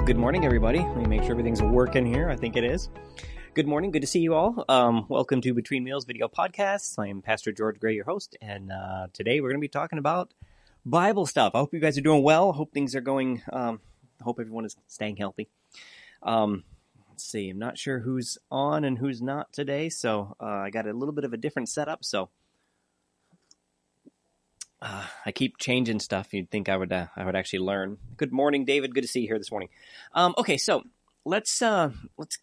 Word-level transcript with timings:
Well, 0.00 0.06
good 0.06 0.16
morning, 0.16 0.46
everybody. 0.46 0.78
Let 0.78 0.96
me 0.96 1.04
make 1.04 1.24
sure 1.24 1.32
everything's 1.32 1.60
working 1.60 2.06
here. 2.06 2.30
I 2.30 2.34
think 2.34 2.56
it 2.56 2.64
is. 2.64 2.88
Good 3.52 3.66
morning. 3.66 3.90
Good 3.90 4.00
to 4.00 4.06
see 4.06 4.20
you 4.20 4.32
all. 4.32 4.64
Um, 4.66 5.04
welcome 5.10 5.42
to 5.42 5.52
Between 5.52 5.84
Meals 5.84 6.06
Video 6.06 6.26
Podcast. 6.26 6.98
I 6.98 7.08
am 7.08 7.20
Pastor 7.20 7.52
George 7.52 7.78
Gray, 7.78 7.96
your 7.96 8.06
host, 8.06 8.34
and 8.40 8.72
uh, 8.72 9.08
today 9.12 9.42
we're 9.42 9.50
going 9.50 9.60
to 9.60 9.60
be 9.60 9.68
talking 9.68 9.98
about 9.98 10.32
Bible 10.86 11.26
stuff. 11.26 11.54
I 11.54 11.58
hope 11.58 11.74
you 11.74 11.80
guys 11.80 11.98
are 11.98 12.00
doing 12.00 12.22
well. 12.22 12.52
Hope 12.52 12.72
things 12.72 12.96
are 12.96 13.02
going. 13.02 13.42
Um, 13.52 13.80
hope 14.22 14.40
everyone 14.40 14.64
is 14.64 14.74
staying 14.86 15.16
healthy. 15.16 15.50
Um, 16.22 16.64
let's 17.10 17.24
see. 17.24 17.50
I'm 17.50 17.58
not 17.58 17.76
sure 17.76 17.98
who's 17.98 18.38
on 18.50 18.84
and 18.84 18.96
who's 18.96 19.20
not 19.20 19.52
today, 19.52 19.90
so 19.90 20.34
uh, 20.40 20.46
I 20.46 20.70
got 20.70 20.86
a 20.86 20.94
little 20.94 21.14
bit 21.14 21.24
of 21.24 21.34
a 21.34 21.36
different 21.36 21.68
setup. 21.68 22.06
So 22.06 22.30
uh, 24.82 25.06
I 25.26 25.32
keep 25.32 25.58
changing 25.58 26.00
stuff. 26.00 26.32
You'd 26.32 26.50
think 26.50 26.68
I 26.68 26.76
would 26.76 26.92
uh, 26.92 27.06
I 27.16 27.24
would 27.24 27.36
actually 27.36 27.60
learn. 27.60 27.98
Good 28.16 28.32
morning, 28.32 28.64
David. 28.64 28.94
Good 28.94 29.02
to 29.02 29.08
see 29.08 29.20
you 29.20 29.26
here 29.26 29.38
this 29.38 29.50
morning. 29.50 29.68
Um, 30.14 30.34
okay, 30.38 30.56
so 30.56 30.84
let's 31.24 31.60
uh, 31.60 31.90
let's 32.16 32.38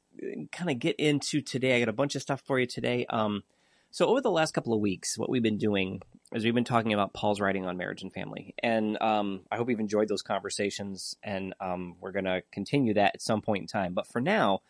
kind 0.52 0.70
of 0.70 0.80
get 0.80 0.96
into 0.98 1.42
today. 1.42 1.76
I 1.76 1.80
got 1.80 1.90
a 1.90 1.94
bunch 1.94 2.16
of 2.16 2.22
stuff 2.22 2.42
for 2.46 2.60
you 2.60 2.68
today. 2.68 3.06
Um, 3.10 3.44
so 3.90 4.08
over 4.08 4.22
the 4.22 4.32
last 4.32 4.54
couple 4.54 4.74
of 4.74 4.80
weeks, 4.80 5.18
what 5.18 5.30
we've 5.30 5.42
been 5.42 5.58
doing 5.58 6.02
is 6.34 6.44
we've 6.44 6.54
been 6.54 6.64
talking 6.64 6.94
about 6.94 7.14
Paul's 7.14 7.40
writing 7.40 7.66
on 7.66 7.78
marriage 7.78 8.04
and 8.04 8.14
family, 8.14 8.54
and 8.62 9.02
um, 9.02 9.42
I 9.52 9.58
hope 9.58 9.70
you've 9.70 9.80
enjoyed 9.80 10.08
those 10.08 10.22
conversations. 10.22 11.16
And 11.24 11.56
um, 11.60 11.96
we're 12.00 12.12
going 12.12 12.26
to 12.26 12.44
continue 12.52 12.94
that 12.96 13.16
at 13.16 13.22
some 13.22 13.42
point 13.42 13.62
in 13.62 13.68
time. 13.68 13.94
But 13.94 14.08
for 14.08 14.22
now, 14.22 14.62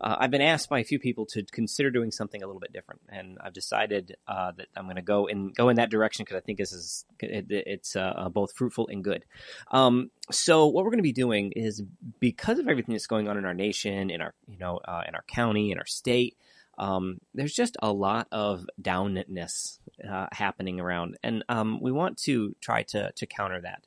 uh, 0.00 0.16
I've 0.18 0.30
been 0.30 0.40
asked 0.40 0.68
by 0.68 0.80
a 0.80 0.84
few 0.84 0.98
people 0.98 1.26
to 1.26 1.42
consider 1.44 1.90
doing 1.90 2.10
something 2.10 2.42
a 2.42 2.46
little 2.46 2.60
bit 2.60 2.72
different, 2.72 3.02
and 3.08 3.38
I've 3.40 3.52
decided 3.52 4.16
uh, 4.26 4.52
that 4.56 4.66
I'm 4.76 4.84
going 4.84 4.96
to 4.96 5.02
go 5.02 5.26
in 5.26 5.52
go 5.52 5.68
in 5.68 5.76
that 5.76 5.90
direction 5.90 6.24
because 6.24 6.36
I 6.36 6.40
think 6.40 6.58
this 6.58 6.72
is 6.72 7.04
it, 7.20 7.46
it's 7.48 7.96
uh, 7.96 8.28
both 8.30 8.54
fruitful 8.54 8.88
and 8.88 9.02
good. 9.02 9.24
Um, 9.70 10.10
so 10.30 10.66
what 10.66 10.84
we're 10.84 10.90
going 10.90 10.98
to 10.98 11.02
be 11.02 11.12
doing 11.12 11.52
is 11.52 11.82
because 12.20 12.58
of 12.58 12.68
everything 12.68 12.94
that's 12.94 13.06
going 13.06 13.28
on 13.28 13.36
in 13.36 13.44
our 13.44 13.54
nation, 13.54 14.10
in 14.10 14.20
our 14.20 14.34
you 14.46 14.58
know 14.58 14.80
uh, 14.84 15.02
in 15.06 15.14
our 15.14 15.24
county, 15.26 15.70
in 15.70 15.78
our 15.78 15.86
state. 15.86 16.36
Um, 16.76 17.18
there's 17.34 17.54
just 17.54 17.76
a 17.80 17.92
lot 17.92 18.26
of 18.32 18.66
downness 18.82 19.78
uh, 20.08 20.26
happening 20.32 20.80
around, 20.80 21.16
and 21.22 21.44
um, 21.48 21.80
we 21.80 21.92
want 21.92 22.18
to 22.24 22.56
try 22.60 22.82
to 22.88 23.12
to 23.12 23.26
counter 23.26 23.60
that. 23.60 23.86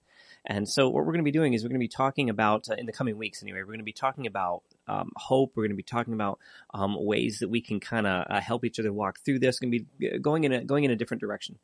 And 0.49 0.67
so, 0.67 0.85
what 0.87 1.05
we're 1.05 1.11
going 1.11 1.17
to 1.17 1.23
be 1.23 1.31
doing 1.31 1.53
is 1.53 1.63
we're 1.63 1.69
going 1.69 1.75
to 1.75 1.83
be 1.83 1.89
talking 1.89 2.29
about, 2.29 2.69
uh, 2.69 2.75
in 2.75 2.85
the 2.85 2.93
coming 2.93 3.17
weeks 3.17 3.43
anyway, 3.43 3.59
we're 3.59 3.65
going 3.65 3.79
to 3.79 3.83
be 3.83 3.91
talking 3.91 4.27
about 4.27 4.63
um, 4.87 5.11
hope. 5.17 5.51
We're 5.55 5.63
going 5.63 5.71
to 5.71 5.75
be 5.75 5.83
talking 5.83 6.13
about 6.13 6.39
um, 6.73 6.95
ways 6.97 7.39
that 7.39 7.49
we 7.49 7.59
can 7.59 7.81
kind 7.81 8.07
of 8.07 8.25
uh, 8.29 8.39
help 8.39 8.63
each 8.63 8.79
other 8.79 8.93
walk 8.93 9.19
through 9.25 9.39
this. 9.39 9.59
Going 9.59 9.73
to 9.73 9.79
be 9.79 10.07
uh, 10.07 10.17
going 10.19 10.45
in 10.45 10.53
a 10.53 10.63
going 10.63 10.85
in 10.85 10.91
a 10.91 10.95
different 10.95 11.19
direction. 11.19 11.59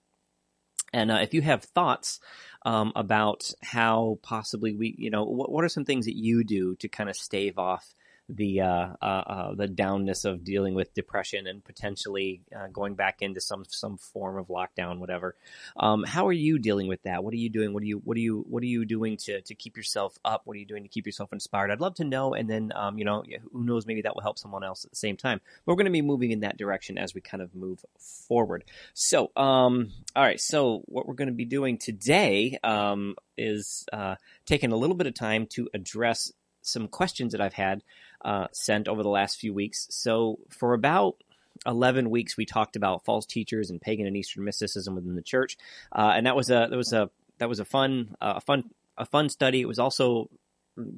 And 0.92 1.12
uh, 1.12 1.20
if 1.22 1.34
you 1.34 1.42
have 1.42 1.64
thoughts 1.64 2.20
um, 2.66 2.92
about 2.96 3.50
how 3.64 4.20
possibly 4.22 4.76
we, 4.76 4.94
you 4.98 5.10
know, 5.10 5.24
what, 5.24 5.52
what 5.52 5.64
are 5.64 5.70
some 5.70 5.86
things 5.86 6.06
that 6.06 6.16
you 6.16 6.44
do 6.44 6.76
to 6.76 6.88
kind 6.90 7.10
of 7.10 7.16
stave 7.16 7.58
off 7.58 7.96
the 8.30 8.62
uh, 8.62 8.88
uh, 9.02 9.06
uh, 9.06 9.56
the 9.56 9.68
downness 9.68 10.26
of 10.26 10.44
dealing 10.44 10.76
with 10.76 10.94
depression 10.94 11.46
and 11.48 11.64
potentially 11.64 12.42
uh, 12.56 12.68
going 12.68 12.96
back 12.96 13.22
into 13.22 13.42
some 13.42 13.66
some 13.70 13.98
form 13.98 14.38
of 14.38 14.48
lockdown, 14.48 15.00
whatever. 15.00 15.36
Um, 15.78 16.04
how 16.04 16.28
are 16.28 16.34
you 16.34 16.60
dealing 16.60 16.88
with 16.88 17.04
that? 17.04 17.24
What 17.24 17.34
are 17.34 17.38
you 17.38 17.50
doing? 17.50 17.74
What 17.74 17.84
are 17.84 17.86
you 17.86 18.02
what 18.04 18.16
are 18.18 18.22
you 18.22 18.46
what 18.50 18.64
are 18.64 18.68
you 18.68 18.86
doing 18.86 19.18
to 19.18 19.42
to 19.42 19.56
keep 19.56 19.78
yourself 19.78 20.18
up? 20.24 20.42
What 20.46 20.56
are 20.56 20.60
you 20.60 20.66
doing 20.66 20.84
to 20.84 20.90
keep 20.90 21.06
yourself 21.06 21.34
inspired? 21.34 21.72
I'd 21.72 21.82
love 21.82 21.96
to 21.96 22.04
know, 22.04 22.34
and 22.34 22.50
then 22.50 22.72
um, 22.76 22.98
you 22.98 23.06
know 23.06 23.24
who 23.52 23.64
knows 23.64 23.86
maybe 23.86 24.02
that 24.04 24.16
will 24.16 24.24
help 24.24 24.40
someone 24.40 24.64
else 24.64 24.86
at 24.86 24.92
the 24.92 24.98
same 24.98 25.18
time. 25.18 25.42
But 25.66 25.74
we're 25.74 25.78
going 25.78 25.86
to 25.86 25.92
be 25.92 26.02
moving 26.02 26.32
in 26.32 26.42
that 26.42 26.58
direction 26.58 26.98
as 26.98 27.14
we 27.14 27.22
kind 27.22 27.44
of 27.44 27.54
move 27.54 27.84
forward. 28.28 28.64
So, 28.94 29.32
um, 29.36 29.92
all 30.16 30.24
right. 30.24 30.40
So 30.40 30.84
what 30.86 31.08
we're 31.08 31.14
going 31.16 31.28
to 31.28 31.34
be 31.34 31.46
doing 31.46 31.78
today 31.78 32.58
um, 32.64 33.16
is 33.38 33.86
uh, 33.92 34.16
taking 34.46 34.72
a 34.72 34.78
little 34.78 34.96
bit 34.96 35.08
of 35.08 35.14
time 35.14 35.48
to 35.48 35.70
address 35.74 36.32
some 36.64 36.88
questions 36.88 37.34
that 37.34 37.42
I've 37.42 37.54
had 37.54 37.84
uh, 38.24 38.48
sent 38.52 38.88
over 38.88 39.04
the 39.04 39.10
last 39.10 39.40
few 39.40 39.54
weeks. 39.54 39.88
So 39.90 40.40
for 40.50 40.74
about 40.74 41.18
11 41.66 42.10
weeks, 42.10 42.38
we 42.38 42.46
talked 42.46 42.76
about 42.76 43.06
false 43.06 43.26
teachers 43.26 43.70
and 43.70 43.82
pagan 43.82 44.08
and 44.08 44.18
Eastern 44.18 44.44
mysticism 44.44 44.96
within 44.96 45.16
the 45.16 45.22
church, 45.22 45.58
uh, 45.92 46.14
and 46.16 46.26
that 46.26 46.36
was 46.36 46.50
a 46.50 46.68
that 46.70 46.78
was 46.78 46.94
a 46.94 47.10
that 47.38 47.50
was 47.50 47.60
a 47.60 47.66
fun 47.66 48.16
uh, 48.22 48.34
a 48.38 48.42
fun 48.42 48.70
a 48.98 49.06
fun 49.06 49.30
study. 49.30 49.62
It 49.62 49.68
was 49.68 49.80
also 49.80 50.30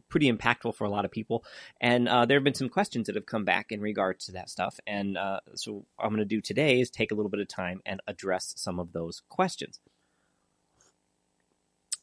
pretty 0.10 0.32
impactful 0.32 0.76
for 0.76 0.86
a 0.86 0.90
lot 0.90 1.06
of 1.06 1.12
people, 1.12 1.44
and 1.82 2.08
uh, 2.08 2.26
there 2.26 2.38
have 2.38 2.44
been 2.44 2.54
some 2.54 2.70
questions 2.70 3.08
that 3.08 3.16
have 3.16 3.26
come 3.26 3.44
back 3.44 3.72
in 3.72 3.82
regard 3.82 4.20
to 4.22 4.34
that 4.34 4.50
stuff. 4.50 4.80
And 4.88 5.18
uh, 5.18 5.42
so, 5.56 5.86
I'm 6.00 6.10
going 6.10 6.20
to 6.20 6.26
do 6.26 6.42
today 6.42 6.80
is 6.80 6.90
take 6.90 7.12
a 7.12 7.16
little 7.16 7.30
bit 7.30 7.42
of 7.42 7.48
time 7.48 7.82
and 7.86 8.02
address 8.08 8.54
some 8.58 8.80
of 8.80 8.94
those 8.94 9.22
questions. 9.30 9.80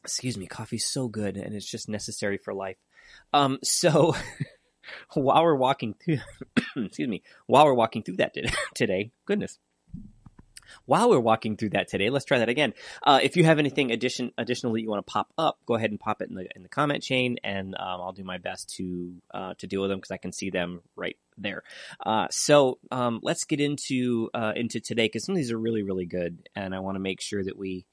Excuse 0.03 0.37
me, 0.37 0.47
coffee's 0.47 0.85
so 0.85 1.07
good, 1.07 1.37
and 1.37 1.55
it's 1.55 1.69
just 1.69 1.89
necessary 1.89 2.37
for 2.37 2.53
life. 2.53 2.77
Um, 3.33 3.59
so 3.63 4.15
while 5.13 5.43
we're 5.43 5.55
walking 5.55 5.93
through, 5.93 6.19
excuse 6.75 7.07
me, 7.07 7.23
while 7.47 7.65
we're 7.65 7.73
walking 7.73 8.03
through 8.03 8.17
that 8.17 8.35
today, 8.75 9.11
goodness, 9.25 9.59
while 10.85 11.09
we're 11.09 11.19
walking 11.19 11.57
through 11.57 11.69
that 11.69 11.87
today, 11.87 12.09
let's 12.09 12.25
try 12.25 12.39
that 12.39 12.49
again. 12.49 12.73
Uh, 13.03 13.19
if 13.21 13.37
you 13.37 13.43
have 13.43 13.59
anything 13.59 13.91
addition 13.91 14.31
additional 14.37 14.73
that 14.73 14.81
you 14.81 14.89
want 14.89 15.05
to 15.05 15.11
pop 15.11 15.31
up, 15.37 15.57
go 15.65 15.75
ahead 15.75 15.91
and 15.91 15.99
pop 15.99 16.21
it 16.21 16.29
in 16.29 16.35
the 16.35 16.47
in 16.55 16.63
the 16.63 16.69
comment 16.69 17.03
chain, 17.03 17.37
and 17.43 17.75
um, 17.75 18.01
I'll 18.01 18.11
do 18.11 18.23
my 18.23 18.37
best 18.37 18.73
to 18.77 19.13
uh, 19.33 19.53
to 19.57 19.67
deal 19.67 19.81
with 19.81 19.89
them 19.89 19.99
because 19.99 20.11
I 20.11 20.17
can 20.17 20.31
see 20.31 20.49
them 20.49 20.81
right 20.95 21.17
there. 21.37 21.63
Uh, 22.05 22.27
so 22.31 22.79
um, 22.91 23.19
let's 23.23 23.43
get 23.43 23.59
into 23.59 24.29
uh, 24.33 24.53
into 24.55 24.79
today 24.79 25.05
because 25.05 25.25
some 25.25 25.33
of 25.33 25.37
these 25.37 25.51
are 25.51 25.59
really 25.59 25.83
really 25.83 26.05
good, 26.05 26.49
and 26.55 26.73
I 26.73 26.79
want 26.79 26.95
to 26.95 27.01
make 27.01 27.21
sure 27.21 27.43
that 27.43 27.57
we. 27.57 27.85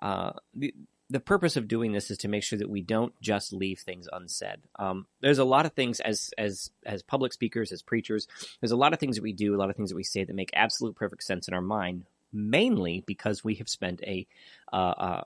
Uh, 0.00 0.30
the, 0.54 0.72
the 1.10 1.20
purpose 1.20 1.56
of 1.56 1.68
doing 1.68 1.92
this 1.92 2.10
is 2.10 2.18
to 2.18 2.28
make 2.28 2.42
sure 2.42 2.58
that 2.58 2.68
we 2.68 2.82
don't 2.82 3.18
just 3.20 3.52
leave 3.52 3.80
things 3.80 4.08
unsaid. 4.12 4.58
Um, 4.78 5.06
there's 5.20 5.38
a 5.38 5.44
lot 5.44 5.66
of 5.66 5.72
things 5.72 6.00
as 6.00 6.30
as 6.36 6.70
as 6.84 7.02
public 7.02 7.32
speakers, 7.32 7.72
as 7.72 7.82
preachers. 7.82 8.28
There's 8.60 8.72
a 8.72 8.76
lot 8.76 8.92
of 8.92 8.98
things 8.98 9.16
that 9.16 9.22
we 9.22 9.32
do, 9.32 9.54
a 9.54 9.58
lot 9.58 9.70
of 9.70 9.76
things 9.76 9.90
that 9.90 9.96
we 9.96 10.04
say 10.04 10.24
that 10.24 10.36
make 10.36 10.50
absolute 10.52 10.96
perfect 10.96 11.24
sense 11.24 11.48
in 11.48 11.54
our 11.54 11.62
mind, 11.62 12.04
mainly 12.32 13.02
because 13.06 13.42
we 13.42 13.54
have 13.56 13.68
spent 13.68 14.02
a 14.02 14.26
uh, 14.72 14.76
uh, 14.76 15.24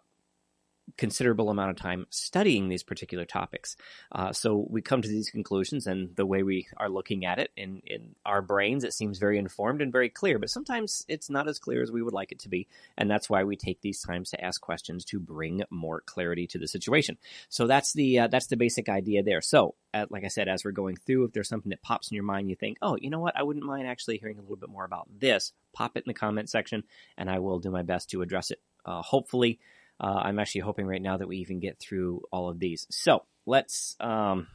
considerable 0.96 1.50
amount 1.50 1.70
of 1.70 1.76
time 1.76 2.06
studying 2.10 2.68
these 2.68 2.82
particular 2.82 3.24
topics. 3.24 3.76
Uh, 4.10 4.32
so 4.32 4.66
we 4.68 4.82
come 4.82 5.02
to 5.02 5.08
these 5.08 5.30
conclusions, 5.30 5.86
and 5.86 6.14
the 6.16 6.26
way 6.26 6.42
we 6.42 6.66
are 6.76 6.88
looking 6.88 7.24
at 7.24 7.38
it 7.38 7.50
in, 7.56 7.82
in 7.86 8.14
our 8.24 8.42
brains, 8.42 8.84
it 8.84 8.92
seems 8.92 9.18
very 9.18 9.38
informed 9.38 9.80
and 9.80 9.92
very 9.92 10.08
clear, 10.08 10.38
but 10.38 10.50
sometimes 10.50 11.04
it's 11.08 11.30
not 11.30 11.48
as 11.48 11.58
clear 11.58 11.82
as 11.82 11.90
we 11.90 12.02
would 12.02 12.14
like 12.14 12.32
it 12.32 12.40
to 12.40 12.48
be. 12.48 12.66
And 12.96 13.10
that's 13.10 13.30
why 13.30 13.44
we 13.44 13.56
take 13.56 13.80
these 13.80 14.00
times 14.00 14.30
to 14.30 14.44
ask 14.44 14.60
questions 14.60 15.04
to 15.06 15.20
bring 15.20 15.62
more 15.70 16.00
clarity 16.00 16.46
to 16.48 16.58
the 16.58 16.68
situation. 16.68 17.18
So 17.48 17.66
that's 17.66 17.92
the, 17.92 18.20
uh, 18.20 18.26
that's 18.28 18.48
the 18.48 18.56
basic 18.56 18.88
idea 18.88 19.22
there. 19.22 19.40
So, 19.40 19.74
uh, 19.94 20.06
like 20.10 20.24
I 20.24 20.28
said, 20.28 20.48
as 20.48 20.64
we're 20.64 20.72
going 20.72 20.96
through, 20.96 21.24
if 21.24 21.32
there's 21.32 21.48
something 21.48 21.70
that 21.70 21.82
pops 21.82 22.10
in 22.10 22.14
your 22.14 22.24
mind, 22.24 22.48
you 22.48 22.56
think, 22.56 22.78
oh, 22.82 22.96
you 23.00 23.10
know 23.10 23.20
what, 23.20 23.36
I 23.36 23.42
wouldn't 23.42 23.64
mind 23.64 23.86
actually 23.86 24.18
hearing 24.18 24.38
a 24.38 24.42
little 24.42 24.56
bit 24.56 24.70
more 24.70 24.84
about 24.84 25.08
this, 25.18 25.52
pop 25.72 25.96
it 25.96 26.04
in 26.06 26.10
the 26.10 26.14
comment 26.14 26.48
section, 26.48 26.84
and 27.16 27.30
I 27.30 27.38
will 27.38 27.58
do 27.58 27.70
my 27.70 27.82
best 27.82 28.10
to 28.10 28.22
address 28.22 28.50
it. 28.50 28.60
Uh, 28.84 29.02
hopefully, 29.02 29.60
uh, 30.00 30.20
I'm 30.24 30.38
actually 30.38 30.62
hoping 30.62 30.86
right 30.86 31.02
now 31.02 31.16
that 31.16 31.28
we 31.28 31.38
even 31.38 31.60
get 31.60 31.78
through 31.78 32.22
all 32.32 32.48
of 32.48 32.58
these. 32.58 32.86
So 32.90 33.24
let's 33.46 33.96
um, 34.00 34.48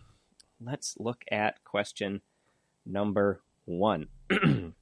let's 0.64 0.96
look 1.00 1.24
at 1.32 1.64
question 1.64 2.22
number 2.86 3.42
one. 3.66 4.08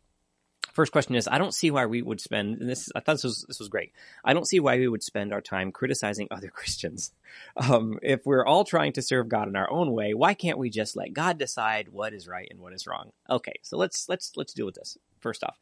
First 0.74 0.92
question 0.92 1.16
is: 1.16 1.30
I 1.30 1.38
don't 1.38 1.54
see 1.54 1.72
why 1.72 1.86
we 1.86 2.02
would 2.02 2.20
spend. 2.20 2.58
this 2.60 2.90
I 2.94 3.00
thought 3.00 3.14
this 3.14 3.24
was 3.24 3.46
this 3.48 3.60
was 3.60 3.70
great. 3.70 3.94
I 4.26 4.34
don't 4.34 4.48
see 4.48 4.60
why 4.60 4.78
we 4.78 4.90
would 4.90 5.04
spend 5.04 5.32
our 5.32 5.40
time 5.40 5.72
criticizing 5.72 6.28
other 6.32 6.50
Christians. 6.54 7.12
Um, 7.56 7.98
if 8.02 8.26
we're 8.26 8.46
all 8.46 8.66
trying 8.66 8.92
to 8.94 9.02
serve 9.02 9.30
God 9.30 9.48
in 9.48 9.56
our 9.56 9.72
own 9.72 9.94
way, 9.94 10.14
why 10.14 10.34
can't 10.34 10.58
we 10.58 10.70
just 10.70 10.98
let 10.98 11.14
God 11.14 11.38
decide 11.38 11.90
what 11.90 12.14
is 12.14 12.28
right 12.28 12.48
and 12.52 12.60
what 12.60 12.74
is 12.74 12.88
wrong? 12.88 13.12
Okay, 13.30 13.54
so 13.62 13.78
let's 13.78 14.10
let's 14.10 14.34
let's 14.36 14.54
deal 14.54 14.66
with 14.66 14.76
this 14.76 14.98
first 15.26 15.44
off, 15.44 15.58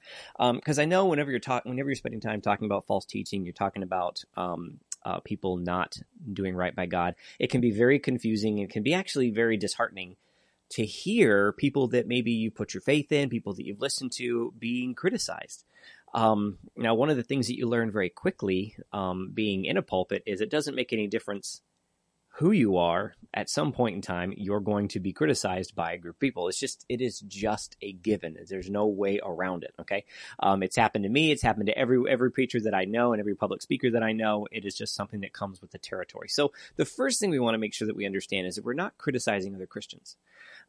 because 0.56 0.78
um, 0.78 0.84
I 0.84 0.85
know 0.85 1.06
whenever 1.06 1.31
you're 1.31 1.40
talking, 1.40 1.69
whenever 1.69 1.88
you're 1.88 1.96
spending 1.96 2.19
time 2.19 2.41
talking 2.41 2.66
about 2.66 2.85
false 2.85 3.06
teaching, 3.06 3.46
you're 3.46 3.53
talking 3.53 3.81
about 3.81 4.22
um, 4.35 4.79
uh, 5.06 5.22
people 5.22 5.55
not 5.55 5.97
doing 6.34 6.53
right 6.53 6.76
by 6.76 6.85
God. 6.85 7.16
It 7.40 7.49
can 7.49 7.61
be 7.61 7.72
very 7.72 7.97
confusing. 7.97 8.58
It 8.58 8.70
can 8.70 8.84
be 8.84 8.93
actually 8.93 9.29
very 9.32 9.55
disheartening 9.55 10.17
to 10.72 10.85
hear 10.85 11.53
people 11.53 11.88
that 11.88 12.08
maybe 12.08 12.32
you 12.32 12.52
put 12.52 12.73
your 12.73 12.82
faith 12.82 13.11
in, 13.14 13.29
people 13.29 13.53
that 13.53 13.66
you've 13.66 13.79
listened 13.79 14.11
to, 14.14 14.53
being 14.59 14.96
criticized. 14.96 15.64
Um, 16.14 16.58
now, 16.76 16.93
one 16.93 17.09
of 17.09 17.16
the 17.16 17.23
things 17.23 17.47
that 17.47 17.58
you 17.58 17.67
learn 17.67 17.90
very 17.90 18.09
quickly, 18.09 18.76
um, 18.91 19.32
being 19.34 19.64
in 19.66 19.78
a 19.78 19.82
pulpit, 19.82 20.23
is 20.26 20.41
it 20.41 20.52
doesn't 20.52 20.76
make 20.76 20.91
any 20.91 21.08
difference 21.08 21.61
who 22.38 22.52
you 22.52 22.78
are, 22.78 23.14
at 23.32 23.47
some 23.47 23.72
point 23.72 23.96
in 23.96 24.02
time, 24.02 24.34
you're 24.35 24.59
going 24.59 24.88
to 24.88 25.00
be 25.00 25.14
criticized 25.14 25.76
by 25.76 25.94
a 25.94 25.97
group 26.00 26.16
of 26.16 26.20
people. 26.20 26.47
It's 26.47 26.59
just, 26.59 26.84
it 26.90 27.00
is 27.00 27.20
just 27.20 27.78
a 27.82 27.94
given. 27.94 28.38
There's 28.50 28.72
no 28.72 28.88
way 28.88 29.20
around 29.24 29.64
it. 29.64 29.76
Okay. 29.82 30.06
Um, 30.40 30.64
it's 30.64 30.76
happened 30.76 31.03
to 31.03 31.09
me. 31.09 31.32
It's 31.32 31.44
happened 31.44 31.68
to 31.68 31.78
every, 31.78 32.03
every 32.09 32.32
preacher 32.32 32.59
that 32.62 32.74
I 32.74 32.85
know 32.85 33.14
and 33.14 33.20
every 33.20 33.35
public 33.35 33.62
speaker 33.62 33.91
that 33.91 34.02
I 34.02 34.14
know. 34.14 34.47
It 34.52 34.66
is 34.66 34.74
just 34.74 34.96
something 34.96 35.22
that 35.22 35.32
comes 35.32 35.62
with 35.62 35.70
the 35.72 35.78
territory. 35.78 36.28
So 36.28 36.53
the 36.76 36.85
first 36.85 37.20
thing 37.20 37.30
we 37.30 37.38
want 37.38 37.53
to 37.53 37.59
make 37.59 37.76
sure 37.76 37.88
that 37.88 37.96
we 37.96 38.08
understand 38.08 38.47
is 38.47 38.56
that 38.56 38.66
we're 38.66 38.74
not 38.74 38.97
criticizing 38.97 39.53
other 39.53 39.68
Christians. 39.68 40.16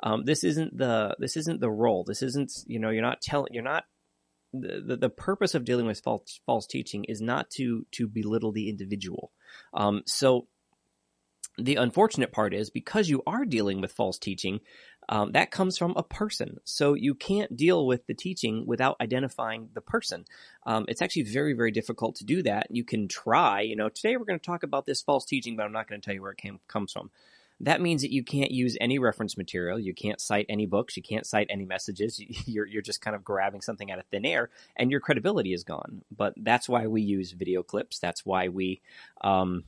Um, 0.03 0.27
this 0.27 0.45
isn't 0.45 0.77
the, 0.77 1.17
this 1.19 1.35
isn't 1.35 1.61
the 1.61 1.71
role. 1.71 2.05
This 2.05 2.23
isn't, 2.23 2.53
you 2.67 2.79
know, 2.79 2.91
you're 2.91 3.01
not 3.01 3.23
telling, 3.23 3.55
you're 3.55 3.63
not 3.63 3.85
the, 4.53 4.83
the, 4.87 4.97
the, 4.97 5.11
purpose 5.11 5.55
of 5.55 5.65
dealing 5.65 5.87
with 5.87 6.01
false 6.01 6.41
false 6.47 6.67
teaching 6.67 7.03
is 7.05 7.21
not 7.21 7.51
to 7.51 7.85
to 7.91 8.07
belittle 8.07 8.53
the 8.53 8.69
individual. 8.69 9.33
Um, 9.73 10.03
so 10.07 10.47
the 11.57 11.77
unfortunate 11.77 12.33
part 12.33 12.53
is 12.53 12.71
because 12.71 13.09
you 13.09 13.23
are 13.27 13.45
dealing 13.45 13.81
with 13.81 13.93
false 13.93 14.19
teaching, 14.19 14.61
um, 15.09 15.33
that 15.33 15.51
comes 15.51 15.79
from 15.79 15.95
a 15.97 16.03
person. 16.03 16.59
So 16.65 16.95
you 16.95 17.15
can't 17.15 17.57
deal 17.57 17.87
with 17.87 18.07
the 18.07 18.15
teaching 18.15 18.65
without 18.67 18.97
identifying 19.01 19.69
the 19.75 19.81
person. 19.81 20.25
Um, 20.67 20.87
it's 20.89 21.03
actually 21.03 21.25
very, 21.25 21.53
very 21.53 21.71
difficult 21.71 22.17
to 22.17 22.25
do 22.25 22.43
that. 22.43 22.69
You 22.71 22.85
can 22.85 23.07
try, 23.07 23.61
you 23.61 23.77
know, 23.77 23.89
today 23.89 24.17
we're 24.17 24.25
going 24.25 24.39
to 24.39 24.45
talk 24.45 24.63
about 24.63 24.87
this 24.87 25.03
false 25.03 25.25
teaching, 25.25 25.57
but 25.57 25.65
I'm 25.65 25.73
not 25.73 25.89
going 25.89 26.01
to 26.01 26.05
tell 26.05 26.15
you 26.15 26.23
where 26.23 26.33
it 26.33 26.39
came, 26.39 26.59
comes 26.69 26.93
from. 26.93 27.11
That 27.61 27.81
means 27.81 28.03
that 28.03 28.13
you 28.13 28.25
can't 28.25 28.51
use 28.51 28.77
any 28.81 28.99
reference 28.99 29.37
material. 29.37 29.79
You 29.79 29.95
can't 29.95 30.21
cite 30.21 30.47
any 30.49 30.67
books. 30.67 30.97
You 30.97 31.05
can't 31.05 31.25
cite 31.25 31.47
any 31.51 31.65
messages. 31.65 32.21
You're, 32.47 32.67
you're 32.67 32.83
just 32.83 33.01
kind 33.01 33.15
of 33.15 33.23
grabbing 33.23 33.61
something 33.61 33.93
out 33.93 34.01
of 34.01 34.07
thin 34.07 34.27
air 34.27 34.51
and 34.77 34.91
your 34.91 35.01
credibility 35.01 35.53
is 35.53 35.63
gone. 35.63 36.03
But 36.15 36.35
that's 36.37 36.69
why 36.69 36.89
we 36.89 37.03
use 37.03 37.31
video 37.31 37.63
clips. 37.63 38.01
That's 38.01 38.27
why 38.27 38.49
we, 38.49 38.83
um, 39.21 39.63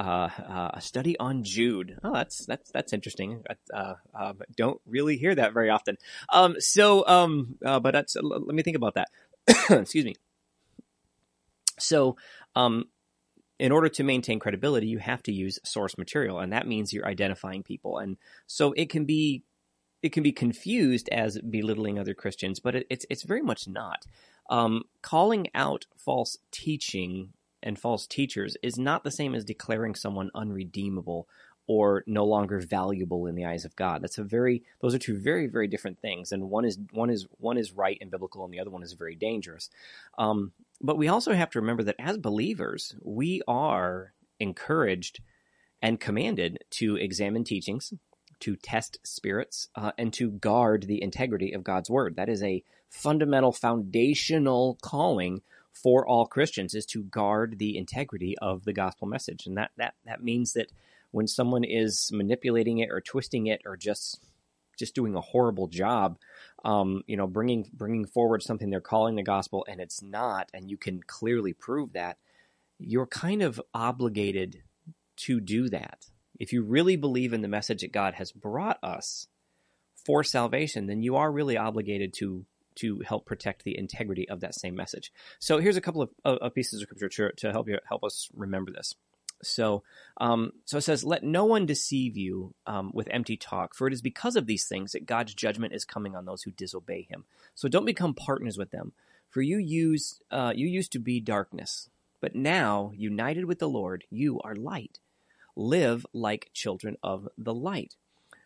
uh, 0.00 0.30
uh, 0.48 0.70
a 0.74 0.80
study 0.80 1.18
on 1.18 1.44
Jude. 1.44 1.98
Oh, 2.02 2.14
that's 2.14 2.46
that's 2.46 2.70
that's 2.70 2.94
interesting. 2.94 3.44
Uh, 3.72 3.94
uh 4.18 4.32
don't 4.56 4.80
really 4.86 5.18
hear 5.18 5.34
that 5.34 5.52
very 5.52 5.68
often. 5.68 5.98
Um, 6.32 6.56
so, 6.58 7.06
um, 7.06 7.56
uh, 7.64 7.80
but 7.80 7.92
that's 7.92 8.16
let 8.20 8.54
me 8.54 8.62
think 8.62 8.76
about 8.76 8.94
that. 8.94 9.08
Excuse 9.70 10.06
me. 10.06 10.14
So, 11.78 12.16
um, 12.56 12.86
in 13.58 13.72
order 13.72 13.90
to 13.90 14.02
maintain 14.02 14.38
credibility, 14.38 14.86
you 14.86 14.98
have 14.98 15.22
to 15.24 15.32
use 15.32 15.58
source 15.64 15.98
material, 15.98 16.38
and 16.38 16.54
that 16.54 16.66
means 16.66 16.94
you're 16.94 17.06
identifying 17.06 17.62
people. 17.62 17.98
And 17.98 18.16
so 18.46 18.72
it 18.72 18.88
can 18.88 19.04
be 19.04 19.44
it 20.02 20.12
can 20.12 20.22
be 20.22 20.32
confused 20.32 21.10
as 21.10 21.38
belittling 21.38 21.98
other 21.98 22.14
Christians, 22.14 22.58
but 22.58 22.74
it, 22.74 22.86
it's 22.88 23.04
it's 23.10 23.22
very 23.22 23.42
much 23.42 23.68
not. 23.68 24.06
Um, 24.48 24.84
calling 25.02 25.48
out 25.54 25.84
false 25.98 26.38
teaching 26.50 27.34
and 27.62 27.78
false 27.78 28.06
teachers 28.06 28.56
is 28.62 28.78
not 28.78 29.04
the 29.04 29.10
same 29.10 29.34
as 29.34 29.44
declaring 29.44 29.94
someone 29.94 30.30
unredeemable 30.34 31.28
or 31.66 32.02
no 32.06 32.24
longer 32.24 32.58
valuable 32.58 33.26
in 33.26 33.36
the 33.36 33.44
eyes 33.44 33.64
of 33.64 33.76
God. 33.76 34.02
That's 34.02 34.18
a 34.18 34.24
very 34.24 34.64
those 34.80 34.94
are 34.94 34.98
two 34.98 35.18
very 35.18 35.46
very 35.46 35.68
different 35.68 36.00
things, 36.00 36.32
and 36.32 36.50
one 36.50 36.64
is 36.64 36.78
one 36.92 37.10
is 37.10 37.28
one 37.38 37.58
is 37.58 37.72
right 37.72 37.96
and 38.00 38.10
biblical, 38.10 38.44
and 38.44 38.52
the 38.52 38.60
other 38.60 38.70
one 38.70 38.82
is 38.82 38.94
very 38.94 39.14
dangerous. 39.14 39.70
Um, 40.18 40.52
but 40.80 40.98
we 40.98 41.08
also 41.08 41.32
have 41.32 41.50
to 41.50 41.60
remember 41.60 41.84
that 41.84 41.96
as 41.98 42.18
believers, 42.18 42.96
we 43.02 43.42
are 43.46 44.14
encouraged 44.40 45.20
and 45.82 46.00
commanded 46.00 46.58
to 46.70 46.96
examine 46.96 47.44
teachings, 47.44 47.92
to 48.40 48.56
test 48.56 48.98
spirits, 49.04 49.68
uh, 49.76 49.92
and 49.96 50.12
to 50.14 50.30
guard 50.30 50.84
the 50.84 51.02
integrity 51.02 51.52
of 51.52 51.62
God's 51.62 51.90
word. 51.90 52.16
That 52.16 52.28
is 52.28 52.42
a 52.42 52.64
fundamental, 52.88 53.52
foundational 53.52 54.78
calling 54.82 55.42
for 55.72 56.06
all 56.06 56.26
Christians 56.26 56.74
is 56.74 56.86
to 56.86 57.02
guard 57.02 57.58
the 57.58 57.76
integrity 57.76 58.36
of 58.38 58.64
the 58.64 58.72
gospel 58.72 59.06
message. 59.06 59.46
And 59.46 59.56
that, 59.56 59.70
that, 59.76 59.94
that 60.04 60.22
means 60.22 60.52
that 60.54 60.72
when 61.10 61.26
someone 61.26 61.64
is 61.64 62.10
manipulating 62.12 62.78
it 62.78 62.90
or 62.90 63.00
twisting 63.00 63.46
it 63.46 63.62
or 63.64 63.76
just 63.76 64.20
just 64.78 64.94
doing 64.94 65.14
a 65.14 65.20
horrible 65.20 65.68
job, 65.68 66.18
um, 66.64 67.02
you 67.06 67.14
know, 67.14 67.26
bringing 67.26 67.68
bringing 67.72 68.06
forward 68.06 68.42
something 68.42 68.70
they're 68.70 68.80
calling 68.80 69.14
the 69.14 69.22
gospel 69.22 69.64
and 69.68 69.78
it's 69.78 70.02
not, 70.02 70.48
and 70.54 70.70
you 70.70 70.78
can 70.78 71.02
clearly 71.06 71.52
prove 71.52 71.92
that, 71.92 72.16
you're 72.78 73.06
kind 73.06 73.42
of 73.42 73.60
obligated 73.74 74.62
to 75.16 75.38
do 75.38 75.68
that. 75.68 76.06
If 76.38 76.54
you 76.54 76.62
really 76.62 76.96
believe 76.96 77.34
in 77.34 77.42
the 77.42 77.48
message 77.48 77.82
that 77.82 77.92
God 77.92 78.14
has 78.14 78.32
brought 78.32 78.78
us 78.82 79.28
for 80.06 80.24
salvation, 80.24 80.86
then 80.86 81.02
you 81.02 81.16
are 81.16 81.30
really 81.30 81.58
obligated 81.58 82.14
to 82.14 82.46
to 82.80 83.00
help 83.00 83.26
protect 83.26 83.64
the 83.64 83.76
integrity 83.76 84.28
of 84.28 84.40
that 84.40 84.54
same 84.54 84.74
message. 84.74 85.12
So 85.38 85.58
here's 85.58 85.76
a 85.76 85.80
couple 85.80 86.02
of, 86.02 86.10
of 86.24 86.54
pieces 86.54 86.80
of 86.80 86.88
scripture 86.88 87.32
to, 87.36 87.52
help 87.52 87.68
you 87.68 87.78
help 87.86 88.04
us 88.04 88.28
remember 88.34 88.72
this. 88.72 88.94
So, 89.42 89.82
um, 90.18 90.52
so 90.66 90.78
it 90.78 90.82
says, 90.82 91.02
"Let 91.02 91.22
no 91.22 91.46
one 91.46 91.64
deceive 91.64 92.16
you 92.16 92.54
um, 92.66 92.90
with 92.92 93.08
empty 93.10 93.38
talk, 93.38 93.74
for 93.74 93.86
it 93.86 93.92
is 93.92 94.02
because 94.02 94.36
of 94.36 94.46
these 94.46 94.66
things 94.66 94.92
that 94.92 95.06
God's 95.06 95.32
judgment 95.32 95.72
is 95.72 95.84
coming 95.84 96.14
on 96.14 96.26
those 96.26 96.42
who 96.42 96.50
disobey 96.50 97.06
Him. 97.08 97.24
So 97.54 97.66
don't 97.66 97.86
become 97.86 98.12
partners 98.12 98.58
with 98.58 98.70
them, 98.70 98.92
for 99.30 99.40
you 99.40 99.56
used 99.56 100.22
uh, 100.30 100.52
you 100.54 100.66
used 100.66 100.92
to 100.92 100.98
be 100.98 101.20
darkness, 101.20 101.88
but 102.20 102.34
now 102.34 102.92
united 102.94 103.46
with 103.46 103.60
the 103.60 103.68
Lord, 103.68 104.04
you 104.10 104.40
are 104.40 104.54
light. 104.54 104.98
Live 105.56 106.04
like 106.12 106.50
children 106.52 106.96
of 107.02 107.28
the 107.38 107.54
light. 107.54 107.96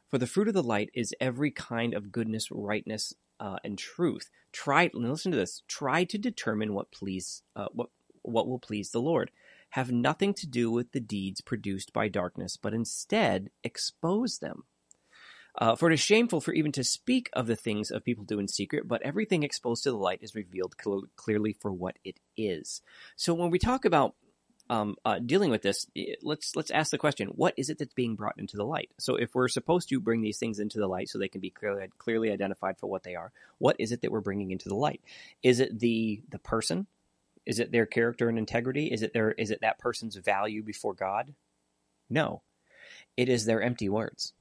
For 0.08 0.18
the 0.18 0.26
fruit 0.28 0.46
of 0.46 0.54
the 0.54 0.62
light 0.62 0.90
is 0.94 1.12
every 1.20 1.50
kind 1.50 1.92
of 1.92 2.12
goodness, 2.12 2.48
rightness, 2.52 3.14
uh, 3.40 3.58
and 3.64 3.78
truth. 3.78 4.30
Try 4.52 4.90
listen 4.92 5.32
to 5.32 5.38
this. 5.38 5.62
Try 5.68 6.04
to 6.04 6.18
determine 6.18 6.74
what 6.74 6.90
please 6.90 7.42
uh, 7.56 7.68
what 7.72 7.88
what 8.22 8.48
will 8.48 8.58
please 8.58 8.90
the 8.90 9.00
Lord. 9.00 9.30
Have 9.70 9.90
nothing 9.90 10.34
to 10.34 10.46
do 10.46 10.70
with 10.70 10.92
the 10.92 11.00
deeds 11.00 11.40
produced 11.40 11.92
by 11.92 12.08
darkness, 12.08 12.56
but 12.56 12.74
instead 12.74 13.50
expose 13.64 14.38
them. 14.38 14.64
Uh, 15.56 15.76
for 15.76 15.90
it 15.90 15.94
is 15.94 16.00
shameful 16.00 16.40
for 16.40 16.52
even 16.52 16.72
to 16.72 16.82
speak 16.82 17.30
of 17.32 17.46
the 17.46 17.54
things 17.56 17.90
of 17.90 18.04
people 18.04 18.24
do 18.24 18.40
in 18.40 18.48
secret, 18.48 18.88
but 18.88 19.02
everything 19.02 19.42
exposed 19.42 19.84
to 19.84 19.90
the 19.90 19.96
light 19.96 20.18
is 20.20 20.34
revealed 20.34 20.74
cl- 20.82 21.04
clearly 21.16 21.52
for 21.52 21.72
what 21.72 21.96
it 22.04 22.18
is. 22.36 22.82
So 23.14 23.34
when 23.34 23.50
we 23.50 23.58
talk 23.60 23.84
about 23.84 24.16
um, 24.70 24.96
uh, 25.04 25.18
dealing 25.18 25.50
with 25.50 25.62
this, 25.62 25.86
let's 26.22 26.56
let's 26.56 26.70
ask 26.70 26.90
the 26.90 26.98
question: 26.98 27.28
What 27.28 27.54
is 27.56 27.68
it 27.68 27.78
that's 27.78 27.92
being 27.92 28.14
brought 28.14 28.38
into 28.38 28.56
the 28.56 28.64
light? 28.64 28.90
So, 28.98 29.16
if 29.16 29.34
we're 29.34 29.48
supposed 29.48 29.88
to 29.90 30.00
bring 30.00 30.22
these 30.22 30.38
things 30.38 30.58
into 30.58 30.78
the 30.78 30.86
light 30.86 31.08
so 31.08 31.18
they 31.18 31.28
can 31.28 31.40
be 31.40 31.50
clearly 31.50 31.88
clearly 31.98 32.30
identified 32.30 32.78
for 32.78 32.86
what 32.86 33.02
they 33.02 33.14
are, 33.14 33.32
what 33.58 33.76
is 33.78 33.92
it 33.92 34.00
that 34.02 34.10
we're 34.10 34.20
bringing 34.20 34.50
into 34.50 34.68
the 34.68 34.74
light? 34.74 35.02
Is 35.42 35.60
it 35.60 35.78
the 35.78 36.22
the 36.30 36.38
person? 36.38 36.86
Is 37.44 37.58
it 37.58 37.72
their 37.72 37.84
character 37.84 38.28
and 38.28 38.38
integrity? 38.38 38.86
Is 38.86 39.02
it 39.02 39.12
their 39.12 39.32
is 39.32 39.50
it 39.50 39.60
that 39.60 39.78
person's 39.78 40.16
value 40.16 40.62
before 40.62 40.94
God? 40.94 41.34
No, 42.08 42.42
it 43.16 43.28
is 43.28 43.44
their 43.44 43.62
empty 43.62 43.88
words 43.88 44.32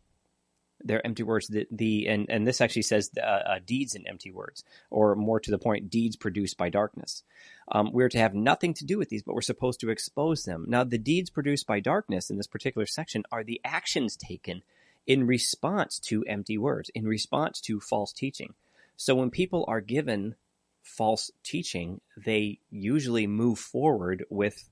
their 0.84 1.06
empty 1.06 1.24
words. 1.24 1.48
The, 1.48 1.68
the 1.72 2.08
and 2.08 2.26
and 2.30 2.46
this 2.46 2.62
actually 2.62 2.84
says 2.84 3.10
uh, 3.18 3.26
uh, 3.26 3.60
deeds 3.66 3.96
in 3.96 4.08
empty 4.08 4.32
words, 4.32 4.64
or 4.90 5.16
more 5.16 5.40
to 5.40 5.52
the 5.52 5.58
point, 5.58 5.90
deeds 5.90 6.16
produced 6.16 6.58
by 6.58 6.70
darkness. 6.70 7.24
Um, 7.72 7.92
we're 7.94 8.10
to 8.10 8.18
have 8.18 8.34
nothing 8.34 8.74
to 8.76 8.86
do 8.86 8.98
with 8.98 9.10
these, 9.10 9.24
but 9.24 9.36
we're 9.36 9.42
supposed 9.42 9.80
to 9.82 9.90
expose 9.90 10.44
them. 10.44 10.66
Now, 10.68 10.84
the 10.84 10.98
deeds 10.98 11.30
produced 11.30 11.66
by 11.66 11.80
darkness 11.80 12.30
in 12.30 12.38
this 12.38 12.48
particular 12.48 12.86
section 12.86 13.24
are 13.32 13.44
the 13.44 13.62
actions 13.64 14.16
taken 14.16 14.64
in 15.06 15.28
response 15.28 16.00
to 16.00 16.24
empty 16.26 16.58
words, 16.58 16.90
in 16.94 17.06
response 17.06 17.60
to 17.62 17.80
false 17.80 18.14
teaching. 18.14 18.54
So 18.96 19.16
when 19.16 19.32
people 19.32 19.66
are 19.68 19.82
given 19.82 20.36
false 20.82 21.32
teaching, 21.44 22.02
they 22.18 22.60
usually 22.70 23.28
move 23.28 23.60
forward 23.60 24.26
with 24.30 24.70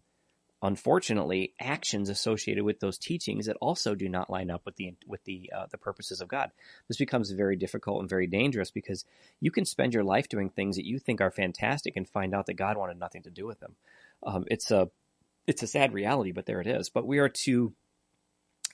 unfortunately 0.62 1.54
actions 1.60 2.10
associated 2.10 2.64
with 2.64 2.80
those 2.80 2.98
teachings 2.98 3.48
that 3.48 3.58
also 3.60 3.96
do 3.96 4.08
not 4.08 4.30
line 4.30 4.52
up 4.52 4.62
with 4.66 4.76
the 4.76 4.94
with 5.08 5.24
the 5.24 5.52
uh, 5.56 5.66
the 5.72 5.78
purposes 5.78 6.22
of 6.22 6.28
God. 6.28 6.52
This 6.88 6.98
becomes 6.98 7.32
very 7.32 7.56
difficult 7.56 8.02
and 8.02 8.10
very 8.10 8.28
dangerous 8.28 8.72
because 8.72 9.06
you 9.40 9.52
can 9.52 9.66
spend 9.66 9.94
your 9.94 10.04
life 10.04 10.30
doing 10.30 10.50
things 10.50 10.76
that 10.76 10.86
you 10.86 11.00
think 11.00 11.22
are 11.22 11.32
fantastic 11.32 11.96
and 11.96 12.08
find 12.08 12.36
out 12.36 12.46
that 12.46 12.54
God 12.54 12.78
wanted 12.78 13.00
nothing 13.00 13.24
to 13.24 13.32
do 13.32 13.46
with 13.46 13.60
them. 13.60 13.76
Um, 14.24 14.46
it's 14.48 14.72
a 14.72 14.90
it's 15.48 15.64
a 15.64 15.68
sad 15.68 15.94
reality, 15.94 16.32
but 16.32 16.46
there 16.46 16.62
it 16.62 16.68
is. 16.68 16.90
But 16.90 17.08
we 17.08 17.20
are 17.20 17.30
to 17.30 17.74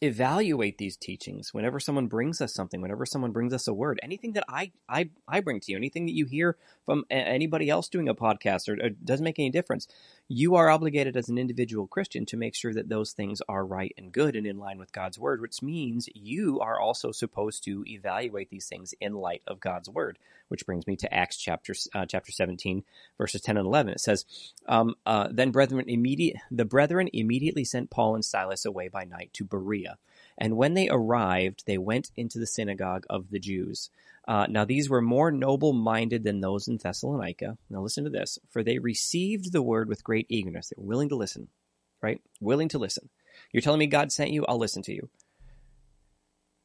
evaluate 0.02 0.78
these 0.78 0.98
teachings 0.98 1.54
whenever 1.54 1.80
someone 1.80 2.08
brings 2.08 2.42
us 2.42 2.54
something 2.54 2.82
whenever 2.82 3.06
someone 3.06 3.32
brings 3.32 3.54
us 3.54 3.68
a 3.68 3.74
word. 3.74 4.00
Anything 4.04 4.34
that 4.34 4.46
i 4.48 4.72
i, 4.90 5.10
I 5.28 5.42
bring 5.42 5.60
to 5.62 5.72
you 5.72 5.78
anything 5.78 6.06
that 6.06 6.16
you 6.16 6.26
hear 6.26 6.58
from 6.86 7.06
anybody 7.10 7.70
else 7.70 7.90
doing 7.90 8.08
a 8.08 8.16
podcast 8.16 8.70
or, 8.70 8.86
or 8.86 8.90
doesn't 8.90 9.24
make 9.24 9.40
any 9.40 9.50
difference 9.50 9.88
you 10.30 10.56
are 10.56 10.70
obligated 10.70 11.16
as 11.16 11.30
an 11.30 11.38
individual 11.38 11.88
christian 11.88 12.26
to 12.26 12.38
make 12.38 12.56
sure 12.56 12.74
that 12.74 12.90
those 12.90 13.12
things 13.12 13.42
are 13.48 13.66
right 13.66 13.94
and 13.98 14.12
good 14.12 14.36
and 14.36 14.48
in 14.48 14.58
line 14.58 14.80
with 14.80 14.92
god's 14.92 15.20
word 15.20 15.42
which 15.42 15.62
means 15.62 16.10
you 16.14 16.60
are 16.60 16.80
also 16.80 17.12
supposed 17.12 17.64
to 17.64 17.84
evaluate 17.88 18.50
these 18.50 18.68
things 18.68 18.94
in 19.00 19.14
light 19.14 19.42
of 19.48 19.60
god's 19.60 19.90
word 19.90 20.18
which 20.48 20.66
brings 20.66 20.88
me 20.88 20.96
to 20.96 21.14
acts 21.14 21.38
chapter 21.38 21.74
uh, 21.94 22.06
chapter 22.06 22.32
17 22.32 22.84
verses 23.18 23.42
10 23.42 23.58
and 23.58 23.66
11 23.66 23.94
it 23.94 24.00
says 24.00 24.26
um, 24.68 24.96
uh, 25.06 25.28
then 25.32 25.52
brethren 25.52 25.86
immediate 25.88 26.38
the 26.52 26.66
brethren 26.66 27.10
immediately 27.14 27.64
sent 27.64 27.90
paul 27.90 28.16
and 28.16 28.26
silas 28.26 28.66
away 28.66 28.88
by 28.88 29.04
night 29.04 29.30
to 29.34 29.44
berea 29.44 29.87
and 30.38 30.56
when 30.56 30.76
they 30.76 30.88
arrived, 30.90 31.64
they 31.66 31.78
went 31.78 32.12
into 32.16 32.38
the 32.38 32.46
synagogue 32.46 33.06
of 33.10 33.30
the 33.32 33.40
Jews. 33.40 33.90
Uh, 34.28 34.46
now, 34.50 34.66
these 34.66 34.90
were 34.90 35.02
more 35.02 35.32
noble 35.32 35.74
minded 35.74 36.24
than 36.24 36.42
those 36.42 36.68
in 36.68 36.78
Thessalonica. 36.78 37.58
Now, 37.70 37.82
listen 37.82 38.04
to 38.04 38.10
this. 38.10 38.38
For 38.50 38.62
they 38.62 38.78
received 38.78 39.52
the 39.52 39.62
word 39.62 39.88
with 39.88 40.04
great 40.04 40.28
eagerness. 40.30 40.70
They 40.70 40.76
were 40.78 40.88
willing 40.88 41.10
to 41.10 41.16
listen, 41.16 41.48
right? 42.02 42.22
Willing 42.40 42.70
to 42.70 42.78
listen. 42.78 43.10
You're 43.52 43.62
telling 43.62 43.80
me 43.80 43.88
God 43.88 44.12
sent 44.12 44.32
you? 44.32 44.46
I'll 44.46 44.60
listen 44.60 44.84
to 44.84 44.94
you. 44.94 45.10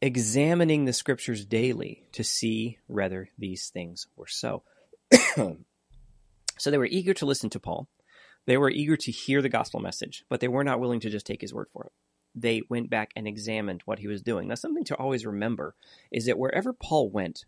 Examining 0.02 0.84
the 0.84 0.92
scriptures 0.92 1.44
daily 1.44 2.04
to 2.12 2.24
see 2.24 2.78
whether 2.88 3.28
these 3.38 3.68
things 3.68 4.08
were 4.16 4.26
so. 4.26 4.64
so 5.36 6.70
they 6.70 6.78
were 6.78 6.86
eager 6.86 7.14
to 7.14 7.26
listen 7.26 7.48
to 7.50 7.60
Paul. 7.60 7.88
They 8.44 8.56
were 8.56 8.70
eager 8.70 8.96
to 8.96 9.12
hear 9.12 9.40
the 9.40 9.48
gospel 9.48 9.78
message, 9.78 10.24
but 10.28 10.40
they 10.40 10.48
were 10.48 10.64
not 10.64 10.80
willing 10.80 10.98
to 11.00 11.10
just 11.10 11.26
take 11.26 11.40
his 11.40 11.54
word 11.54 11.68
for 11.72 11.84
it 11.84 11.92
they 12.34 12.62
went 12.68 12.90
back 12.90 13.10
and 13.14 13.26
examined 13.26 13.82
what 13.84 13.98
he 13.98 14.08
was 14.08 14.22
doing. 14.22 14.48
Now, 14.48 14.54
something 14.54 14.84
to 14.84 14.96
always 14.96 15.26
remember 15.26 15.74
is 16.10 16.26
that 16.26 16.38
wherever 16.38 16.72
Paul 16.72 17.10
went, 17.10 17.44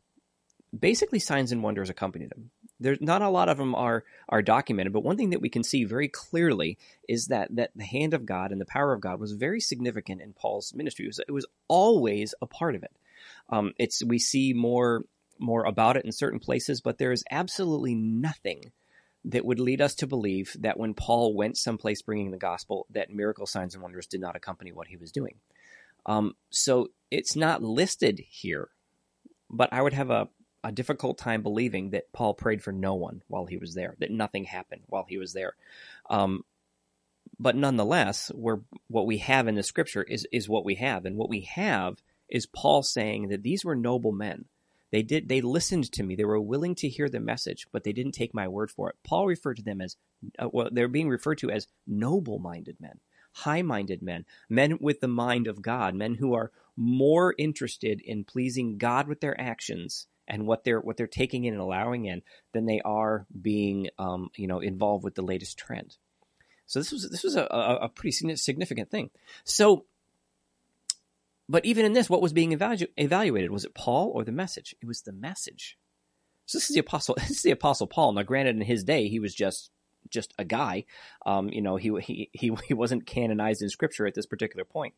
basically 0.78 1.18
signs 1.18 1.52
and 1.52 1.62
wonders 1.62 1.90
accompanied 1.90 2.32
him. 2.32 2.50
there's 2.80 3.00
not 3.00 3.22
a 3.22 3.28
lot 3.28 3.48
of 3.48 3.56
them 3.56 3.74
are 3.74 4.04
are 4.28 4.42
documented, 4.42 4.92
but 4.92 5.04
one 5.04 5.16
thing 5.16 5.30
that 5.30 5.40
we 5.40 5.48
can 5.48 5.62
see 5.62 5.84
very 5.84 6.08
clearly 6.08 6.78
is 7.08 7.28
that 7.28 7.54
that 7.54 7.70
the 7.76 7.84
hand 7.84 8.14
of 8.14 8.26
God 8.26 8.52
and 8.52 8.60
the 8.60 8.66
power 8.66 8.92
of 8.92 9.00
God 9.00 9.20
was 9.20 9.32
very 9.32 9.60
significant 9.60 10.20
in 10.20 10.32
Paul's 10.32 10.74
ministry. 10.74 11.04
It 11.04 11.08
was, 11.08 11.20
it 11.28 11.32
was 11.32 11.46
always 11.68 12.34
a 12.42 12.46
part 12.46 12.74
of 12.74 12.82
it. 12.82 12.92
Um, 13.48 13.72
it's 13.78 14.04
we 14.04 14.18
see 14.18 14.52
more 14.52 15.04
more 15.38 15.64
about 15.64 15.96
it 15.96 16.04
in 16.04 16.12
certain 16.12 16.40
places, 16.40 16.80
but 16.80 16.98
there 16.98 17.12
is 17.12 17.24
absolutely 17.30 17.94
nothing 17.94 18.72
that 19.26 19.44
would 19.44 19.60
lead 19.60 19.80
us 19.80 19.94
to 19.96 20.06
believe 20.06 20.56
that 20.60 20.78
when 20.78 20.94
Paul 20.94 21.34
went 21.34 21.56
someplace 21.56 22.02
bringing 22.02 22.30
the 22.30 22.36
gospel, 22.36 22.86
that 22.90 23.10
miracle 23.10 23.46
signs 23.46 23.74
and 23.74 23.82
wonders 23.82 24.06
did 24.06 24.20
not 24.20 24.36
accompany 24.36 24.72
what 24.72 24.88
he 24.88 24.96
was 24.96 25.12
doing. 25.12 25.36
Um, 26.06 26.34
so 26.50 26.88
it's 27.10 27.34
not 27.34 27.62
listed 27.62 28.20
here, 28.28 28.68
but 29.50 29.72
I 29.72 29.80
would 29.80 29.94
have 29.94 30.10
a, 30.10 30.28
a 30.62 30.72
difficult 30.72 31.16
time 31.16 31.42
believing 31.42 31.90
that 31.90 32.12
Paul 32.12 32.34
prayed 32.34 32.62
for 32.62 32.72
no 32.72 32.94
one 32.94 33.22
while 33.28 33.46
he 33.46 33.56
was 33.56 33.74
there, 33.74 33.96
that 34.00 34.10
nothing 34.10 34.44
happened 34.44 34.82
while 34.86 35.06
he 35.08 35.16
was 35.16 35.32
there. 35.32 35.54
Um, 36.10 36.44
but 37.38 37.56
nonetheless, 37.56 38.30
we're, 38.34 38.60
what 38.88 39.06
we 39.06 39.18
have 39.18 39.48
in 39.48 39.54
the 39.54 39.62
scripture 39.62 40.02
is, 40.02 40.26
is 40.32 40.48
what 40.48 40.66
we 40.66 40.74
have. 40.76 41.06
And 41.06 41.16
what 41.16 41.30
we 41.30 41.42
have 41.54 41.96
is 42.28 42.46
Paul 42.46 42.82
saying 42.82 43.28
that 43.28 43.42
these 43.42 43.64
were 43.64 43.74
noble 43.74 44.12
men 44.12 44.44
they 44.94 45.02
did 45.02 45.28
they 45.28 45.40
listened 45.40 45.90
to 45.90 46.04
me. 46.04 46.14
They 46.14 46.24
were 46.24 46.40
willing 46.40 46.76
to 46.76 46.88
hear 46.88 47.08
the 47.08 47.18
message, 47.18 47.66
but 47.72 47.82
they 47.82 47.92
didn't 47.92 48.12
take 48.12 48.32
my 48.32 48.46
word 48.46 48.70
for 48.70 48.90
it. 48.90 48.96
Paul 49.02 49.26
referred 49.26 49.56
to 49.56 49.62
them 49.64 49.80
as 49.80 49.96
uh, 50.38 50.48
well, 50.52 50.68
they're 50.70 50.86
being 50.86 51.08
referred 51.08 51.38
to 51.38 51.50
as 51.50 51.66
noble-minded 51.84 52.76
men, 52.78 53.00
high-minded 53.32 54.02
men, 54.02 54.24
men 54.48 54.78
with 54.80 55.00
the 55.00 55.08
mind 55.08 55.48
of 55.48 55.60
God, 55.60 55.96
men 55.96 56.14
who 56.14 56.34
are 56.34 56.52
more 56.76 57.34
interested 57.36 58.00
in 58.02 58.22
pleasing 58.22 58.78
God 58.78 59.08
with 59.08 59.20
their 59.20 59.38
actions 59.40 60.06
and 60.28 60.46
what 60.46 60.62
they're 60.62 60.80
what 60.80 60.96
they're 60.96 61.08
taking 61.08 61.44
in 61.44 61.54
and 61.54 61.62
allowing 61.62 62.04
in 62.04 62.22
than 62.52 62.64
they 62.64 62.80
are 62.84 63.26
being 63.42 63.88
um, 63.98 64.30
you 64.36 64.46
know 64.46 64.60
involved 64.60 65.02
with 65.02 65.16
the 65.16 65.22
latest 65.22 65.58
trend. 65.58 65.96
So 66.66 66.78
this 66.78 66.92
was 66.92 67.10
this 67.10 67.24
was 67.24 67.34
a, 67.34 67.48
a, 67.50 67.76
a 67.82 67.88
pretty 67.88 68.36
significant 68.36 68.92
thing. 68.92 69.10
So 69.42 69.86
but 71.48 71.64
even 71.64 71.84
in 71.84 71.92
this, 71.92 72.08
what 72.08 72.22
was 72.22 72.32
being 72.32 72.52
evalu- 72.52 72.88
evaluated? 72.96 73.50
Was 73.50 73.64
it 73.64 73.74
Paul 73.74 74.10
or 74.14 74.24
the 74.24 74.32
message? 74.32 74.74
It 74.80 74.86
was 74.86 75.02
the 75.02 75.12
message. 75.12 75.78
So 76.46 76.58
this 76.58 76.70
is 76.70 76.74
the 76.74 76.80
apostle. 76.80 77.16
This 77.20 77.38
is 77.38 77.42
the 77.42 77.50
apostle 77.50 77.86
Paul. 77.86 78.12
Now, 78.12 78.22
granted, 78.22 78.56
in 78.56 78.62
his 78.62 78.84
day, 78.84 79.08
he 79.08 79.18
was 79.18 79.34
just 79.34 79.70
just 80.10 80.34
a 80.38 80.44
guy. 80.44 80.84
Um, 81.24 81.48
you 81.48 81.62
know, 81.62 81.76
he 81.76 81.90
he 82.00 82.30
he 82.32 82.52
he 82.68 82.74
wasn't 82.74 83.06
canonized 83.06 83.62
in 83.62 83.68
Scripture 83.68 84.06
at 84.06 84.14
this 84.14 84.26
particular 84.26 84.64
point. 84.64 84.94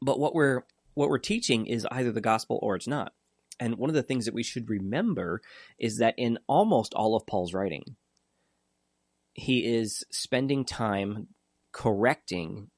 But 0.00 0.18
what 0.18 0.34
we're 0.34 0.64
what 0.94 1.08
we're 1.08 1.18
teaching 1.18 1.66
is 1.66 1.86
either 1.90 2.12
the 2.12 2.20
gospel 2.20 2.58
or 2.62 2.76
it's 2.76 2.88
not. 2.88 3.12
And 3.60 3.76
one 3.76 3.90
of 3.90 3.94
the 3.94 4.02
things 4.02 4.24
that 4.24 4.34
we 4.34 4.42
should 4.42 4.68
remember 4.68 5.40
is 5.78 5.98
that 5.98 6.14
in 6.16 6.38
almost 6.48 6.94
all 6.94 7.14
of 7.14 7.26
Paul's 7.26 7.54
writing, 7.54 7.96
he 9.34 9.64
is 9.64 10.04
spending 10.10 10.64
time 10.64 11.28
correcting 11.70 12.70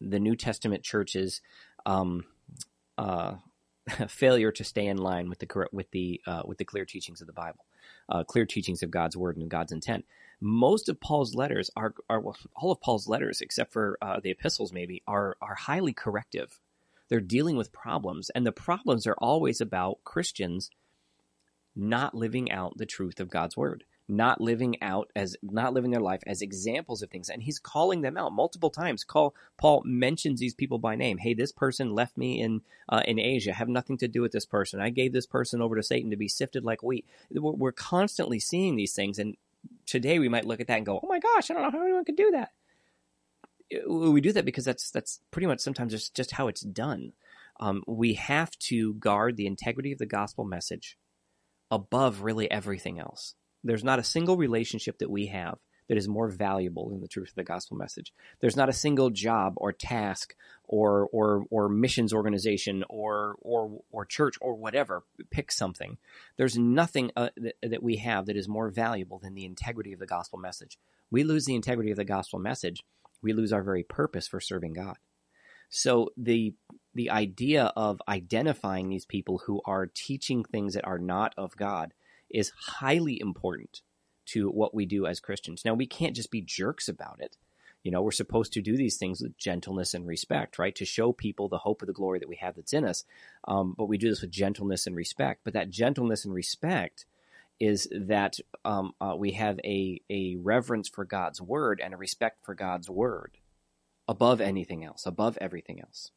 the 0.00 0.20
New 0.20 0.36
Testament 0.36 0.82
church's 0.82 1.40
um, 1.84 2.24
uh, 2.98 3.34
failure 4.08 4.52
to 4.52 4.64
stay 4.64 4.86
in 4.86 4.98
line 4.98 5.28
with 5.28 5.38
the 5.38 5.66
with 5.72 5.90
the 5.90 6.20
uh, 6.26 6.42
with 6.44 6.58
the 6.58 6.64
clear 6.64 6.84
teachings 6.84 7.20
of 7.20 7.26
the 7.26 7.32
Bible, 7.32 7.64
uh, 8.08 8.24
clear 8.24 8.46
teachings 8.46 8.82
of 8.82 8.90
God's 8.90 9.16
word 9.16 9.36
and 9.36 9.48
God's 9.48 9.72
intent. 9.72 10.04
Most 10.40 10.88
of 10.88 11.00
Paul's 11.00 11.34
letters 11.34 11.70
are, 11.76 11.94
are 12.10 12.20
well, 12.20 12.36
all 12.54 12.72
of 12.72 12.80
Paul's 12.80 13.08
letters, 13.08 13.40
except 13.40 13.72
for 13.72 13.96
uh, 14.02 14.20
the 14.20 14.30
epistles, 14.30 14.72
maybe 14.72 15.02
are 15.06 15.36
are 15.40 15.54
highly 15.54 15.92
corrective. 15.92 16.60
They're 17.08 17.20
dealing 17.20 17.56
with 17.56 17.72
problems, 17.72 18.30
and 18.30 18.44
the 18.44 18.52
problems 18.52 19.06
are 19.06 19.16
always 19.18 19.60
about 19.60 20.02
Christians 20.04 20.70
not 21.76 22.14
living 22.14 22.50
out 22.50 22.78
the 22.78 22.86
truth 22.86 23.20
of 23.20 23.28
God's 23.28 23.56
word 23.56 23.84
not 24.08 24.40
living 24.40 24.80
out 24.82 25.10
as 25.16 25.36
not 25.42 25.72
living 25.72 25.90
their 25.90 26.00
life 26.00 26.22
as 26.26 26.42
examples 26.42 27.02
of 27.02 27.10
things. 27.10 27.28
And 27.28 27.42
he's 27.42 27.58
calling 27.58 28.02
them 28.02 28.16
out 28.16 28.32
multiple 28.32 28.70
times. 28.70 29.04
Call 29.04 29.34
paul 29.58 29.82
mentions 29.84 30.40
these 30.40 30.54
people 30.54 30.78
by 30.78 30.94
name. 30.94 31.18
Hey 31.18 31.34
this 31.34 31.52
person 31.52 31.94
left 31.94 32.16
me 32.16 32.40
in 32.40 32.62
uh, 32.88 33.02
in 33.04 33.18
asia. 33.18 33.52
Have 33.52 33.68
nothing 33.68 33.96
to 33.98 34.08
do 34.08 34.22
with 34.22 34.32
this 34.32 34.46
person. 34.46 34.80
I 34.80 34.90
gave 34.90 35.12
this 35.12 35.26
person 35.26 35.60
over 35.60 35.76
to 35.76 35.82
satan 35.82 36.10
to 36.10 36.16
be 36.16 36.28
sifted 36.28 36.64
like 36.64 36.82
wheat. 36.82 37.06
We're, 37.30 37.72
constantly 37.72 38.40
seeing 38.40 38.76
these 38.76 38.94
things. 38.94 39.18
And 39.18 39.36
today 39.84 40.18
we 40.18 40.28
might 40.28 40.46
look 40.46 40.60
at 40.60 40.66
that 40.68 40.78
and 40.78 40.86
go 40.86 41.00
oh 41.02 41.06
my 41.06 41.18
gosh 41.18 41.50
i 41.50 41.54
don't 41.54 41.62
know 41.62 41.70
how 41.70 41.82
anyone 41.82 42.04
could 42.04 42.16
do 42.16 42.30
that. 42.32 42.52
We 43.88 44.20
do 44.20 44.32
that 44.32 44.44
because 44.44 44.64
that's 44.64 44.90
that's 44.92 45.20
pretty 45.32 45.46
much 45.46 45.60
sometimes 45.60 45.92
just 45.92 46.14
just 46.14 46.32
how 46.32 46.46
it's 46.46 46.60
done. 46.60 47.12
Um, 47.58 47.82
we 47.86 48.14
have 48.14 48.56
to 48.60 48.94
guard 48.94 49.36
the 49.36 49.46
integrity 49.46 49.90
of 49.90 49.98
the 49.98 50.06
gospel 50.06 50.44
message 50.44 50.96
above 51.70 52.22
really 52.22 52.48
everything 52.50 53.00
else 53.00 53.34
there's 53.66 53.84
not 53.84 53.98
a 53.98 54.04
single 54.04 54.36
relationship 54.36 54.98
that 54.98 55.10
we 55.10 55.26
have 55.26 55.58
that 55.88 55.96
is 55.96 56.08
more 56.08 56.28
valuable 56.28 56.88
than 56.88 57.00
the 57.00 57.08
truth 57.08 57.28
of 57.28 57.34
the 57.36 57.44
gospel 57.44 57.76
message. 57.76 58.12
There's 58.40 58.56
not 58.56 58.68
a 58.68 58.74
single 58.74 59.10
job 59.10 59.54
or 59.56 59.72
task 59.72 60.34
or 60.64 61.08
or 61.12 61.44
or 61.50 61.68
missions 61.68 62.12
organization 62.12 62.84
or 62.88 63.36
or 63.40 63.80
or 63.90 64.04
church 64.04 64.36
or 64.40 64.54
whatever. 64.54 65.04
Pick 65.30 65.52
something. 65.52 65.98
There's 66.36 66.58
nothing 66.58 67.12
uh, 67.16 67.30
that, 67.36 67.54
that 67.62 67.82
we 67.82 67.96
have 67.96 68.26
that 68.26 68.36
is 68.36 68.48
more 68.48 68.70
valuable 68.70 69.18
than 69.18 69.34
the 69.34 69.44
integrity 69.44 69.92
of 69.92 70.00
the 70.00 70.06
gospel 70.06 70.38
message. 70.38 70.78
We 71.10 71.22
lose 71.22 71.44
the 71.44 71.54
integrity 71.54 71.90
of 71.92 71.96
the 71.96 72.04
gospel 72.04 72.40
message, 72.40 72.82
we 73.22 73.32
lose 73.32 73.52
our 73.52 73.62
very 73.62 73.84
purpose 73.84 74.26
for 74.26 74.40
serving 74.40 74.72
God. 74.72 74.96
So 75.68 76.10
the 76.16 76.54
the 76.94 77.10
idea 77.10 77.72
of 77.76 78.00
identifying 78.08 78.88
these 78.88 79.04
people 79.04 79.42
who 79.46 79.60
are 79.66 79.90
teaching 79.92 80.44
things 80.44 80.74
that 80.74 80.86
are 80.86 80.98
not 80.98 81.34
of 81.36 81.56
God 81.56 81.92
is 82.30 82.52
highly 82.56 83.20
important 83.20 83.82
to 84.26 84.50
what 84.50 84.74
we 84.74 84.86
do 84.86 85.06
as 85.06 85.20
Christians. 85.20 85.64
Now, 85.64 85.74
we 85.74 85.86
can't 85.86 86.16
just 86.16 86.30
be 86.30 86.42
jerks 86.42 86.88
about 86.88 87.20
it. 87.20 87.36
You 87.82 87.92
know, 87.92 88.02
we're 88.02 88.10
supposed 88.10 88.52
to 88.54 88.62
do 88.62 88.76
these 88.76 88.96
things 88.96 89.20
with 89.20 89.38
gentleness 89.38 89.94
and 89.94 90.06
respect, 90.06 90.58
right? 90.58 90.74
To 90.74 90.84
show 90.84 91.12
people 91.12 91.48
the 91.48 91.58
hope 91.58 91.82
of 91.82 91.86
the 91.86 91.92
glory 91.92 92.18
that 92.18 92.28
we 92.28 92.36
have 92.36 92.56
that's 92.56 92.72
in 92.72 92.84
us. 92.84 93.04
Um, 93.46 93.74
but 93.78 93.86
we 93.86 93.96
do 93.96 94.08
this 94.08 94.22
with 94.22 94.32
gentleness 94.32 94.88
and 94.88 94.96
respect. 94.96 95.42
But 95.44 95.52
that 95.52 95.70
gentleness 95.70 96.24
and 96.24 96.34
respect 96.34 97.06
is 97.60 97.88
that 97.92 98.38
um, 98.64 98.92
uh, 99.00 99.14
we 99.16 99.32
have 99.32 99.60
a, 99.64 100.00
a 100.10 100.36
reverence 100.36 100.88
for 100.88 101.04
God's 101.04 101.40
word 101.40 101.80
and 101.82 101.94
a 101.94 101.96
respect 101.96 102.44
for 102.44 102.54
God's 102.54 102.90
word 102.90 103.38
above 104.08 104.40
anything 104.40 104.84
else, 104.84 105.06
above 105.06 105.38
everything 105.40 105.80
else. 105.80 106.10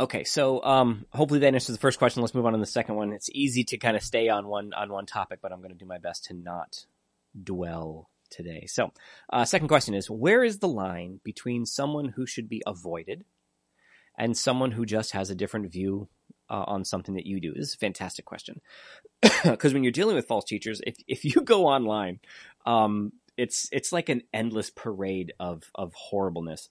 Okay, 0.00 0.22
so 0.22 0.62
um, 0.62 1.06
hopefully 1.12 1.40
that 1.40 1.54
answers 1.54 1.74
the 1.74 1.80
first 1.80 1.98
question. 1.98 2.22
Let's 2.22 2.34
move 2.34 2.46
on 2.46 2.52
to 2.52 2.58
the 2.58 2.66
second 2.66 2.94
one. 2.94 3.12
It's 3.12 3.30
easy 3.32 3.64
to 3.64 3.78
kind 3.78 3.96
of 3.96 4.02
stay 4.02 4.28
on 4.28 4.46
one 4.46 4.72
on 4.72 4.92
one 4.92 5.06
topic, 5.06 5.40
but 5.42 5.52
I'm 5.52 5.58
going 5.58 5.72
to 5.72 5.78
do 5.78 5.86
my 5.86 5.98
best 5.98 6.26
to 6.26 6.34
not 6.34 6.86
dwell 7.42 8.08
today. 8.30 8.66
So, 8.66 8.92
uh, 9.32 9.44
second 9.44 9.66
question 9.66 9.94
is: 9.94 10.08
Where 10.08 10.44
is 10.44 10.60
the 10.60 10.68
line 10.68 11.20
between 11.24 11.66
someone 11.66 12.10
who 12.10 12.26
should 12.26 12.48
be 12.48 12.62
avoided 12.64 13.24
and 14.16 14.36
someone 14.36 14.70
who 14.70 14.86
just 14.86 15.12
has 15.12 15.30
a 15.30 15.34
different 15.34 15.72
view 15.72 16.08
uh, 16.48 16.64
on 16.68 16.84
something 16.84 17.16
that 17.16 17.26
you 17.26 17.40
do? 17.40 17.52
This 17.52 17.70
is 17.70 17.74
a 17.74 17.78
fantastic 17.78 18.24
question 18.24 18.60
because 19.44 19.74
when 19.74 19.82
you're 19.82 19.90
dealing 19.90 20.14
with 20.14 20.28
false 20.28 20.44
teachers, 20.44 20.80
if 20.86 20.94
if 21.08 21.24
you 21.24 21.42
go 21.42 21.66
online, 21.66 22.20
um, 22.66 23.14
it's 23.36 23.68
it's 23.72 23.90
like 23.90 24.08
an 24.10 24.22
endless 24.32 24.70
parade 24.70 25.32
of 25.40 25.64
of 25.74 25.92
horribleness 25.94 26.70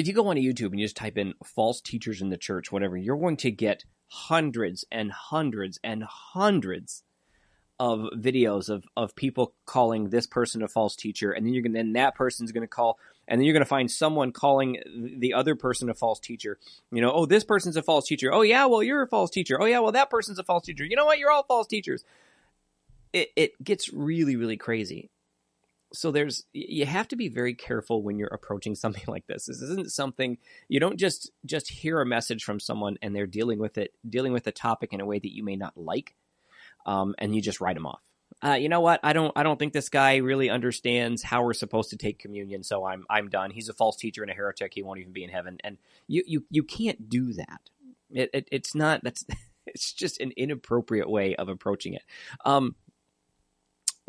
if 0.00 0.08
you 0.08 0.14
go 0.14 0.26
onto 0.28 0.40
YouTube 0.40 0.70
and 0.70 0.80
you 0.80 0.86
just 0.86 0.96
type 0.96 1.18
in 1.18 1.34
false 1.44 1.80
teachers 1.80 2.22
in 2.22 2.30
the 2.30 2.38
church, 2.38 2.72
whatever, 2.72 2.96
you're 2.96 3.18
going 3.18 3.36
to 3.38 3.50
get 3.50 3.84
hundreds 4.08 4.84
and 4.90 5.12
hundreds 5.12 5.78
and 5.84 6.02
hundreds 6.02 7.04
of 7.78 8.00
videos 8.14 8.68
of, 8.68 8.84
of 8.96 9.14
people 9.14 9.54
calling 9.66 10.08
this 10.08 10.26
person 10.26 10.62
a 10.62 10.68
false 10.68 10.96
teacher, 10.96 11.32
and 11.32 11.46
then 11.46 11.52
you're 11.52 11.62
gonna 11.62 11.78
then 11.78 11.92
that 11.92 12.14
person's 12.14 12.50
gonna 12.50 12.66
call, 12.66 12.98
and 13.28 13.38
then 13.38 13.46
you're 13.46 13.52
gonna 13.52 13.64
find 13.64 13.90
someone 13.90 14.32
calling 14.32 14.78
the 15.18 15.34
other 15.34 15.54
person 15.54 15.88
a 15.88 15.94
false 15.94 16.18
teacher. 16.18 16.58
You 16.90 17.00
know, 17.00 17.12
oh 17.12 17.26
this 17.26 17.44
person's 17.44 17.76
a 17.76 17.82
false 17.82 18.06
teacher. 18.06 18.32
Oh 18.32 18.42
yeah, 18.42 18.66
well 18.66 18.82
you're 18.82 19.02
a 19.02 19.08
false 19.08 19.30
teacher. 19.30 19.60
Oh 19.60 19.66
yeah, 19.66 19.80
well 19.80 19.92
that 19.92 20.10
person's 20.10 20.38
a 20.38 20.44
false 20.44 20.64
teacher. 20.64 20.84
You 20.84 20.96
know 20.96 21.06
what? 21.06 21.18
You're 21.18 21.30
all 21.30 21.42
false 21.42 21.66
teachers. 21.66 22.04
It 23.12 23.30
it 23.34 23.64
gets 23.64 23.92
really 23.92 24.36
really 24.36 24.58
crazy, 24.58 25.08
so 25.92 26.10
there's 26.10 26.44
you 26.52 26.86
have 26.86 27.08
to 27.08 27.16
be 27.16 27.28
very 27.28 27.54
careful 27.54 28.02
when 28.02 28.18
you're 28.18 28.28
approaching 28.28 28.74
something 28.76 29.04
like 29.06 29.26
this. 29.26 29.46
This 29.46 29.60
isn't 29.62 29.92
something 29.92 30.38
you 30.68 30.80
don't 30.80 30.98
just 30.98 31.30
just 31.44 31.68
hear 31.68 32.00
a 32.00 32.06
message 32.06 32.44
from 32.44 32.60
someone 32.60 32.96
and 33.02 33.14
they're 33.14 33.26
dealing 33.26 33.58
with 33.58 33.78
it 33.78 33.94
dealing 34.08 34.32
with 34.32 34.46
a 34.46 34.52
topic 34.52 34.92
in 34.92 35.00
a 35.00 35.06
way 35.06 35.18
that 35.18 35.34
you 35.34 35.42
may 35.42 35.56
not 35.56 35.76
like 35.76 36.14
um, 36.86 37.14
and 37.18 37.34
you 37.34 37.42
just 37.42 37.60
write 37.60 37.74
them 37.74 37.86
off. 37.86 38.00
Uh, 38.42 38.54
you 38.54 38.68
know 38.68 38.80
what? 38.80 39.00
I 39.02 39.12
don't 39.12 39.32
i 39.36 39.42
don't 39.42 39.58
think 39.58 39.72
this 39.72 39.88
guy 39.88 40.16
really 40.16 40.48
understands 40.48 41.22
how 41.22 41.42
we're 41.42 41.52
supposed 41.52 41.90
to 41.90 41.96
take 41.96 42.18
communion 42.18 42.62
so 42.62 42.84
i'm 42.84 43.04
i'm 43.10 43.28
done. 43.28 43.50
He's 43.50 43.68
a 43.68 43.74
false 43.74 43.96
teacher 43.96 44.22
and 44.22 44.30
a 44.30 44.34
heretic. 44.34 44.72
He 44.74 44.82
won't 44.82 45.00
even 45.00 45.12
be 45.12 45.24
in 45.24 45.30
heaven. 45.30 45.58
And 45.62 45.78
you 46.06 46.22
you 46.26 46.44
you 46.50 46.62
can't 46.62 47.08
do 47.08 47.32
that. 47.34 47.70
It, 48.10 48.30
it 48.32 48.48
it's 48.50 48.74
not 48.74 49.02
that's 49.02 49.24
it's 49.66 49.92
just 49.92 50.20
an 50.20 50.32
inappropriate 50.36 51.10
way 51.10 51.36
of 51.36 51.48
approaching 51.48 51.94
it. 51.94 52.02
Um, 52.44 52.74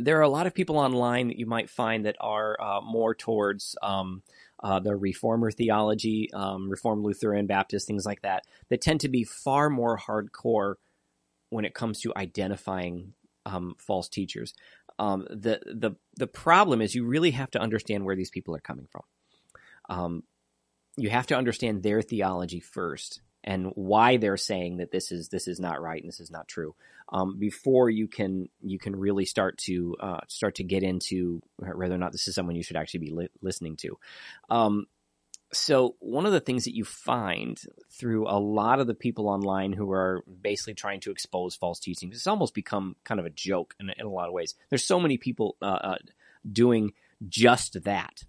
there 0.03 0.17
are 0.19 0.23
a 0.23 0.29
lot 0.29 0.47
of 0.47 0.53
people 0.53 0.77
online 0.77 1.27
that 1.27 1.39
you 1.39 1.45
might 1.45 1.69
find 1.69 2.05
that 2.05 2.15
are 2.19 2.59
uh, 2.61 2.81
more 2.81 3.15
towards 3.15 3.75
um, 3.81 4.23
uh, 4.63 4.79
the 4.79 4.95
reformer 4.95 5.51
theology, 5.51 6.29
um, 6.33 6.69
reformed 6.69 7.03
Lutheran, 7.03 7.47
Baptist, 7.47 7.87
things 7.87 8.05
like 8.05 8.21
that, 8.21 8.43
that 8.69 8.81
tend 8.81 9.01
to 9.01 9.09
be 9.09 9.23
far 9.23 9.69
more 9.69 9.97
hardcore 9.97 10.75
when 11.49 11.65
it 11.65 11.73
comes 11.73 12.01
to 12.01 12.13
identifying 12.15 13.13
um, 13.45 13.75
false 13.77 14.07
teachers. 14.07 14.53
Um, 14.99 15.25
the 15.29 15.59
the 15.65 15.91
the 16.17 16.27
problem 16.27 16.81
is 16.81 16.93
you 16.93 17.05
really 17.05 17.31
have 17.31 17.51
to 17.51 17.59
understand 17.59 18.05
where 18.05 18.15
these 18.15 18.29
people 18.29 18.55
are 18.55 18.59
coming 18.59 18.87
from. 18.91 19.03
Um, 19.89 20.23
you 20.97 21.09
have 21.09 21.27
to 21.27 21.37
understand 21.37 21.81
their 21.81 22.01
theology 22.01 22.59
first 22.59 23.21
and 23.43 23.71
why 23.75 24.17
they're 24.17 24.37
saying 24.37 24.77
that 24.77 24.91
this 24.91 25.11
is 25.11 25.29
this 25.29 25.47
is 25.47 25.59
not 25.59 25.81
right 25.81 26.01
and 26.01 26.07
this 26.07 26.19
is 26.19 26.31
not 26.31 26.47
true 26.47 26.75
um, 27.11 27.37
before 27.37 27.89
you 27.89 28.07
can 28.07 28.47
you 28.61 28.79
can 28.79 28.95
really 28.95 29.25
start 29.25 29.57
to 29.59 29.95
uh, 29.99 30.19
start 30.27 30.55
to 30.55 30.63
get 30.63 30.83
into 30.83 31.41
whether 31.57 31.93
or 31.93 31.97
not 31.97 32.11
this 32.11 32.27
is 32.27 32.35
someone 32.35 32.55
you 32.55 32.63
should 32.63 32.77
actually 32.77 33.01
be 33.01 33.11
li- 33.11 33.29
listening 33.41 33.75
to. 33.77 33.97
Um, 34.49 34.87
so 35.53 35.95
one 35.99 36.25
of 36.25 36.31
the 36.31 36.39
things 36.39 36.63
that 36.63 36.75
you 36.75 36.85
find 36.85 37.61
through 37.91 38.27
a 38.27 38.39
lot 38.39 38.79
of 38.79 38.87
the 38.87 38.93
people 38.93 39.27
online 39.27 39.73
who 39.73 39.91
are 39.91 40.23
basically 40.41 40.73
trying 40.73 41.01
to 41.01 41.11
expose 41.11 41.55
false 41.55 41.79
teachings, 41.79 42.15
it's 42.15 42.27
almost 42.27 42.53
become 42.53 42.95
kind 43.03 43.19
of 43.19 43.25
a 43.25 43.29
joke 43.29 43.75
in, 43.79 43.89
in 43.89 44.05
a 44.05 44.09
lot 44.09 44.27
of 44.27 44.33
ways. 44.33 44.55
There's 44.69 44.85
so 44.85 44.99
many 44.99 45.17
people 45.17 45.57
uh, 45.61 45.65
uh, 45.65 45.97
doing 46.49 46.93
just 47.27 47.83
that. 47.83 48.23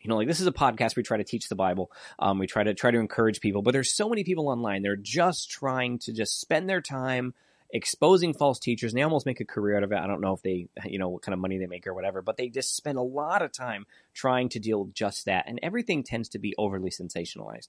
You 0.00 0.08
know, 0.08 0.16
like 0.16 0.28
this 0.28 0.40
is 0.40 0.46
a 0.46 0.52
podcast. 0.52 0.96
We 0.96 1.02
try 1.02 1.16
to 1.16 1.24
teach 1.24 1.48
the 1.48 1.54
Bible. 1.54 1.90
Um, 2.18 2.38
we 2.38 2.46
try 2.46 2.64
to 2.64 2.74
try 2.74 2.90
to 2.90 2.98
encourage 2.98 3.40
people, 3.40 3.62
but 3.62 3.70
there's 3.70 3.92
so 3.92 4.08
many 4.08 4.24
people 4.24 4.48
online. 4.48 4.82
They're 4.82 4.96
just 4.96 5.50
trying 5.50 5.98
to 6.00 6.12
just 6.12 6.40
spend 6.40 6.68
their 6.68 6.82
time 6.82 7.34
exposing 7.70 8.34
false 8.34 8.58
teachers, 8.58 8.92
and 8.92 8.98
they 8.98 9.02
almost 9.02 9.26
make 9.26 9.40
a 9.40 9.44
career 9.44 9.76
out 9.76 9.82
of 9.82 9.92
it. 9.92 9.98
I 9.98 10.06
don't 10.06 10.20
know 10.20 10.34
if 10.34 10.42
they, 10.42 10.68
you 10.84 10.98
know, 10.98 11.08
what 11.08 11.22
kind 11.22 11.32
of 11.32 11.40
money 11.40 11.58
they 11.58 11.66
make 11.66 11.86
or 11.86 11.94
whatever, 11.94 12.22
but 12.22 12.36
they 12.36 12.48
just 12.48 12.76
spend 12.76 12.98
a 12.98 13.02
lot 13.02 13.42
of 13.42 13.52
time 13.52 13.86
trying 14.12 14.48
to 14.50 14.58
deal 14.58 14.84
with 14.84 14.94
just 14.94 15.24
that, 15.24 15.44
and 15.48 15.58
everything 15.62 16.02
tends 16.02 16.28
to 16.30 16.38
be 16.38 16.54
overly 16.56 16.90
sensationalized, 16.90 17.68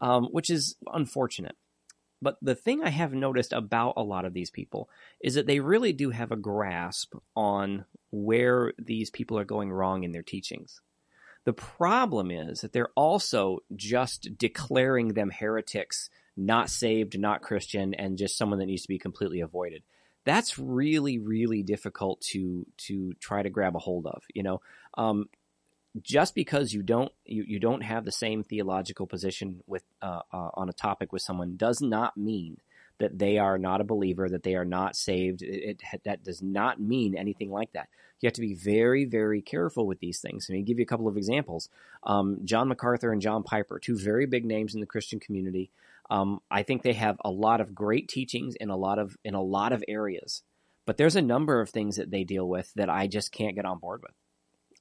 um, 0.00 0.24
which 0.26 0.50
is 0.50 0.76
unfortunate. 0.92 1.56
But 2.22 2.38
the 2.40 2.54
thing 2.54 2.82
I 2.82 2.88
have 2.88 3.12
noticed 3.12 3.52
about 3.52 3.94
a 3.98 4.02
lot 4.02 4.24
of 4.24 4.32
these 4.32 4.50
people 4.50 4.88
is 5.20 5.34
that 5.34 5.46
they 5.46 5.60
really 5.60 5.92
do 5.92 6.08
have 6.08 6.32
a 6.32 6.36
grasp 6.36 7.14
on 7.36 7.84
where 8.10 8.72
these 8.78 9.10
people 9.10 9.38
are 9.38 9.44
going 9.44 9.70
wrong 9.70 10.04
in 10.04 10.12
their 10.12 10.22
teachings. 10.22 10.80
The 11.44 11.52
problem 11.52 12.30
is 12.30 12.62
that 12.62 12.72
they're 12.72 12.92
also 12.96 13.58
just 13.76 14.38
declaring 14.38 15.08
them 15.08 15.30
heretics, 15.30 16.08
not 16.36 16.70
saved, 16.70 17.18
not 17.18 17.42
Christian, 17.42 17.94
and 17.94 18.18
just 18.18 18.36
someone 18.36 18.58
that 18.58 18.66
needs 18.66 18.82
to 18.82 18.88
be 18.88 18.98
completely 18.98 19.40
avoided. 19.40 19.82
That's 20.24 20.58
really, 20.58 21.18
really 21.18 21.62
difficult 21.62 22.20
to 22.32 22.66
to 22.78 23.12
try 23.20 23.42
to 23.42 23.50
grab 23.50 23.76
a 23.76 23.78
hold 23.78 24.06
of. 24.06 24.22
You 24.34 24.42
know, 24.42 24.60
um, 24.96 25.28
just 26.02 26.34
because 26.34 26.72
you 26.72 26.82
don't 26.82 27.12
you, 27.24 27.44
you 27.46 27.58
don't 27.58 27.82
have 27.82 28.04
the 28.04 28.12
same 28.12 28.42
theological 28.42 29.06
position 29.06 29.62
with 29.66 29.84
uh, 30.02 30.20
uh, 30.32 30.50
on 30.54 30.68
a 30.68 30.72
topic 30.72 31.12
with 31.12 31.22
someone 31.22 31.56
does 31.56 31.80
not 31.80 32.16
mean 32.16 32.56
that 32.98 33.18
they 33.18 33.38
are 33.38 33.58
not 33.58 33.80
a 33.80 33.84
believer, 33.84 34.28
that 34.28 34.44
they 34.44 34.54
are 34.54 34.64
not 34.64 34.96
saved. 34.96 35.42
It, 35.42 35.80
it, 35.92 36.04
that 36.04 36.22
does 36.22 36.42
not 36.42 36.80
mean 36.80 37.16
anything 37.16 37.50
like 37.50 37.72
that. 37.72 37.88
You 38.20 38.28
have 38.28 38.34
to 38.34 38.40
be 38.40 38.54
very, 38.54 39.04
very 39.04 39.42
careful 39.42 39.86
with 39.86 39.98
these 39.98 40.20
things. 40.20 40.46
I 40.48 40.54
mean, 40.54 40.64
give 40.64 40.78
you 40.78 40.84
a 40.84 40.86
couple 40.86 41.08
of 41.08 41.16
examples. 41.16 41.68
Um, 42.04 42.38
John 42.44 42.68
MacArthur 42.68 43.12
and 43.12 43.20
John 43.20 43.42
Piper, 43.42 43.78
two 43.78 43.98
very 43.98 44.26
big 44.26 44.44
names 44.44 44.74
in 44.74 44.80
the 44.80 44.86
Christian 44.86 45.20
community. 45.20 45.70
Um, 46.10 46.40
I 46.50 46.62
think 46.62 46.82
they 46.82 46.92
have 46.94 47.16
a 47.24 47.30
lot 47.30 47.60
of 47.60 47.74
great 47.74 48.08
teachings 48.08 48.54
in 48.56 48.70
a 48.70 48.76
lot 48.76 48.98
of 48.98 49.16
in 49.24 49.34
a 49.34 49.42
lot 49.42 49.72
of 49.72 49.84
areas, 49.88 50.42
but 50.86 50.96
there's 50.96 51.16
a 51.16 51.22
number 51.22 51.60
of 51.60 51.70
things 51.70 51.96
that 51.96 52.10
they 52.10 52.24
deal 52.24 52.48
with 52.48 52.72
that 52.74 52.90
I 52.90 53.06
just 53.06 53.32
can't 53.32 53.56
get 53.56 53.64
on 53.64 53.78
board 53.78 54.02
with. 54.02 54.12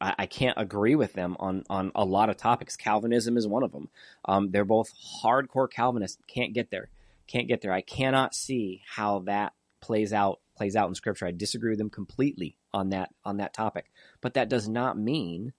I, 0.01 0.15
I 0.19 0.25
can't 0.25 0.57
agree 0.57 0.95
with 0.95 1.13
them 1.13 1.35
on 1.39 1.63
on 1.69 1.91
a 1.95 2.05
lot 2.05 2.29
of 2.29 2.37
topics. 2.37 2.75
Calvinism 2.75 3.37
is 3.37 3.47
one 3.47 3.63
of 3.63 3.71
them. 3.71 3.89
Um, 4.25 4.51
they're 4.51 4.65
both 4.65 4.91
hardcore 5.23 5.71
Calvinists. 5.71 6.21
Can't 6.27 6.53
get 6.53 6.71
there 6.71 6.89
can't 7.27 7.47
get 7.47 7.61
there. 7.61 7.73
I 7.73 7.81
cannot 7.81 8.35
see 8.35 8.81
how 8.87 9.19
that 9.19 9.53
plays 9.81 10.13
out 10.13 10.39
plays 10.55 10.75
out 10.75 10.87
in 10.87 10.95
scripture. 10.95 11.25
I 11.25 11.31
disagree 11.31 11.71
with 11.71 11.79
them 11.79 11.89
completely 11.89 12.57
on 12.73 12.89
that 12.89 13.09
on 13.25 13.37
that 13.37 13.53
topic. 13.53 13.91
But 14.21 14.35
that 14.35 14.49
does 14.49 14.67
not 14.67 14.97
mean 14.97 15.53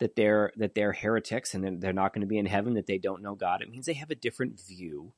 that 0.00 0.16
they're 0.16 0.52
that 0.56 0.74
they're 0.74 0.92
heretics 0.92 1.54
and 1.54 1.80
they're 1.80 1.92
not 1.92 2.12
going 2.12 2.22
to 2.22 2.26
be 2.26 2.38
in 2.38 2.46
heaven 2.46 2.74
that 2.74 2.86
they 2.86 2.98
don't 2.98 3.22
know 3.22 3.34
God. 3.34 3.62
It 3.62 3.70
means 3.70 3.86
they 3.86 3.94
have 3.94 4.10
a 4.10 4.14
different 4.14 4.60
view 4.60 5.12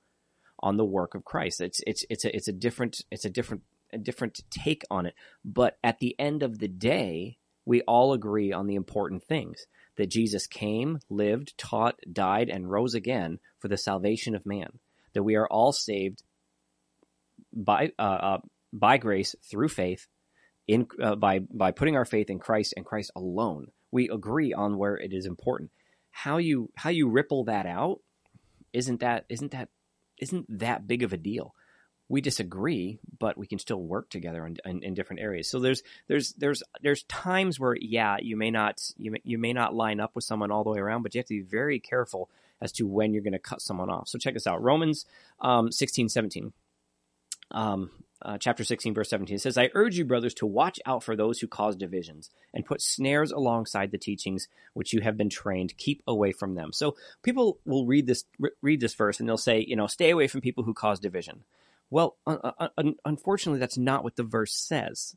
on 0.61 0.77
the 0.77 0.85
work 0.85 1.15
of 1.15 1.25
Christ. 1.25 1.61
It's 1.61 1.81
it's 1.87 2.05
it's 2.11 2.25
a 2.25 2.35
it's 2.35 2.49
a 2.49 2.53
different 2.53 3.03
it's 3.11 3.25
a 3.25 3.31
different 3.31 3.63
a 3.93 3.99
different 3.99 4.41
take 4.51 4.83
on 4.91 5.07
it. 5.07 5.15
But 5.45 5.79
at 5.83 5.99
the 5.99 6.15
end 6.19 6.43
of 6.43 6.59
the 6.59 6.69
day, 6.69 7.39
we 7.65 7.83
all 7.83 8.13
agree 8.13 8.53
on 8.53 8.67
the 8.67 8.75
important 8.75 9.23
things 9.25 9.67
that 9.97 10.11
Jesus 10.11 10.47
came, 10.47 11.01
lived, 11.09 11.59
taught, 11.59 11.97
died, 12.11 12.49
and 12.49 12.71
rose 12.71 12.95
again 12.95 13.39
for 13.59 13.69
the 13.69 13.77
salvation 13.77 14.35
of 14.35 14.47
man 14.47 14.79
that 15.13 15.23
we 15.23 15.37
are 15.37 15.49
all 15.49 15.73
saved 15.73 16.23
by 17.53 17.93
uh, 17.99 18.03
uh, 18.03 18.39
by 18.73 18.97
grace 18.97 19.35
through 19.51 19.69
faith 19.69 20.07
in 20.69 20.87
uh, 21.03 21.17
by 21.17 21.41
by 21.41 21.73
putting 21.73 21.97
our 21.97 22.05
faith 22.05 22.31
in 22.31 22.39
Christ 22.39 22.75
and 22.77 22.87
Christ 22.87 23.11
alone. 23.17 23.69
We 23.91 24.09
agree 24.09 24.53
on 24.53 24.79
where 24.79 24.97
it 24.97 25.13
is 25.13 25.27
important. 25.27 25.71
How 26.11 26.39
you 26.39 26.71
how 26.77 26.91
you 26.91 27.09
ripple 27.09 27.45
that 27.45 27.67
out 27.67 28.01
isn't 28.73 29.01
that 29.01 29.25
isn't 29.29 29.53
that 29.53 29.69
isn't 30.19 30.47
that 30.59 30.87
big 30.87 31.03
of 31.03 31.13
a 31.13 31.17
deal. 31.17 31.55
We 32.09 32.21
disagree, 32.21 32.99
but 33.21 33.39
we 33.39 33.47
can 33.47 33.61
still 33.61 33.81
work 33.81 34.11
together 34.11 34.45
in, 34.45 34.57
in, 34.65 34.83
in 34.83 34.95
different 34.95 35.23
areas. 35.23 35.49
So 35.49 35.61
there's 35.61 35.83
there's 36.09 36.33
there's 36.35 36.63
there's 36.83 37.05
times 37.05 37.61
where 37.61 37.77
yeah 37.81 38.17
you 38.21 38.37
may 38.37 38.51
not 38.51 38.81
you 38.97 39.13
may, 39.13 39.21
you 39.25 39.39
may 39.39 39.53
not 39.53 39.75
line 39.75 40.01
up 40.01 40.13
with 40.15 40.25
someone 40.25 40.51
all 40.51 40.65
the 40.65 40.71
way 40.71 40.81
around, 40.81 41.03
but 41.03 41.15
you 41.15 41.21
have 41.21 41.27
to 41.27 41.35
be 41.35 41.49
very 41.49 41.79
careful 41.79 42.29
as 42.61 42.73
to 42.73 42.87
when 42.87 43.13
you're 43.13 43.23
going 43.23 43.33
to 43.33 43.39
cut 43.39 43.63
someone 43.63 43.91
off. 43.91 44.09
So 44.09 44.19
check 44.19 44.35
this 44.35 44.47
out 44.47 44.63
Romans 44.63 45.07
um, 45.41 45.71
16, 45.73 46.09
17. 46.09 46.53
Um, 47.53 47.91
uh, 48.23 48.39
chapter 48.39 48.65
16, 48.65 48.95
verse 48.95 49.11
17. 49.11 49.37
It 49.37 49.41
says, 49.41 49.59
I 49.59 49.71
urge 49.75 49.97
you, 49.97 50.05
brothers, 50.05 50.35
to 50.35 50.47
watch 50.47 50.79
out 50.87 51.03
for 51.03 51.17
those 51.17 51.41
who 51.41 51.47
cause 51.47 51.77
divisions 51.77 52.31
and 52.53 52.67
put 52.67 52.83
snares 52.83 53.33
alongside 53.33 53.91
the 53.91 53.99
teachings 53.99 54.49
which 54.75 54.93
you 54.93 55.01
have 55.01 55.17
been 55.17 55.31
trained. 55.31 55.77
Keep 55.77 56.03
away 56.07 56.33
from 56.33 56.55
them. 56.55 56.73
So 56.73 56.97
people 57.23 57.59
will 57.65 57.87
read 57.87 58.07
this, 58.07 58.25
read 58.63 58.81
this 58.81 58.95
verse 58.95 59.21
and 59.21 59.29
they'll 59.29 59.37
say, 59.37 59.65
you 59.67 59.77
know, 59.77 59.87
stay 59.87 60.11
away 60.11 60.29
from 60.29 60.41
people 60.41 60.65
who 60.65 60.75
cause 60.75 61.01
division. 61.01 61.45
Well, 61.91 62.17
uh, 62.27 62.53
uh, 62.59 62.69
unfortunately, 63.05 63.59
that's 63.59 63.79
not 63.79 64.05
what 64.05 64.17
the 64.17 64.23
verse 64.23 64.55
says. 64.55 65.17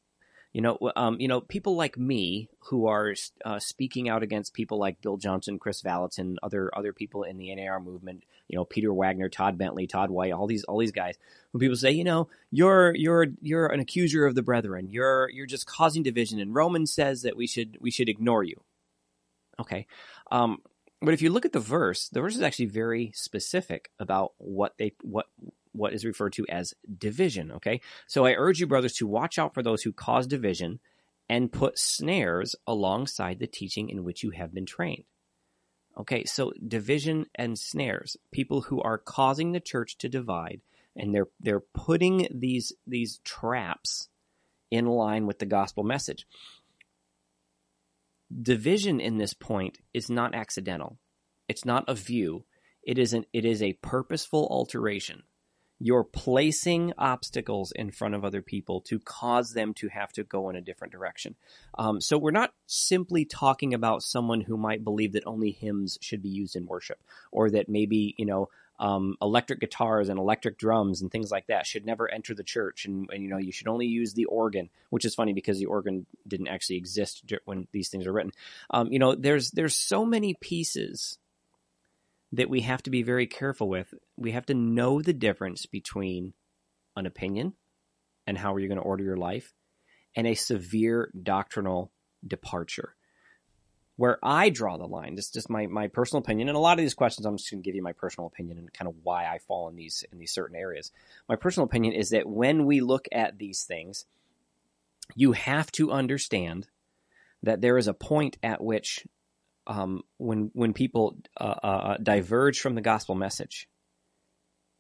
You 0.54 0.62
know, 0.62 0.78
um, 0.96 1.20
you 1.20 1.28
know, 1.28 1.42
people 1.42 1.76
like 1.76 1.98
me 1.98 2.48
who 2.60 2.86
are 2.86 3.16
uh, 3.44 3.58
speaking 3.58 4.08
out 4.08 4.22
against 4.22 4.54
people 4.54 4.78
like 4.78 5.02
Bill 5.02 5.18
Johnson, 5.18 5.58
Kris 5.58 5.82
Vallotton, 5.82 6.38
other 6.44 6.70
other 6.78 6.94
people 6.94 7.24
in 7.24 7.38
the 7.38 7.54
NAR 7.56 7.80
movement. 7.80 8.24
You 8.48 8.58
know, 8.58 8.66
Peter 8.66 8.94
Wagner, 8.94 9.30
Todd 9.30 9.58
Bentley, 9.58 9.88
Todd 9.88 10.12
White, 10.12 10.32
all 10.32 10.46
these 10.46 10.64
all 10.66 10.78
these 10.78 10.92
guys. 10.92 11.18
When 11.52 11.60
people 11.60 11.76
say, 11.76 11.92
you 11.92 12.04
know, 12.04 12.30
you're 12.52 12.94
you're 12.96 13.28
you're 13.42 13.66
an 13.66 13.80
accuser 13.80 14.28
of 14.28 14.36
the 14.36 14.44
brethren, 14.44 14.90
you're 14.92 15.28
you're 15.32 15.48
just 15.48 15.66
causing 15.66 16.04
division, 16.04 16.40
and 16.40 16.54
Romans 16.54 16.94
says 16.94 17.24
that 17.24 17.36
we 17.36 17.48
should 17.48 17.80
we 17.82 17.90
should 17.90 18.08
ignore 18.08 18.44
you. 18.44 18.62
Okay, 19.60 19.88
um, 20.32 20.62
but 21.02 21.16
if 21.16 21.22
you 21.24 21.32
look 21.32 21.46
at 21.46 21.52
the 21.52 21.60
verse, 21.60 22.10
the 22.10 22.22
verse 22.22 22.36
is 22.36 22.44
actually 22.44 22.68
very 22.68 23.12
specific 23.16 23.90
about 24.00 24.34
what 24.38 24.78
they 24.78 24.94
what 25.02 25.26
what 25.74 25.94
is 25.94 26.06
referred 26.06 26.34
to 26.34 26.46
as 26.50 26.74
division. 26.98 27.52
Okay. 27.54 27.82
So 28.08 28.26
I 28.26 28.34
urge 28.34 28.60
you, 28.60 28.68
brothers, 28.68 28.94
to 28.96 29.08
watch 29.08 29.38
out 29.38 29.54
for 29.54 29.62
those 29.62 29.84
who 29.84 29.92
cause 29.92 30.28
division 30.28 30.80
and 31.30 31.52
put 31.52 31.80
snares 31.80 32.56
alongside 32.68 33.40
the 33.40 33.48
teaching 33.48 33.90
in 33.90 34.04
which 34.04 34.24
you 34.24 34.32
have 34.32 34.54
been 34.54 34.66
trained. 34.66 35.04
Okay. 35.98 36.24
So 36.26 36.54
division 36.66 37.26
and 37.36 37.58
snares, 37.58 38.18
people 38.32 38.62
who 38.62 38.82
are 38.82 38.98
causing 38.98 39.52
the 39.52 39.60
church 39.60 39.98
to 40.00 40.10
divide 40.10 40.62
and 40.96 41.14
they're, 41.14 41.30
they're 41.40 41.60
putting 41.60 42.28
these, 42.32 42.72
these 42.86 43.20
traps 43.24 44.10
in 44.70 44.86
line 44.86 45.28
with 45.28 45.40
the 45.40 45.46
gospel 45.46 45.84
message. 45.84 46.28
Division 48.42 49.00
in 49.00 49.18
this 49.18 49.34
point 49.34 49.80
is 49.94 50.10
not 50.10 50.34
accidental. 50.34 50.98
It's 51.48 51.66
not 51.66 51.86
a 51.88 51.94
view. 51.94 52.46
It 52.82 52.98
is 52.98 53.14
an, 53.14 53.26
it 53.34 53.46
is 53.46 53.62
a 53.62 53.74
purposeful 53.74 54.48
alteration 54.50 55.24
you're 55.84 56.06
placing 56.06 56.94
obstacles 56.98 57.74
in 57.74 57.92
front 57.92 58.16
of 58.16 58.24
other 58.24 58.42
people 58.42 58.80
to 58.80 59.00
cause 59.00 59.52
them 59.52 59.74
to 59.74 59.90
have 59.90 60.14
to 60.14 60.24
go 60.24 60.50
in 60.50 60.56
a 60.56 60.62
different 60.62 60.94
direction. 60.94 61.36
Um, 61.78 62.00
so 62.00 62.18
we're 62.18 62.32
not 62.32 62.54
simply 62.68 63.26
talking 63.26 63.74
about 63.74 64.02
someone 64.02 64.40
who 64.40 64.56
might 64.56 64.86
believe 64.86 65.12
that 65.12 65.28
only 65.28 65.52
hymns 65.52 65.98
should 66.00 66.22
be 66.22 66.30
used 66.30 66.56
in 66.56 66.68
worship, 66.68 67.04
or 67.34 67.50
that 67.50 67.68
maybe 67.68 68.16
you 68.18 68.26
know 68.26 68.48
um, 68.80 69.18
electric 69.22 69.60
guitars 69.60 70.08
and 70.08 70.18
electric 70.18 70.58
drums 70.58 71.02
and 71.02 71.12
things 71.12 71.30
like 71.30 71.48
that 71.48 71.68
should 71.68 71.86
never 71.86 72.10
enter 72.10 72.34
the 72.34 72.44
church, 72.44 72.86
and, 72.86 73.10
and, 73.12 73.22
you 73.22 73.30
know 73.30 73.38
you 73.38 73.52
should 73.52 73.68
only 73.68 73.88
use 73.88 74.14
the 74.14 74.26
organ, 74.26 74.70
which 74.90 75.04
is 75.04 75.16
funny 75.16 75.34
because 75.34 75.60
the 75.60 75.66
organ 75.66 76.06
didn't 76.26 76.48
actually 76.48 76.78
exist 76.78 77.30
when 77.44 77.68
these 77.74 77.90
things 77.90 78.08
are 78.08 78.14
written. 78.14 78.32
Um, 78.70 78.90
you 78.90 79.00
know, 79.00 79.16
there's 79.16 79.52
there's 79.52 79.76
so 79.76 80.06
many 80.06 80.34
pieces 80.36 81.18
that 82.34 82.50
we 82.50 82.62
have 82.62 82.84
to 82.84 82.90
be 82.90 83.04
very 83.04 83.28
careful 83.28 83.70
with. 83.70 83.94
We 84.18 84.32
have 84.32 84.46
to 84.48 84.54
know 84.54 85.02
the 85.02 85.14
difference 85.14 85.66
between 85.66 86.34
an 86.96 87.06
opinion 87.06 87.54
and 88.28 88.38
how 88.38 88.52
you're 88.52 88.62
you 88.62 88.68
going 88.68 88.80
to 88.80 88.84
order 88.84 89.04
your 89.04 89.18
life 89.18 89.54
and 90.16 90.28
a 90.28 90.34
severe 90.34 91.12
doctrinal 91.24 91.92
departure. 92.28 92.96
where 93.96 94.18
I 94.24 94.50
draw 94.50 94.78
the 94.78 94.88
line. 94.88 95.16
This 95.16 95.26
is 95.26 95.32
just 95.32 95.50
my, 95.50 95.68
my 95.68 95.88
personal 95.88 96.22
opinion. 96.22 96.50
And 96.50 96.58
a 96.58 96.62
lot 96.62 96.80
of 96.80 96.84
these 96.84 96.96
questions, 96.96 97.26
I'm 97.26 97.38
just 97.38 97.52
going 97.52 97.62
to 97.62 97.66
give 97.66 97.76
you 97.76 97.84
my 97.84 97.94
personal 97.94 98.28
opinion 98.28 98.58
and 98.58 98.74
kind 98.74 98.88
of 98.88 98.96
why 99.04 99.26
I 99.26 99.38
fall 99.38 99.70
in 99.70 99.76
these 99.76 100.04
in 100.12 100.18
these 100.18 100.34
certain 100.34 100.56
areas. 100.56 100.92
My 101.30 101.36
personal 101.36 101.66
opinion 101.66 101.94
is 101.94 102.10
that 102.10 102.28
when 102.28 102.66
we 102.66 102.82
look 102.82 103.08
at 103.12 103.38
these 103.38 103.64
things, 103.64 104.06
you 105.16 105.34
have 105.34 105.72
to 105.74 105.92
understand 105.92 106.68
that 107.44 107.62
there 107.62 107.78
is 107.78 107.88
a 107.88 107.94
point 107.94 108.38
at 108.42 108.64
which 108.64 109.06
um, 109.68 110.04
when 110.18 110.52
when 110.54 110.74
people 110.74 111.18
uh, 111.40 111.56
uh, 111.64 111.98
diverge 111.98 112.60
from 112.60 112.76
the 112.76 112.82
gospel 112.82 113.16
message, 113.16 113.68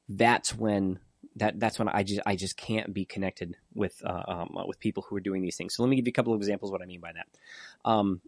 that's 0.09 0.55
when 0.55 0.99
that 1.35 1.59
that's 1.59 1.79
when 1.79 1.87
I 1.89 2.03
just 2.03 2.21
I 2.25 2.35
just 2.35 2.57
can't 2.57 2.93
be 2.93 3.05
connected 3.05 3.55
with 3.73 4.01
uh, 4.05 4.23
um, 4.27 4.57
with 4.67 4.79
people 4.79 5.05
who 5.07 5.15
are 5.15 5.21
doing 5.21 5.41
these 5.41 5.57
things. 5.57 5.75
So 5.75 5.83
let 5.83 5.89
me 5.89 5.95
give 5.95 6.07
you 6.07 6.11
a 6.11 6.13
couple 6.13 6.33
of 6.33 6.39
examples 6.39 6.69
of 6.69 6.73
what 6.73 6.81
I 6.81 6.85
mean 6.85 7.01
by 7.01 7.13
that. 7.13 7.27
Um, 7.89 8.21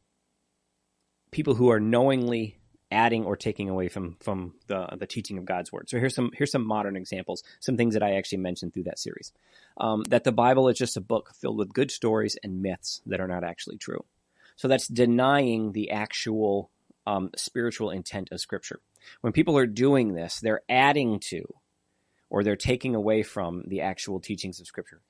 people 1.31 1.55
who 1.55 1.69
are 1.69 1.79
knowingly 1.79 2.57
adding 2.91 3.25
or 3.25 3.35
taking 3.35 3.69
away 3.69 3.89
from 3.89 4.15
from 4.21 4.53
the 4.67 4.87
the 4.97 5.07
teaching 5.07 5.37
of 5.37 5.45
God's 5.45 5.71
word. 5.71 5.89
So 5.89 5.99
here's 5.99 6.15
some 6.15 6.31
here's 6.33 6.51
some 6.51 6.65
modern 6.65 6.95
examples, 6.95 7.43
some 7.59 7.77
things 7.77 7.93
that 7.93 8.03
I 8.03 8.15
actually 8.15 8.39
mentioned 8.39 8.73
through 8.73 8.83
that 8.83 8.99
series. 8.99 9.31
Um, 9.77 10.03
that 10.09 10.23
the 10.23 10.31
Bible 10.31 10.69
is 10.69 10.77
just 10.77 10.97
a 10.97 11.01
book 11.01 11.33
filled 11.39 11.57
with 11.57 11.73
good 11.73 11.91
stories 11.91 12.37
and 12.43 12.61
myths 12.61 13.01
that 13.05 13.19
are 13.19 13.27
not 13.27 13.43
actually 13.43 13.77
true. 13.77 14.05
So 14.55 14.67
that's 14.67 14.87
denying 14.87 15.73
the 15.73 15.91
actual 15.91 16.71
um, 17.05 17.29
spiritual 17.35 17.89
intent 17.91 18.29
of 18.31 18.39
Scripture. 18.39 18.79
When 19.21 19.33
people 19.33 19.57
are 19.57 19.67
doing 19.67 20.13
this, 20.13 20.39
they're 20.39 20.61
adding 20.69 21.19
to 21.29 21.43
or 22.29 22.43
they're 22.43 22.55
taking 22.55 22.95
away 22.95 23.23
from 23.23 23.63
the 23.67 23.81
actual 23.81 24.19
teachings 24.19 24.59
of 24.59 24.67
Scripture. 24.67 25.01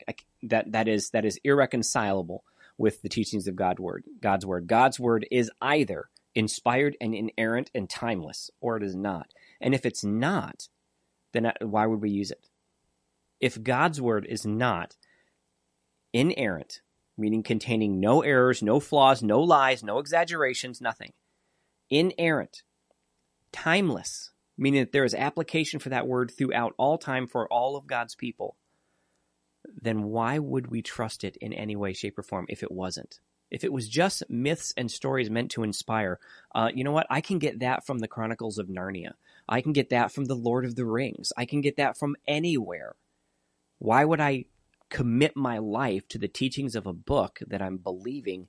That 0.43 0.71
that 0.71 0.88
is 0.88 1.12
that 1.12 1.25
is 1.25 1.39
irreconcilable 1.43 2.43
with 2.77 3.01
the 3.01 3.10
teachings 3.10 3.47
of 3.47 3.55
God's 3.55 3.79
word. 3.79 4.03
God's 4.21 4.45
word. 4.45 4.67
God's 4.67 4.99
word 4.99 5.25
is 5.31 5.49
either 5.62 6.10
inspired 6.34 6.97
and 6.99 7.15
inerrant 7.15 7.71
and 7.73 7.89
timeless, 7.89 8.51
or 8.60 8.77
it 8.77 8.84
is 8.84 8.95
not. 8.95 9.34
And 9.62 9.73
if 9.73 9.86
it's 9.86 10.03
not, 10.03 10.67
then 11.31 11.51
why 11.62 11.86
would 11.86 12.01
we 12.01 12.10
use 12.10 12.31
it? 12.31 12.49
If 13.39 13.62
God's 13.63 14.01
word 14.01 14.25
is 14.25 14.45
not 14.45 14.97
inerrant, 16.12 16.81
meaning 17.17 17.43
containing 17.43 17.99
no 17.99 18.21
errors, 18.21 18.62
no 18.62 18.80
flaws, 18.80 19.23
no 19.23 19.39
lies, 19.41 19.84
no 19.84 19.99
exaggerations, 19.99 20.82
nothing, 20.82 21.13
inerrant, 21.89 22.63
timeless, 23.51 24.32
meaning 24.58 24.82
that 24.82 24.91
there 24.91 25.06
is 25.06 25.13
application 25.13 25.80
for 25.80 25.89
that 25.89 26.08
word 26.08 26.32
throughout 26.32 26.73
all 26.78 26.97
time 26.97 27.28
for 27.28 27.47
all 27.51 27.75
of 27.75 27.88
God's 27.88 28.15
people, 28.15 28.56
then 29.82 30.04
why 30.04 30.39
would 30.39 30.67
we 30.67 30.82
trust 30.82 31.23
it 31.23 31.38
in 31.38 31.54
any 31.54 31.75
way, 31.75 31.93
shape, 31.93 32.17
or 32.17 32.23
form 32.23 32.45
if 32.49 32.63
it 32.63 32.71
wasn't? 32.71 33.19
If 33.51 33.63
it 33.63 33.71
was 33.71 33.88
just 33.88 34.23
myths 34.30 34.73
and 34.75 34.91
stories 34.91 35.30
meant 35.30 35.51
to 35.51 35.63
inspire, 35.63 36.19
uh, 36.54 36.69
you 36.73 36.84
know 36.84 36.91
what? 36.91 37.08
I 37.10 37.21
can 37.21 37.39
get 37.39 37.60
that 37.60 37.86
from 37.86 37.99
the 37.99 38.08
Chronicles 38.08 38.58
of 38.58 38.67
Narnia. 38.67 39.13
I 39.47 39.62
can 39.62 39.71
get 39.71 39.89
that 39.91 40.12
from 40.12 40.25
the 40.25 40.36
Lord 40.36 40.65
of 40.65 40.75
the 40.75 40.86
Rings. 40.86 41.32
I 41.38 41.45
can 41.45 41.62
get 41.62 41.78
that 41.78 41.97
from 41.97 42.15
anywhere. 42.28 42.95
Why 43.78 44.04
would 44.04 44.19
I 44.19 44.45
commit 44.89 45.35
my 45.35 45.57
life 45.57 46.07
to 46.09 46.17
the 46.17 46.27
teachings 46.27 46.75
of 46.75 46.87
a 46.87 46.93
book 46.93 47.39
that 47.47 47.61
I'm 47.61 47.77
believing 47.77 48.47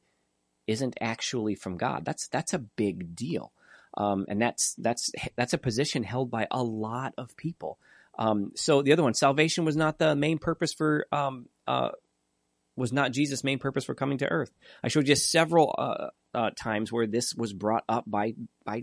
isn't 0.66 0.96
actually 1.00 1.54
from 1.54 1.76
God? 1.76 2.04
That's 2.04 2.28
that's 2.28 2.54
a 2.54 2.58
big 2.58 3.14
deal. 3.14 3.52
Um, 3.96 4.26
and 4.28 4.40
that's 4.40 4.74
that's 4.78 5.10
that's 5.36 5.54
a 5.54 5.58
position 5.58 6.02
held 6.02 6.30
by 6.30 6.46
a 6.50 6.62
lot 6.62 7.14
of 7.16 7.36
people. 7.36 7.78
Um, 8.18 8.52
so 8.54 8.82
the 8.82 8.92
other 8.92 9.02
one, 9.02 9.14
salvation 9.14 9.64
was 9.64 9.76
not 9.76 9.98
the 9.98 10.16
main 10.16 10.38
purpose 10.38 10.72
for 10.72 11.06
um, 11.12 11.46
uh, 11.66 11.90
was 12.76 12.92
not 12.92 13.12
Jesus' 13.12 13.44
main 13.44 13.58
purpose 13.58 13.84
for 13.84 13.94
coming 13.94 14.18
to 14.18 14.28
earth. 14.28 14.50
I 14.82 14.88
showed 14.88 15.08
you 15.08 15.16
several 15.16 15.74
uh, 15.78 16.08
uh, 16.34 16.50
times 16.50 16.92
where 16.92 17.06
this 17.06 17.34
was 17.34 17.52
brought 17.52 17.84
up 17.88 18.04
by 18.06 18.34
by 18.64 18.82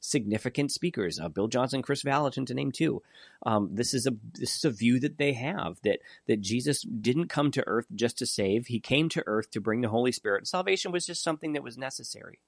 significant 0.00 0.72
speakers, 0.72 1.20
uh, 1.20 1.28
Bill 1.28 1.46
Johnson, 1.46 1.82
Kris 1.82 2.02
Vallotton, 2.02 2.46
to 2.46 2.54
name 2.54 2.72
two. 2.72 3.02
Um, 3.44 3.68
this 3.72 3.94
is 3.94 4.06
a 4.06 4.12
this 4.32 4.56
is 4.56 4.64
a 4.64 4.70
view 4.70 4.98
that 5.00 5.18
they 5.18 5.34
have 5.34 5.80
that 5.82 6.00
that 6.26 6.40
Jesus 6.40 6.82
didn't 6.82 7.28
come 7.28 7.50
to 7.52 7.66
earth 7.66 7.86
just 7.94 8.18
to 8.18 8.26
save; 8.26 8.66
he 8.66 8.80
came 8.80 9.08
to 9.10 9.22
earth 9.26 9.50
to 9.52 9.60
bring 9.60 9.82
the 9.82 9.88
Holy 9.88 10.12
Spirit. 10.12 10.46
Salvation 10.46 10.90
was 10.90 11.06
just 11.06 11.22
something 11.22 11.52
that 11.52 11.62
was 11.62 11.78
necessary. 11.78 12.40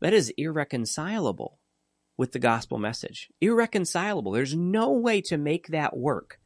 That 0.00 0.14
is 0.14 0.32
irreconcilable 0.36 1.58
with 2.16 2.32
the 2.32 2.38
gospel 2.38 2.78
message. 2.78 3.30
Irreconcilable. 3.40 4.32
There's 4.32 4.56
no 4.56 4.90
way 4.90 5.20
to 5.22 5.36
make 5.36 5.68
that 5.68 5.96
work 5.96 6.40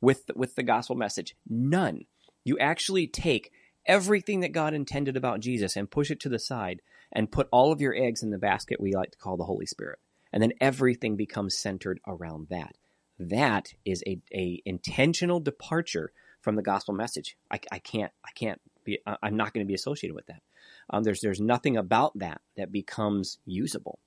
with 0.00 0.30
with 0.34 0.54
the 0.54 0.62
gospel 0.62 0.96
message. 0.96 1.36
None. 1.48 2.06
You 2.44 2.58
actually 2.58 3.06
take 3.06 3.52
everything 3.86 4.40
that 4.40 4.52
God 4.52 4.74
intended 4.74 5.16
about 5.16 5.40
Jesus 5.40 5.76
and 5.76 5.90
push 5.90 6.10
it 6.10 6.20
to 6.20 6.28
the 6.28 6.38
side 6.38 6.82
and 7.12 7.30
put 7.30 7.48
all 7.52 7.72
of 7.72 7.80
your 7.80 7.94
eggs 7.94 8.22
in 8.22 8.30
the 8.30 8.38
basket 8.38 8.80
we 8.80 8.94
like 8.94 9.12
to 9.12 9.18
call 9.18 9.36
the 9.36 9.44
Holy 9.44 9.66
Spirit. 9.66 9.98
And 10.32 10.42
then 10.42 10.52
everything 10.60 11.16
becomes 11.16 11.58
centered 11.58 12.00
around 12.06 12.48
that. 12.48 12.76
That 13.18 13.74
is 13.84 14.02
a, 14.06 14.18
a 14.34 14.62
intentional 14.64 15.40
departure 15.40 16.12
from 16.40 16.56
the 16.56 16.62
gospel 16.62 16.94
message. 16.94 17.36
I, 17.50 17.60
I 17.70 17.78
can't 17.78 18.12
I 18.24 18.30
can't 18.34 18.60
be 18.84 18.98
I'm 19.22 19.36
not 19.36 19.52
going 19.52 19.64
to 19.64 19.68
be 19.68 19.74
associated 19.74 20.14
with 20.14 20.26
that. 20.26 20.42
Um, 20.90 21.02
there's 21.02 21.20
there's 21.20 21.40
nothing 21.40 21.76
about 21.76 22.18
that 22.18 22.40
that 22.56 22.72
becomes 22.72 23.38
usable. 23.44 23.98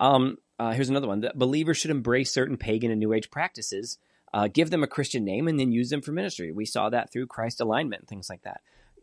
Um, 0.00 0.38
uh, 0.58 0.72
here's 0.72 0.90
another 0.90 1.08
one: 1.08 1.20
that 1.20 1.38
believers 1.38 1.78
should 1.78 1.90
embrace 1.90 2.32
certain 2.32 2.56
pagan 2.56 2.90
and 2.90 3.00
New 3.00 3.12
Age 3.12 3.30
practices, 3.30 3.98
uh, 4.34 4.48
give 4.48 4.70
them 4.70 4.82
a 4.82 4.88
Christian 4.88 5.24
name, 5.24 5.48
and 5.48 5.58
then 5.58 5.72
use 5.72 5.90
them 5.90 6.02
for 6.02 6.12
ministry. 6.12 6.52
We 6.52 6.66
saw 6.66 6.90
that 6.90 7.12
through 7.12 7.28
Christalignment 7.28 8.00
and 8.00 8.08
things 8.08 8.28
like 8.28 8.42
that. 8.42 8.60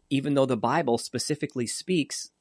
Even 0.10 0.34
though 0.34 0.46
the 0.46 0.58
Bible 0.58 0.98
specifically 0.98 1.68
speaks 1.68 2.32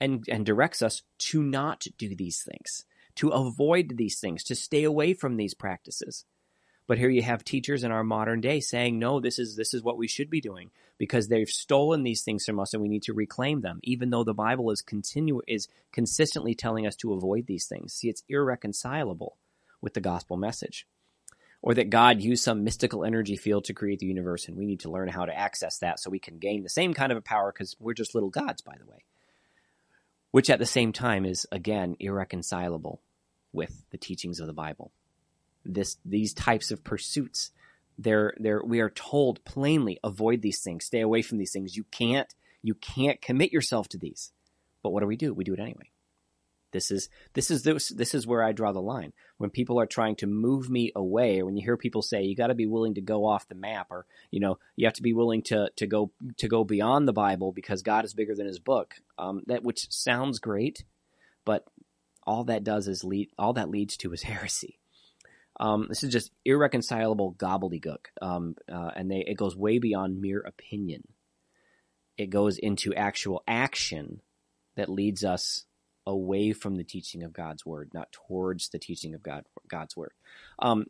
and 0.00 0.24
and 0.28 0.46
directs 0.46 0.82
us 0.82 1.02
to 1.18 1.42
not 1.42 1.86
do 1.96 2.14
these 2.14 2.42
things, 2.42 2.84
to 3.16 3.28
avoid 3.28 3.96
these 3.96 4.20
things, 4.20 4.44
to 4.44 4.54
stay 4.54 4.84
away 4.84 5.14
from 5.14 5.36
these 5.36 5.54
practices. 5.54 6.24
But 6.86 6.98
here 6.98 7.10
you 7.10 7.22
have 7.22 7.44
teachers 7.44 7.84
in 7.84 7.92
our 7.92 8.02
modern 8.02 8.40
day 8.40 8.60
saying, 8.60 8.98
no, 8.98 9.20
this 9.20 9.38
is 9.38 9.56
this 9.56 9.74
is 9.74 9.82
what 9.82 9.98
we 9.98 10.08
should 10.08 10.30
be 10.30 10.40
doing 10.40 10.70
because 10.96 11.28
they've 11.28 11.48
stolen 11.48 12.02
these 12.02 12.22
things 12.22 12.44
from 12.44 12.58
us 12.58 12.72
and 12.72 12.82
we 12.82 12.88
need 12.88 13.02
to 13.04 13.12
reclaim 13.12 13.60
them, 13.60 13.78
even 13.82 14.10
though 14.10 14.24
the 14.24 14.34
Bible 14.34 14.70
is 14.70 14.82
continue 14.82 15.40
is 15.46 15.68
consistently 15.92 16.54
telling 16.54 16.86
us 16.86 16.96
to 16.96 17.12
avoid 17.12 17.46
these 17.46 17.66
things. 17.66 17.92
See, 17.92 18.08
it's 18.08 18.24
irreconcilable 18.28 19.36
with 19.80 19.94
the 19.94 20.00
gospel 20.00 20.36
message. 20.36 20.86
Or 21.60 21.74
that 21.74 21.90
God 21.90 22.20
used 22.20 22.44
some 22.44 22.62
mystical 22.62 23.04
energy 23.04 23.36
field 23.36 23.64
to 23.64 23.74
create 23.74 23.98
the 23.98 24.06
universe, 24.06 24.46
and 24.46 24.56
we 24.56 24.64
need 24.64 24.80
to 24.80 24.90
learn 24.90 25.08
how 25.08 25.24
to 25.24 25.36
access 25.36 25.78
that 25.78 25.98
so 25.98 26.08
we 26.08 26.20
can 26.20 26.38
gain 26.38 26.62
the 26.62 26.68
same 26.68 26.94
kind 26.94 27.10
of 27.10 27.18
a 27.18 27.22
power 27.22 27.52
because 27.52 27.74
we're 27.80 27.94
just 27.94 28.14
little 28.14 28.30
gods, 28.30 28.62
by 28.62 28.76
the 28.78 28.86
way. 28.86 29.04
Which 30.30 30.50
at 30.50 30.58
the 30.58 30.66
same 30.66 30.92
time 30.92 31.24
is, 31.24 31.46
again, 31.50 31.96
irreconcilable 31.98 33.00
with 33.52 33.84
the 33.90 33.98
teachings 33.98 34.40
of 34.40 34.46
the 34.46 34.52
Bible 34.52 34.92
this 35.68 35.98
these 36.04 36.34
types 36.34 36.70
of 36.70 36.82
pursuits. 36.82 37.52
They're, 37.98 38.32
they're, 38.38 38.62
we 38.62 38.80
are 38.80 38.90
told 38.90 39.44
plainly 39.44 39.98
avoid 40.04 40.40
these 40.40 40.60
things, 40.60 40.84
stay 40.84 41.00
away 41.00 41.22
from 41.22 41.38
these 41.38 41.52
things. 41.52 41.76
You 41.76 41.84
can't 41.90 42.32
you 42.62 42.74
can't 42.74 43.20
commit 43.20 43.52
yourself 43.52 43.88
to 43.90 43.98
these. 43.98 44.32
But 44.82 44.90
what 44.90 45.00
do 45.00 45.06
we 45.06 45.16
do? 45.16 45.34
We 45.34 45.44
do 45.44 45.54
it 45.54 45.60
anyway. 45.60 45.90
This 46.72 46.90
is 46.90 47.08
this 47.32 47.50
is 47.50 47.62
this 47.62 47.88
this 47.88 48.14
is 48.14 48.26
where 48.26 48.42
I 48.42 48.52
draw 48.52 48.72
the 48.72 48.80
line. 48.80 49.12
When 49.38 49.50
people 49.50 49.80
are 49.80 49.86
trying 49.86 50.16
to 50.16 50.26
move 50.26 50.68
me 50.68 50.92
away, 50.94 51.40
or 51.40 51.46
when 51.46 51.56
you 51.56 51.64
hear 51.64 51.76
people 51.76 52.02
say 52.02 52.22
you 52.22 52.36
got 52.36 52.48
to 52.48 52.54
be 52.54 52.66
willing 52.66 52.94
to 52.94 53.00
go 53.00 53.24
off 53.24 53.48
the 53.48 53.54
map, 53.54 53.86
or 53.90 54.06
you 54.30 54.40
know 54.40 54.58
you 54.76 54.86
have 54.86 54.94
to 54.94 55.02
be 55.02 55.14
willing 55.14 55.42
to 55.44 55.70
to 55.76 55.86
go 55.86 56.10
to 56.36 56.48
go 56.48 56.64
beyond 56.64 57.08
the 57.08 57.12
Bible 57.12 57.52
because 57.52 57.82
God 57.82 58.04
is 58.04 58.14
bigger 58.14 58.34
than 58.34 58.46
His 58.46 58.58
book. 58.58 58.96
Um, 59.16 59.42
that 59.46 59.62
which 59.62 59.90
sounds 59.90 60.38
great, 60.38 60.84
but 61.44 61.64
all 62.26 62.44
that 62.44 62.64
does 62.64 62.86
is 62.86 63.02
lead 63.02 63.30
all 63.38 63.54
that 63.54 63.70
leads 63.70 63.96
to 63.98 64.12
is 64.12 64.22
heresy. 64.24 64.78
Um, 65.60 65.86
this 65.88 66.04
is 66.04 66.12
just 66.12 66.30
irreconcilable 66.44 67.34
gobbledygook, 67.34 68.06
um, 68.22 68.54
uh, 68.72 68.90
and 68.94 69.10
they, 69.10 69.24
it 69.26 69.36
goes 69.36 69.56
way 69.56 69.78
beyond 69.78 70.20
mere 70.20 70.40
opinion. 70.40 71.02
It 72.16 72.30
goes 72.30 72.58
into 72.58 72.94
actual 72.94 73.42
action 73.48 74.20
that 74.76 74.88
leads 74.88 75.24
us 75.24 75.64
away 76.08 76.52
from 76.52 76.76
the 76.76 76.84
teaching 76.84 77.22
of 77.22 77.32
God's 77.32 77.64
word, 77.64 77.90
not 77.92 78.10
towards 78.10 78.70
the 78.70 78.78
teaching 78.78 79.14
of 79.14 79.22
God 79.22 79.44
God's 79.68 79.96
word. 79.96 80.12
Um, 80.58 80.86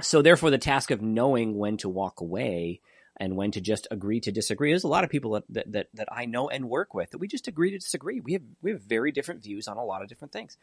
so, 0.00 0.20
therefore, 0.20 0.50
the 0.50 0.58
task 0.58 0.90
of 0.90 1.00
knowing 1.00 1.56
when 1.56 1.78
to 1.78 1.88
walk 1.88 2.20
away 2.20 2.80
and 3.18 3.34
when 3.34 3.50
to 3.52 3.62
just 3.62 3.88
agree 3.90 4.20
to 4.20 4.30
disagree. 4.30 4.70
There's 4.70 4.84
a 4.84 4.88
lot 4.88 5.04
of 5.04 5.10
people 5.10 5.40
that, 5.48 5.72
that, 5.72 5.86
that, 5.94 6.08
I 6.12 6.26
know 6.26 6.50
and 6.50 6.68
work 6.68 6.92
with 6.92 7.10
that 7.10 7.18
we 7.18 7.28
just 7.28 7.48
agree 7.48 7.70
to 7.70 7.78
disagree. 7.78 8.20
We 8.20 8.34
have 8.34 8.42
we 8.62 8.72
have 8.72 8.82
very 8.82 9.10
different 9.10 9.42
views 9.42 9.66
on 9.66 9.78
a 9.78 9.84
lot 9.84 10.02
of 10.02 10.08
different 10.08 10.32
things. 10.32 10.58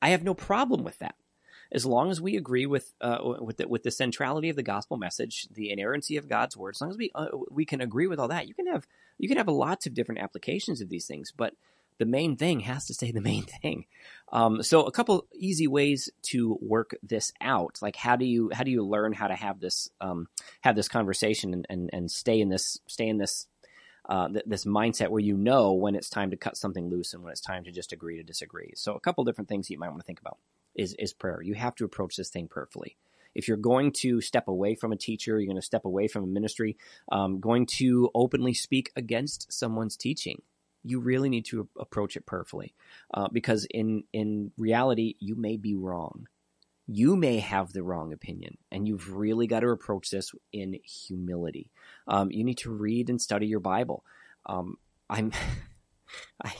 I 0.00 0.08
have 0.10 0.24
no 0.24 0.34
problem 0.34 0.84
with 0.84 0.98
that 1.00 1.16
as 1.70 1.84
long 1.84 2.10
as 2.10 2.20
we 2.20 2.36
agree 2.36 2.66
with 2.66 2.94
uh, 3.00 3.18
with 3.40 3.58
the, 3.58 3.68
with 3.68 3.82
the 3.82 3.90
centrality 3.90 4.48
of 4.48 4.56
the 4.56 4.62
gospel 4.62 4.96
message, 4.96 5.46
the 5.52 5.70
inerrancy 5.70 6.16
of 6.16 6.28
God's 6.28 6.56
word, 6.56 6.74
as 6.74 6.80
long 6.80 6.90
as 6.90 6.96
we 6.96 7.10
uh, 7.14 7.26
we 7.50 7.64
can 7.64 7.80
agree 7.80 8.06
with 8.06 8.18
all 8.18 8.28
that, 8.28 8.48
you 8.48 8.54
can 8.54 8.66
have 8.66 8.86
you 9.18 9.28
can 9.28 9.36
have 9.36 9.48
lots 9.48 9.86
of 9.86 9.94
different 9.94 10.22
applications 10.22 10.80
of 10.80 10.88
these 10.88 11.06
things, 11.06 11.32
but 11.36 11.54
the 11.98 12.06
main 12.06 12.36
thing 12.36 12.60
has 12.60 12.86
to 12.86 12.94
stay 12.94 13.10
the 13.12 13.20
main 13.20 13.42
thing. 13.62 13.86
Um, 14.32 14.62
so 14.62 14.84
a 14.84 14.92
couple 14.92 15.26
easy 15.34 15.66
ways 15.66 16.10
to 16.24 16.58
work 16.60 16.96
this 17.02 17.32
out, 17.40 17.78
like 17.82 17.96
how 17.96 18.16
do 18.16 18.24
you 18.24 18.50
how 18.52 18.64
do 18.64 18.70
you 18.70 18.84
learn 18.84 19.12
how 19.12 19.28
to 19.28 19.34
have 19.34 19.60
this 19.60 19.88
um, 20.00 20.28
have 20.62 20.76
this 20.76 20.88
conversation 20.88 21.52
and, 21.52 21.66
and, 21.68 21.90
and 21.92 22.10
stay 22.10 22.40
in 22.40 22.48
this 22.48 22.78
stay 22.86 23.08
in 23.08 23.18
this 23.18 23.46
uh, 24.08 24.28
th- 24.28 24.44
this 24.46 24.64
mindset 24.64 25.10
where 25.10 25.20
you 25.20 25.36
know 25.36 25.72
when 25.72 25.94
it's 25.94 26.10
time 26.10 26.30
to 26.30 26.36
cut 26.36 26.56
something 26.56 26.88
loose 26.88 27.12
and 27.12 27.22
when 27.22 27.32
it's 27.32 27.40
time 27.40 27.64
to 27.64 27.70
just 27.70 27.92
agree 27.92 28.16
to 28.16 28.22
disagree. 28.22 28.72
So 28.74 28.94
a 28.94 29.00
couple 29.00 29.24
different 29.24 29.48
things 29.48 29.68
you 29.70 29.78
might 29.78 29.90
want 29.90 30.00
to 30.00 30.06
think 30.06 30.20
about 30.20 30.38
is 30.74 30.94
is 30.98 31.12
prayer. 31.12 31.40
You 31.42 31.54
have 31.54 31.74
to 31.76 31.84
approach 31.84 32.16
this 32.16 32.30
thing 32.30 32.48
prayerfully. 32.48 32.96
If 33.34 33.46
you're 33.46 33.56
going 33.56 33.92
to 33.98 34.20
step 34.20 34.48
away 34.48 34.74
from 34.74 34.92
a 34.92 34.96
teacher, 34.96 35.38
you're 35.38 35.46
going 35.46 35.56
to 35.56 35.62
step 35.62 35.84
away 35.84 36.08
from 36.08 36.24
a 36.24 36.26
ministry, 36.26 36.76
um, 37.12 37.40
going 37.40 37.66
to 37.76 38.10
openly 38.14 38.54
speak 38.54 38.90
against 38.96 39.52
someone's 39.52 39.96
teaching, 39.96 40.42
you 40.84 41.00
really 41.00 41.28
need 41.28 41.44
to 41.46 41.68
approach 41.78 42.16
it 42.16 42.26
prayerfully, 42.26 42.74
uh, 43.12 43.28
because 43.32 43.66
in 43.70 44.04
in 44.12 44.52
reality, 44.56 45.14
you 45.20 45.36
may 45.36 45.56
be 45.56 45.74
wrong. 45.74 46.26
You 46.86 47.16
may 47.16 47.38
have 47.40 47.72
the 47.72 47.82
wrong 47.82 48.12
opinion, 48.12 48.56
and 48.72 48.88
you've 48.88 49.12
really 49.14 49.46
got 49.46 49.60
to 49.60 49.68
approach 49.68 50.10
this 50.10 50.32
in 50.52 50.78
humility. 50.84 51.70
Um, 52.06 52.30
you 52.30 52.44
need 52.44 52.58
to 52.58 52.70
read 52.70 53.10
and 53.10 53.20
study 53.20 53.46
your 53.46 53.60
Bible. 53.60 54.04
Um, 54.46 54.76
I'm, 55.10 55.32
I, 56.42 56.54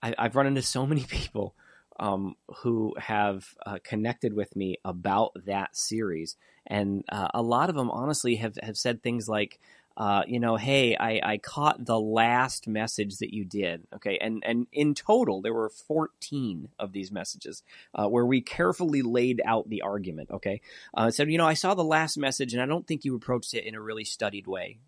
I, 0.00 0.14
I've 0.16 0.36
run 0.36 0.46
into 0.46 0.62
so 0.62 0.86
many 0.86 1.02
people 1.02 1.56
um, 1.98 2.36
who 2.58 2.94
have 2.98 3.44
uh, 3.66 3.78
connected 3.82 4.34
with 4.34 4.54
me 4.54 4.76
about 4.84 5.32
that 5.46 5.76
series, 5.76 6.36
and 6.66 7.04
uh, 7.10 7.28
a 7.34 7.42
lot 7.42 7.70
of 7.70 7.74
them 7.74 7.90
honestly 7.90 8.36
have 8.36 8.56
have 8.62 8.76
said 8.76 9.02
things 9.02 9.28
like. 9.28 9.58
Uh, 9.98 10.22
you 10.28 10.38
know, 10.38 10.54
hey, 10.54 10.96
I, 10.96 11.20
I 11.24 11.38
caught 11.38 11.84
the 11.84 11.98
last 11.98 12.68
message 12.68 13.16
that 13.16 13.34
you 13.34 13.44
did. 13.44 13.84
Okay. 13.96 14.16
And, 14.20 14.44
and 14.46 14.68
in 14.72 14.94
total, 14.94 15.42
there 15.42 15.52
were 15.52 15.70
14 15.70 16.68
of 16.78 16.92
these 16.92 17.10
messages, 17.10 17.64
uh, 17.96 18.06
where 18.06 18.24
we 18.24 18.40
carefully 18.40 19.02
laid 19.02 19.42
out 19.44 19.68
the 19.68 19.82
argument. 19.82 20.30
Okay. 20.30 20.60
Uh, 20.94 21.10
said, 21.10 21.32
you 21.32 21.36
know, 21.36 21.48
I 21.48 21.54
saw 21.54 21.74
the 21.74 21.82
last 21.82 22.16
message 22.16 22.52
and 22.52 22.62
I 22.62 22.66
don't 22.66 22.86
think 22.86 23.04
you 23.04 23.16
approached 23.16 23.54
it 23.54 23.64
in 23.64 23.74
a 23.74 23.80
really 23.80 24.04
studied 24.04 24.46
way. 24.46 24.78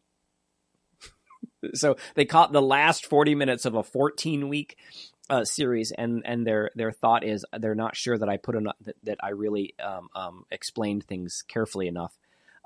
so 1.74 1.96
they 2.14 2.24
caught 2.24 2.52
the 2.52 2.62
last 2.62 3.04
40 3.04 3.34
minutes 3.34 3.64
of 3.64 3.74
a 3.74 3.82
14 3.82 4.48
week 4.48 4.76
uh, 5.28 5.44
series, 5.44 5.92
and 5.92 6.22
and 6.24 6.44
their 6.44 6.72
their 6.74 6.90
thought 6.90 7.22
is 7.22 7.46
they're 7.56 7.76
not 7.76 7.94
sure 7.94 8.18
that 8.18 8.28
I 8.28 8.36
put 8.36 8.56
enough 8.56 8.74
that, 8.80 8.96
that 9.04 9.18
I 9.22 9.28
really 9.28 9.74
um, 9.80 10.08
um, 10.12 10.44
explained 10.50 11.04
things 11.04 11.44
carefully 11.46 11.86
enough 11.86 12.18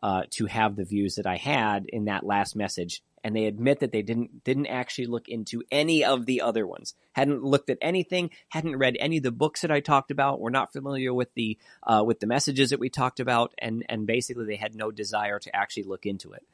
uh, 0.04 0.24
to 0.28 0.44
have 0.44 0.76
the 0.76 0.84
views 0.84 1.14
that 1.14 1.26
I 1.26 1.36
had 1.36 1.86
in 1.88 2.04
that 2.04 2.26
last 2.26 2.54
message. 2.54 3.02
And 3.24 3.34
they 3.34 3.46
admit 3.46 3.80
that 3.80 3.90
they 3.90 4.02
didn't 4.02 4.44
didn't 4.44 4.66
actually 4.66 5.06
look 5.06 5.28
into 5.30 5.62
any 5.72 6.04
of 6.04 6.26
the 6.26 6.42
other 6.42 6.66
ones, 6.66 6.92
hadn't 7.12 7.42
looked 7.42 7.70
at 7.70 7.78
anything, 7.80 8.28
hadn't 8.50 8.76
read 8.76 8.98
any 9.00 9.16
of 9.16 9.22
the 9.22 9.32
books 9.32 9.62
that 9.62 9.70
I 9.70 9.80
talked 9.80 10.10
about, 10.10 10.40
were 10.42 10.50
not 10.50 10.74
familiar 10.74 11.14
with 11.14 11.32
the 11.32 11.56
uh, 11.84 12.04
with 12.06 12.20
the 12.20 12.26
messages 12.26 12.68
that 12.68 12.80
we 12.80 12.90
talked 12.90 13.18
about, 13.18 13.54
and 13.56 13.82
and 13.88 14.06
basically 14.06 14.44
they 14.44 14.56
had 14.56 14.74
no 14.74 14.90
desire 14.90 15.38
to 15.38 15.56
actually 15.56 15.84
look 15.84 16.04
into 16.04 16.34
it. 16.34 16.46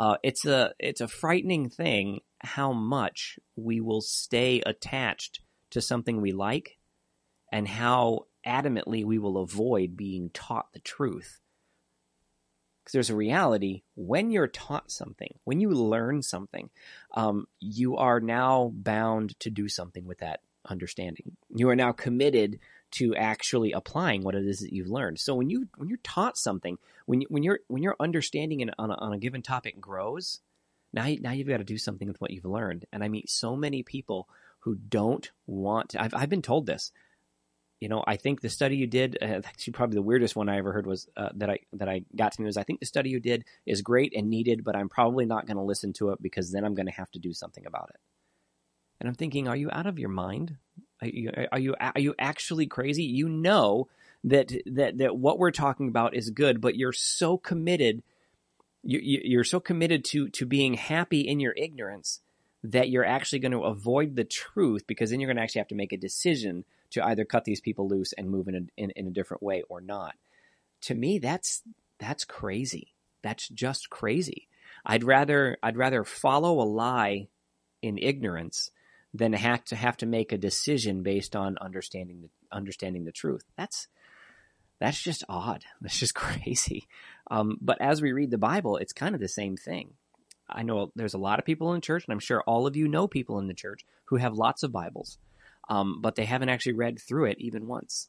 Uh, 0.00 0.16
it's 0.24 0.44
a 0.44 0.74
it's 0.80 1.00
a 1.00 1.06
frightening 1.06 1.70
thing 1.70 2.22
how 2.40 2.72
much 2.72 3.38
we 3.54 3.80
will 3.80 4.00
stay 4.00 4.60
attached 4.66 5.38
to 5.70 5.80
something 5.80 6.20
we 6.20 6.32
like 6.32 6.76
and 7.52 7.68
how 7.68 8.26
adamantly 8.44 9.04
we 9.04 9.18
will 9.18 9.38
avoid 9.38 9.96
being 9.96 10.30
taught 10.30 10.72
the 10.72 10.80
truth. 10.80 11.40
Because 12.86 12.92
there's 12.92 13.10
a 13.10 13.16
reality 13.16 13.82
when 13.96 14.30
you're 14.30 14.46
taught 14.46 14.92
something, 14.92 15.34
when 15.42 15.58
you 15.58 15.70
learn 15.70 16.22
something, 16.22 16.70
um, 17.14 17.48
you 17.58 17.96
are 17.96 18.20
now 18.20 18.70
bound 18.72 19.38
to 19.40 19.50
do 19.50 19.68
something 19.68 20.06
with 20.06 20.18
that 20.18 20.38
understanding. 20.64 21.36
You 21.52 21.68
are 21.70 21.74
now 21.74 21.90
committed 21.90 22.60
to 22.92 23.16
actually 23.16 23.72
applying 23.72 24.22
what 24.22 24.36
it 24.36 24.46
is 24.46 24.60
that 24.60 24.72
you've 24.72 24.86
learned. 24.86 25.18
So 25.18 25.34
when 25.34 25.50
you 25.50 25.66
when 25.76 25.88
you're 25.88 25.98
taught 26.04 26.38
something, 26.38 26.78
when 27.06 27.22
you, 27.22 27.26
when 27.28 27.42
you're 27.42 27.58
when 27.66 27.82
your 27.82 27.96
understanding 27.98 28.60
in, 28.60 28.70
on, 28.78 28.92
a, 28.92 28.94
on 28.94 29.12
a 29.12 29.18
given 29.18 29.42
topic 29.42 29.80
grows, 29.80 30.40
now 30.92 31.12
now 31.20 31.32
you've 31.32 31.48
got 31.48 31.56
to 31.56 31.64
do 31.64 31.78
something 31.78 32.06
with 32.06 32.20
what 32.20 32.30
you've 32.30 32.44
learned. 32.44 32.84
And 32.92 33.02
I 33.02 33.08
meet 33.08 33.28
so 33.28 33.56
many 33.56 33.82
people 33.82 34.28
who 34.60 34.76
don't 34.76 35.28
want 35.48 35.88
to. 35.90 36.02
I've, 36.02 36.14
I've 36.14 36.30
been 36.30 36.40
told 36.40 36.66
this. 36.66 36.92
You 37.80 37.90
know, 37.90 38.02
I 38.06 38.16
think 38.16 38.40
the 38.40 38.48
study 38.48 38.76
you 38.76 38.86
did, 38.86 39.18
uh, 39.20 39.42
actually 39.44 39.74
probably 39.74 39.96
the 39.96 40.02
weirdest 40.02 40.34
one 40.34 40.48
I 40.48 40.56
ever 40.56 40.72
heard 40.72 40.86
was 40.86 41.08
uh, 41.16 41.28
that 41.34 41.50
I 41.50 41.58
that 41.74 41.88
I 41.88 42.02
got 42.14 42.32
to 42.32 42.40
me 42.40 42.46
was 42.46 42.56
I 42.56 42.62
think 42.62 42.80
the 42.80 42.86
study 42.86 43.10
you 43.10 43.20
did 43.20 43.44
is 43.66 43.82
great 43.82 44.14
and 44.16 44.30
needed, 44.30 44.64
but 44.64 44.74
I'm 44.74 44.88
probably 44.88 45.26
not 45.26 45.46
going 45.46 45.58
to 45.58 45.62
listen 45.62 45.92
to 45.94 46.10
it 46.10 46.22
because 46.22 46.50
then 46.52 46.64
I'm 46.64 46.74
going 46.74 46.86
to 46.86 46.92
have 46.92 47.10
to 47.12 47.18
do 47.18 47.34
something 47.34 47.66
about 47.66 47.90
it. 47.92 48.00
And 48.98 49.08
I'm 49.08 49.14
thinking, 49.14 49.46
are 49.46 49.56
you 49.56 49.68
out 49.70 49.86
of 49.86 49.98
your 49.98 50.08
mind? 50.08 50.56
Are 51.02 51.08
you 51.08 51.30
are 51.52 51.58
you 51.58 51.74
are 51.78 52.00
you 52.00 52.14
actually 52.18 52.66
crazy? 52.66 53.04
You 53.04 53.28
know 53.28 53.88
that 54.24 54.52
that 54.66 54.96
that 54.98 55.16
what 55.16 55.38
we're 55.38 55.50
talking 55.50 55.88
about 55.88 56.14
is 56.14 56.30
good, 56.30 56.62
but 56.62 56.76
you're 56.76 56.92
so 56.92 57.36
committed. 57.36 58.02
You, 58.82 59.00
you're 59.02 59.44
so 59.44 59.60
committed 59.60 60.04
to 60.06 60.30
to 60.30 60.46
being 60.46 60.74
happy 60.74 61.20
in 61.20 61.40
your 61.40 61.52
ignorance 61.58 62.20
that 62.62 62.88
you're 62.88 63.04
actually 63.04 63.40
going 63.40 63.52
to 63.52 63.64
avoid 63.64 64.16
the 64.16 64.24
truth 64.24 64.86
because 64.86 65.10
then 65.10 65.20
you're 65.20 65.28
going 65.28 65.36
to 65.36 65.42
actually 65.42 65.60
have 65.60 65.68
to 65.68 65.74
make 65.74 65.92
a 65.92 65.98
decision 65.98 66.64
to 66.90 67.04
either 67.04 67.24
cut 67.24 67.44
these 67.44 67.60
people 67.60 67.88
loose 67.88 68.12
and 68.12 68.30
move 68.30 68.48
in 68.48 68.54
a, 68.54 68.60
in, 68.76 68.90
in 68.90 69.06
a 69.06 69.12
different 69.12 69.42
way 69.42 69.62
or 69.68 69.80
not. 69.80 70.14
To 70.82 70.94
me, 70.94 71.18
that's 71.18 71.62
that's 71.98 72.24
crazy. 72.24 72.94
That's 73.22 73.48
just 73.48 73.90
crazy. 73.90 74.48
I'd 74.84 75.04
rather 75.04 75.56
I'd 75.62 75.76
rather 75.76 76.04
follow 76.04 76.60
a 76.60 76.64
lie 76.64 77.28
in 77.82 77.98
ignorance 77.98 78.70
than 79.14 79.32
have 79.32 79.64
to 79.64 79.76
have 79.76 79.96
to 79.98 80.06
make 80.06 80.32
a 80.32 80.38
decision 80.38 81.02
based 81.02 81.34
on 81.34 81.56
understanding 81.60 82.22
the 82.22 82.28
understanding 82.56 83.04
the 83.04 83.12
truth. 83.12 83.44
That's 83.56 83.88
that's 84.78 85.00
just 85.00 85.24
odd. 85.28 85.64
That's 85.80 85.98
just 85.98 86.14
crazy. 86.14 86.86
Um, 87.30 87.58
but 87.60 87.80
as 87.80 88.02
we 88.02 88.12
read 88.12 88.30
the 88.30 88.38
Bible, 88.38 88.76
it's 88.76 88.92
kind 88.92 89.14
of 89.14 89.20
the 89.20 89.28
same 89.28 89.56
thing. 89.56 89.94
I 90.48 90.62
know 90.62 90.92
there's 90.94 91.14
a 91.14 91.18
lot 91.18 91.38
of 91.38 91.44
people 91.44 91.72
in 91.72 91.80
church, 91.80 92.04
and 92.06 92.12
I'm 92.12 92.20
sure 92.20 92.42
all 92.42 92.66
of 92.66 92.76
you 92.76 92.86
know 92.86 93.08
people 93.08 93.38
in 93.38 93.48
the 93.48 93.54
church 93.54 93.84
who 94.06 94.16
have 94.16 94.34
lots 94.34 94.62
of 94.62 94.70
Bibles, 94.70 95.18
um, 95.68 96.00
but 96.00 96.14
they 96.14 96.24
haven't 96.24 96.48
actually 96.48 96.74
read 96.74 97.00
through 97.00 97.26
it 97.26 97.38
even 97.38 97.66
once. 97.66 98.08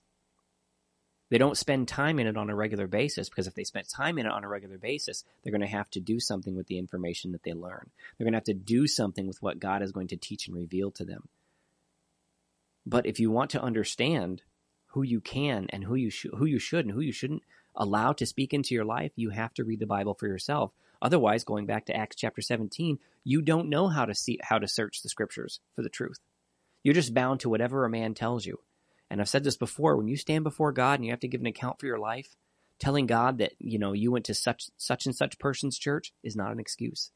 They 1.30 1.38
don't 1.38 1.58
spend 1.58 1.90
time 1.90 2.20
in 2.20 2.28
it 2.28 2.38
on 2.38 2.50
a 2.50 2.56
regular 2.56 2.88
basis 2.88 3.28
because 3.28 3.48
if 3.48 3.54
they 3.54 3.66
spent 3.66 3.90
time 3.90 4.18
in 4.18 4.26
it 4.26 4.32
on 4.32 4.46
a 4.46 4.48
regular 4.48 4.78
basis, 4.78 5.26
they're 5.44 5.52
going 5.52 5.62
to 5.62 5.68
have 5.68 5.90
to 5.92 6.00
do 6.00 6.22
something 6.22 6.56
with 6.56 6.68
the 6.68 6.78
information 6.78 7.34
that 7.34 7.44
they 7.44 7.54
learn. 7.54 7.90
They're 8.18 8.26
going 8.26 8.34
to 8.34 8.38
have 8.38 8.46
to 8.46 8.54
do 8.54 8.88
something 8.88 9.28
with 9.28 9.42
what 9.42 9.60
God 9.60 9.82
is 9.82 9.92
going 9.92 10.08
to 10.10 10.18
teach 10.18 10.48
and 10.48 10.56
reveal 10.56 10.90
to 10.92 11.04
them. 11.04 11.28
But 12.86 13.06
if 13.06 13.20
you 13.20 13.30
want 13.30 13.52
to 13.52 13.62
understand 13.62 14.44
who 14.92 15.04
you 15.04 15.20
can 15.20 15.68
and 15.72 15.84
who 15.84 15.96
you 15.96 16.10
sh- 16.10 16.28
who 16.38 16.46
you 16.46 16.60
should 16.60 16.86
and 16.86 16.94
who 16.94 17.02
you 17.02 17.12
shouldn't 17.12 17.44
allow 17.76 18.14
to 18.14 18.26
speak 18.26 18.54
into 18.54 18.74
your 18.74 18.86
life, 18.86 19.12
you 19.18 19.32
have 19.32 19.54
to 19.56 19.66
read 19.66 19.80
the 19.80 19.86
Bible 19.86 20.14
for 20.14 20.28
yourself 20.28 20.72
Otherwise, 21.02 21.44
going 21.44 21.66
back 21.66 21.86
to 21.86 21.96
Acts 21.96 22.16
chapter 22.16 22.42
17, 22.42 23.00
you 23.24 23.42
don't 23.42 23.70
know 23.70 23.88
how 23.88 24.06
to 24.06 24.16
see 24.16 24.40
how 24.42 24.58
to 24.58 24.68
search 24.68 25.02
the 25.02 25.10
scriptures 25.10 25.60
for 25.76 25.82
the 25.82 25.90
truth. 25.90 26.20
You're 26.88 26.94
just 26.94 27.14
bound 27.14 27.42
to 27.42 27.50
whatever 27.50 27.84
a 27.84 27.90
man 27.90 28.14
tells 28.14 28.46
you. 28.46 28.62
And 29.10 29.20
I've 29.20 29.28
said 29.28 29.44
this 29.44 29.58
before, 29.58 29.98
when 29.98 30.08
you 30.08 30.16
stand 30.16 30.46
before 30.46 30.72
God 30.72 31.00
and 31.00 31.06
you 31.06 31.12
have 31.12 31.20
to 31.20 31.28
give 31.28 31.42
an 31.42 31.48
account 31.48 31.82
for 31.82 31.86
your 31.86 32.00
life, 32.00 32.38
telling 32.80 33.08
God 33.08 33.40
that, 33.40 33.52
you 33.60 33.78
know, 33.78 33.92
you 33.92 34.10
went 34.10 34.24
to 34.28 34.34
such 34.34 34.70
such 34.78 35.06
and 35.06 35.14
such 35.14 35.38
person's 35.38 35.78
church 35.78 36.14
is 36.24 36.38
not 36.38 36.54
an 36.54 36.62
excuse. 36.62 37.12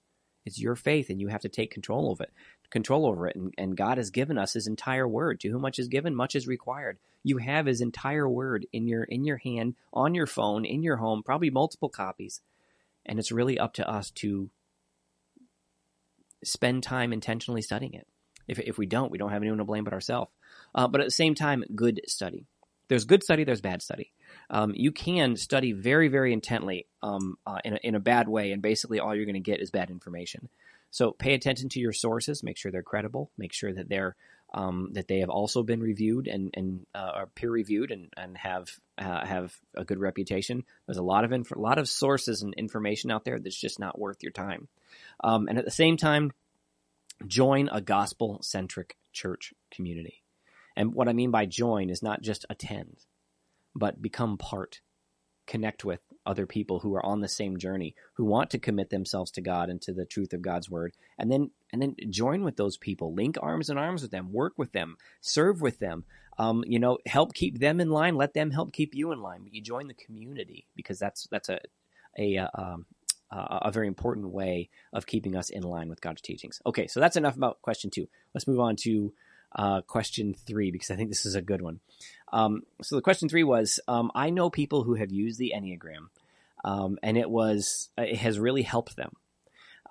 It's 0.45 0.60
your 0.60 0.75
faith 0.75 1.10
and 1.10 1.21
you 1.21 1.29
have 1.29 1.43
to 1.43 1.47
take 1.47 1.71
control 1.71 2.12
of 2.12 2.19
it, 2.19 2.34
control 2.69 3.05
over 3.05 3.27
it. 3.27 3.38
And, 3.38 3.53
and 3.57 3.77
God 3.77 3.97
has 3.97 4.10
given 4.10 4.38
us 4.38 4.51
his 4.51 4.67
entire 4.67 5.07
word. 5.07 5.39
To 5.39 5.47
whom 5.47 5.62
much 5.62 5.79
is 5.79 5.88
given, 5.88 6.17
much 6.17 6.36
is 6.36 6.49
required. 6.49 6.97
You 7.23 7.38
have 7.38 7.65
his 7.65 7.79
entire 7.79 8.27
word 8.27 8.65
in 8.73 8.89
your 8.89 9.05
in 9.05 9.23
your 9.23 9.38
hand, 9.38 9.75
on 9.93 10.13
your 10.15 10.27
phone, 10.27 10.65
in 10.65 10.84
your 10.84 10.97
home, 10.97 11.23
probably 11.23 11.49
multiple 11.49 11.88
copies 11.88 12.41
and 13.05 13.19
it's 13.19 13.31
really 13.31 13.57
up 13.57 13.75
to 13.75 13.89
us 13.89 14.12
to 14.12 14.49
spend 16.43 16.84
time 16.84 17.13
intentionally 17.13 17.62
studying 17.62 17.93
it. 17.93 18.05
If, 18.52 18.60
if 18.60 18.78
we 18.78 18.86
don't, 18.86 19.12
we 19.12 19.18
don't 19.18 19.32
have 19.32 19.42
anyone 19.42 19.60
to 19.60 19.66
blame 19.66 19.84
but 19.86 19.94
ourselves. 19.94 20.30
Uh, 20.76 20.88
but 20.88 21.02
at 21.02 21.08
the 21.08 21.12
same 21.12 21.36
time, 21.36 21.64
good 21.74 22.02
study. 22.08 22.46
There's 22.90 23.06
good 23.06 23.24
study, 23.24 23.46
there's 23.46 23.62
bad 23.62 23.82
study. 23.82 24.12
Um, 24.50 24.74
you 24.76 24.92
can 24.92 25.38
study 25.38 25.72
very, 25.72 26.10
very 26.10 26.34
intently 26.34 26.88
um, 27.02 27.38
uh, 27.48 27.60
in, 27.64 27.74
a, 27.74 27.80
in 27.84 27.96
a 27.96 28.02
bad 28.02 28.28
way, 28.28 28.52
and 28.52 28.62
basically 28.62 29.00
all 29.00 29.16
you're 29.16 29.26
going 29.26 29.34
to 29.36 29.40
get 29.40 29.62
is 29.62 29.72
bad 29.72 29.90
information. 29.90 30.50
So 30.90 31.12
pay 31.12 31.34
attention 31.34 31.70
to 31.70 31.80
your 31.80 31.94
sources, 31.94 32.44
make 32.44 32.58
sure 32.58 32.70
they're 32.70 32.84
credible, 32.84 33.32
make 33.38 33.54
sure 33.54 33.74
that 33.74 33.88
they're 33.88 34.16
um, 34.54 34.90
that 34.94 35.08
they 35.08 35.20
have 35.20 35.30
also 35.30 35.64
been 35.64 35.80
reviewed 35.80 36.28
and, 36.28 36.54
and 36.56 36.86
uh, 36.94 37.12
are 37.16 37.28
peer 37.28 37.50
reviewed 37.50 37.92
and, 37.92 38.10
and 38.18 38.38
have 38.38 38.70
uh, 38.98 39.26
have 39.26 39.56
a 39.76 39.86
good 39.86 40.00
reputation. 40.00 40.66
There's 40.86 40.98
a 40.98 41.04
lot 41.04 41.24
of 41.24 41.32
inf- 41.32 41.56
lot 41.56 41.78
of 41.78 41.88
sources 41.88 42.42
and 42.42 42.54
information 42.56 43.12
out 43.12 43.24
there 43.24 43.40
that's 43.40 43.60
just 43.60 43.80
not 43.80 43.98
worth 43.98 44.22
your 44.22 44.34
time. 44.34 44.68
Um, 45.24 45.48
and 45.48 45.58
at 45.58 45.64
the 45.64 45.72
same 45.72 45.96
time, 45.96 46.34
join 47.27 47.69
a 47.71 47.81
gospel 47.81 48.39
centric 48.41 48.97
church 49.12 49.53
community. 49.71 50.23
And 50.75 50.93
what 50.93 51.10
I 51.10 51.13
mean 51.13 51.31
by 51.31 51.45
join 51.45 51.89
is 51.89 52.01
not 52.01 52.21
just 52.21 52.45
attend, 52.49 52.97
but 53.75 54.01
become 54.01 54.38
part, 54.38 54.81
connect 55.45 55.84
with, 55.84 55.99
other 56.25 56.45
people 56.45 56.79
who 56.79 56.93
are 56.95 57.05
on 57.05 57.21
the 57.21 57.27
same 57.27 57.57
journey 57.57 57.95
who 58.13 58.25
want 58.25 58.51
to 58.51 58.60
commit 58.60 58.89
themselves 58.89 59.31
to 59.31 59.41
God 59.41 59.69
and 59.69 59.81
to 59.81 59.93
the 59.93 60.05
truth 60.05 60.34
of 60.34 60.41
God's 60.41 60.69
word 60.69 60.93
and 61.17 61.31
then 61.31 61.51
and 61.73 61.81
then 61.81 61.95
join 62.10 62.43
with 62.43 62.57
those 62.57 62.77
people. 62.77 63.13
Link 63.13 63.38
arms 63.41 63.69
and 63.69 63.79
arms 63.79 64.01
with 64.01 64.12
them 64.12 64.31
work 64.31 64.53
with 64.57 64.71
them 64.71 64.97
serve 65.19 65.62
with 65.62 65.79
them. 65.79 66.05
Um, 66.38 66.63
you 66.67 66.79
know 66.79 66.99
help 67.05 67.34
keep 67.34 67.60
them 67.60 67.79
in 67.79 67.89
line 67.89 68.15
let 68.15 68.34
them 68.34 68.51
help 68.51 68.73
keep 68.73 68.93
you 68.93 69.12
in 69.12 69.21
line. 69.21 69.43
But 69.43 69.53
you 69.53 69.62
join 69.62 69.88
the 69.88 69.93
community 69.93 70.67
because 70.75 70.99
that's 70.99 71.27
that's 71.31 71.49
a 71.49 71.60
a, 72.17 72.38
uh, 72.38 72.47
um, 72.55 72.86
uh, 73.32 73.60
a 73.63 73.72
very 73.72 73.88
important 73.88 74.30
way 74.30 74.70
of 74.94 75.06
keeping 75.06 75.36
us 75.36 75.50
in 75.50 75.63
line 75.63 75.89
with 75.89 76.02
God's 76.02 76.22
teachings. 76.22 76.62
Okay, 76.65 76.88
so 76.88 77.00
that's 77.00 77.15
enough 77.15 77.38
about 77.38 77.62
question 77.62 77.89
two. 77.89 78.08
Let's 78.34 78.48
move 78.48 78.60
on 78.60 78.76
to 78.78 79.13
uh, 79.56 79.82
question 79.82 80.34
three 80.34 80.72
because 80.72 80.91
I 80.91 80.96
think 80.96 81.10
this 81.10 81.26
is 81.26 81.36
a 81.36 81.41
good 81.41 81.62
one. 81.62 81.80
Um, 82.32 82.63
so 82.82 82.96
the 82.96 83.02
question 83.02 83.30
three 83.30 83.44
was: 83.44 83.80
um, 83.88 84.12
I 84.15 84.30
know 84.30 84.50
people 84.50 84.84
who 84.84 84.96
have 84.96 85.12
used 85.12 85.39
the 85.39 85.54
Enneagram, 85.56 86.10
um, 86.63 86.98
and 87.04 87.17
it 87.17 87.30
was 87.30 87.89
it 87.98 88.17
has 88.17 88.39
really 88.39 88.63
helped 88.63 88.96
them. 88.96 89.13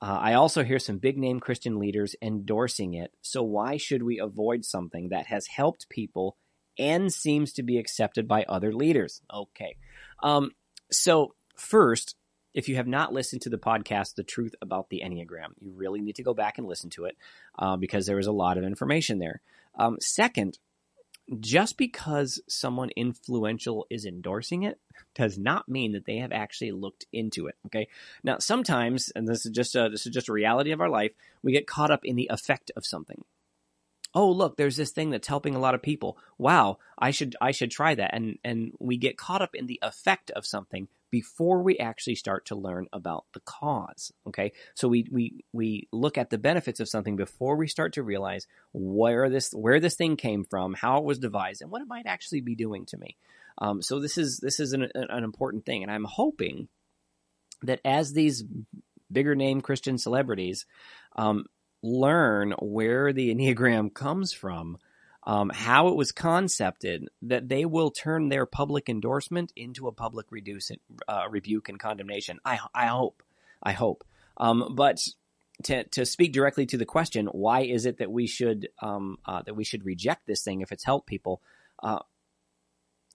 Uh, 0.02 0.18
I 0.20 0.34
also 0.34 0.64
hear 0.64 0.78
some 0.78 0.98
big 0.98 1.18
name 1.18 1.40
Christian 1.40 1.78
leaders 1.78 2.16
endorsing 2.22 2.94
it. 2.94 3.12
So 3.20 3.42
why 3.42 3.76
should 3.76 4.02
we 4.02 4.18
avoid 4.18 4.64
something 4.64 5.10
that 5.10 5.26
has 5.26 5.46
helped 5.46 5.90
people 5.90 6.36
and 6.78 7.12
seems 7.12 7.52
to 7.54 7.62
be 7.62 7.76
accepted 7.78 8.26
by 8.26 8.44
other 8.44 8.72
leaders? 8.72 9.20
Okay, 9.32 9.76
um, 10.22 10.52
so 10.90 11.34
first, 11.54 12.16
if 12.54 12.68
you 12.68 12.76
have 12.76 12.86
not 12.86 13.12
listened 13.12 13.42
to 13.42 13.48
the 13.48 13.58
podcast, 13.58 14.14
The 14.14 14.24
Truth 14.24 14.54
About 14.60 14.88
the 14.88 15.02
Enneagram, 15.04 15.52
you 15.60 15.72
really 15.72 16.00
need 16.00 16.16
to 16.16 16.22
go 16.22 16.34
back 16.34 16.58
and 16.58 16.66
listen 16.66 16.90
to 16.90 17.04
it 17.04 17.16
uh, 17.58 17.76
because 17.76 18.06
there 18.06 18.16
was 18.16 18.26
a 18.26 18.32
lot 18.32 18.58
of 18.58 18.64
information 18.64 19.18
there. 19.18 19.40
Um, 19.76 19.98
second, 20.00 20.58
just 21.38 21.76
because 21.76 22.42
someone 22.48 22.90
influential 22.96 23.86
is 23.88 24.04
endorsing 24.04 24.64
it 24.64 24.80
does 25.14 25.38
not 25.38 25.68
mean 25.68 25.92
that 25.92 26.04
they 26.04 26.16
have 26.16 26.32
actually 26.32 26.72
looked 26.72 27.06
into 27.12 27.46
it. 27.46 27.54
Okay. 27.66 27.88
Now, 28.24 28.38
sometimes, 28.38 29.10
and 29.14 29.28
this 29.28 29.46
is 29.46 29.52
just 29.52 29.76
a, 29.76 29.88
this 29.88 30.06
is 30.06 30.12
just 30.12 30.28
a 30.28 30.32
reality 30.32 30.72
of 30.72 30.80
our 30.80 30.88
life, 30.88 31.12
we 31.42 31.52
get 31.52 31.68
caught 31.68 31.92
up 31.92 32.04
in 32.04 32.16
the 32.16 32.28
effect 32.32 32.72
of 32.76 32.84
something 32.84 33.22
oh 34.14 34.30
look 34.30 34.56
there's 34.56 34.76
this 34.76 34.90
thing 34.90 35.10
that's 35.10 35.28
helping 35.28 35.54
a 35.54 35.58
lot 35.60 35.74
of 35.74 35.82
people 35.82 36.18
wow 36.38 36.78
i 36.98 37.10
should 37.10 37.36
i 37.40 37.50
should 37.50 37.70
try 37.70 37.94
that 37.94 38.12
and 38.14 38.38
and 38.44 38.72
we 38.78 38.96
get 38.96 39.16
caught 39.16 39.42
up 39.42 39.54
in 39.54 39.66
the 39.66 39.78
effect 39.82 40.30
of 40.32 40.44
something 40.44 40.88
before 41.10 41.62
we 41.62 41.78
actually 41.78 42.14
start 42.14 42.46
to 42.46 42.54
learn 42.54 42.86
about 42.92 43.24
the 43.34 43.40
cause 43.40 44.12
okay? 44.26 44.52
So 44.74 44.88
we 44.88 45.06
we 45.10 45.44
we 45.52 45.88
look 45.92 46.18
at 46.18 46.30
the 46.30 46.38
benefits 46.38 46.80
of 46.80 46.88
something 46.88 47.16
before 47.16 47.56
we 47.56 47.68
start 47.68 47.94
to 47.94 48.02
realize 48.02 48.46
where 48.72 49.28
this 49.28 49.50
where 49.52 49.80
this 49.80 49.96
thing 49.96 50.16
came 50.16 50.44
from 50.44 50.74
how 50.74 50.98
it 50.98 51.04
was 51.04 51.18
devised 51.18 51.62
and 51.62 51.70
what 51.70 51.82
it 51.82 51.88
might 51.88 52.06
actually 52.06 52.40
be 52.40 52.54
doing 52.54 52.86
to 52.86 52.96
me. 52.96 53.16
Um, 53.58 53.82
so 53.82 54.00
this 54.00 54.16
is 54.16 54.38
this 54.38 54.60
is 54.60 54.72
an, 54.72 54.88
an 54.94 55.24
important 55.24 55.66
thing 55.66 55.82
and 55.82 55.92
i'm 55.92 56.04
hoping 56.04 56.68
that 57.62 57.80
as 57.84 58.12
these 58.12 58.42
bigger 59.12 59.34
name 59.34 59.60
christian 59.60 59.98
celebrities 59.98 60.64
um, 61.16 61.44
learn 61.82 62.52
where 62.60 63.12
the 63.12 63.34
Enneagram 63.34 63.92
comes 63.92 64.32
from, 64.32 64.78
um, 65.24 65.50
how 65.52 65.88
it 65.88 65.96
was 65.96 66.12
concepted, 66.12 67.08
that 67.22 67.48
they 67.48 67.64
will 67.64 67.90
turn 67.90 68.28
their 68.28 68.46
public 68.46 68.88
endorsement 68.88 69.52
into 69.54 69.86
a 69.86 69.92
public 69.92 70.26
reduce, 70.30 70.70
uh, 71.08 71.24
rebuke 71.30 71.68
and 71.68 71.78
condemnation. 71.78 72.38
I, 72.44 72.58
I 72.74 72.86
hope. 72.86 73.22
I 73.62 73.72
hope. 73.72 74.04
Um, 74.38 74.74
but 74.74 74.98
to, 75.64 75.84
to 75.84 76.06
speak 76.06 76.32
directly 76.32 76.66
to 76.66 76.78
the 76.78 76.86
question, 76.86 77.26
why 77.26 77.60
is 77.60 77.84
it 77.84 77.98
that 77.98 78.10
we 78.10 78.26
should 78.26 78.68
um, 78.80 79.18
uh, 79.26 79.42
that 79.42 79.54
we 79.54 79.64
should 79.64 79.84
reject 79.84 80.26
this 80.26 80.42
thing 80.42 80.62
if 80.62 80.72
it's 80.72 80.84
helped 80.84 81.06
people? 81.06 81.42
Uh, 81.82 81.98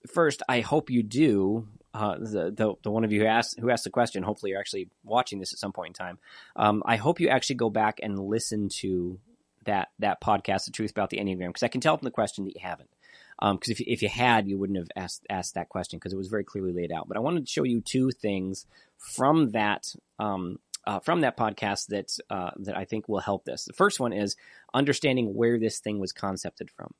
first, 0.06 0.42
I 0.48 0.60
hope 0.60 0.90
you 0.90 1.02
do 1.02 1.66
uh, 1.92 2.16
the, 2.18 2.52
the, 2.54 2.74
the 2.82 2.90
one 2.90 3.04
of 3.04 3.12
you 3.12 3.22
who 3.22 3.26
asked 3.26 3.58
who 3.58 3.70
asked 3.70 3.84
the 3.84 3.90
question. 3.90 4.22
Hopefully, 4.22 4.50
you're 4.50 4.60
actually 4.60 4.88
watching 5.02 5.40
this 5.40 5.52
at 5.52 5.58
some 5.58 5.72
point 5.72 5.98
in 5.98 6.06
time. 6.06 6.18
Um, 6.54 6.82
I 6.86 6.96
hope 6.96 7.20
you 7.20 7.28
actually 7.28 7.56
go 7.56 7.70
back 7.70 7.98
and 8.02 8.18
listen 8.18 8.68
to 8.80 9.18
that 9.66 9.88
that 9.98 10.20
podcast, 10.20 10.64
"The 10.64 10.72
Truth 10.72 10.90
About 10.90 11.10
the 11.10 11.18
Enneagram," 11.18 11.48
because 11.48 11.62
I 11.62 11.68
can 11.68 11.80
tell 11.80 11.96
from 11.96 12.04
the 12.06 12.10
question 12.10 12.44
that 12.44 12.54
you 12.54 12.60
haven't. 12.62 12.90
Because 13.38 13.68
um, 13.68 13.72
if 13.72 13.80
if 13.80 14.02
you 14.02 14.08
had, 14.08 14.48
you 14.48 14.58
wouldn't 14.58 14.78
have 14.78 14.90
asked 14.96 15.26
asked 15.28 15.54
that 15.54 15.68
question 15.68 15.98
because 15.98 16.12
it 16.12 16.16
was 16.16 16.28
very 16.28 16.44
clearly 16.44 16.72
laid 16.72 16.92
out. 16.92 17.08
But 17.08 17.16
I 17.16 17.20
wanted 17.20 17.46
to 17.46 17.52
show 17.52 17.64
you 17.64 17.80
two 17.80 18.10
things 18.10 18.66
from 18.98 19.50
that 19.50 19.94
um, 20.18 20.58
uh, 20.86 21.00
from 21.00 21.20
that 21.20 21.36
podcast 21.36 21.88
that 21.88 22.16
uh, 22.30 22.50
that 22.58 22.76
I 22.76 22.84
think 22.84 23.08
will 23.08 23.20
help 23.20 23.44
this. 23.44 23.64
The 23.64 23.72
first 23.72 24.00
one 24.00 24.12
is 24.12 24.36
understanding 24.72 25.34
where 25.34 25.58
this 25.58 25.80
thing 25.80 25.98
was 25.98 26.12
concepted 26.12 26.70
from. 26.70 26.94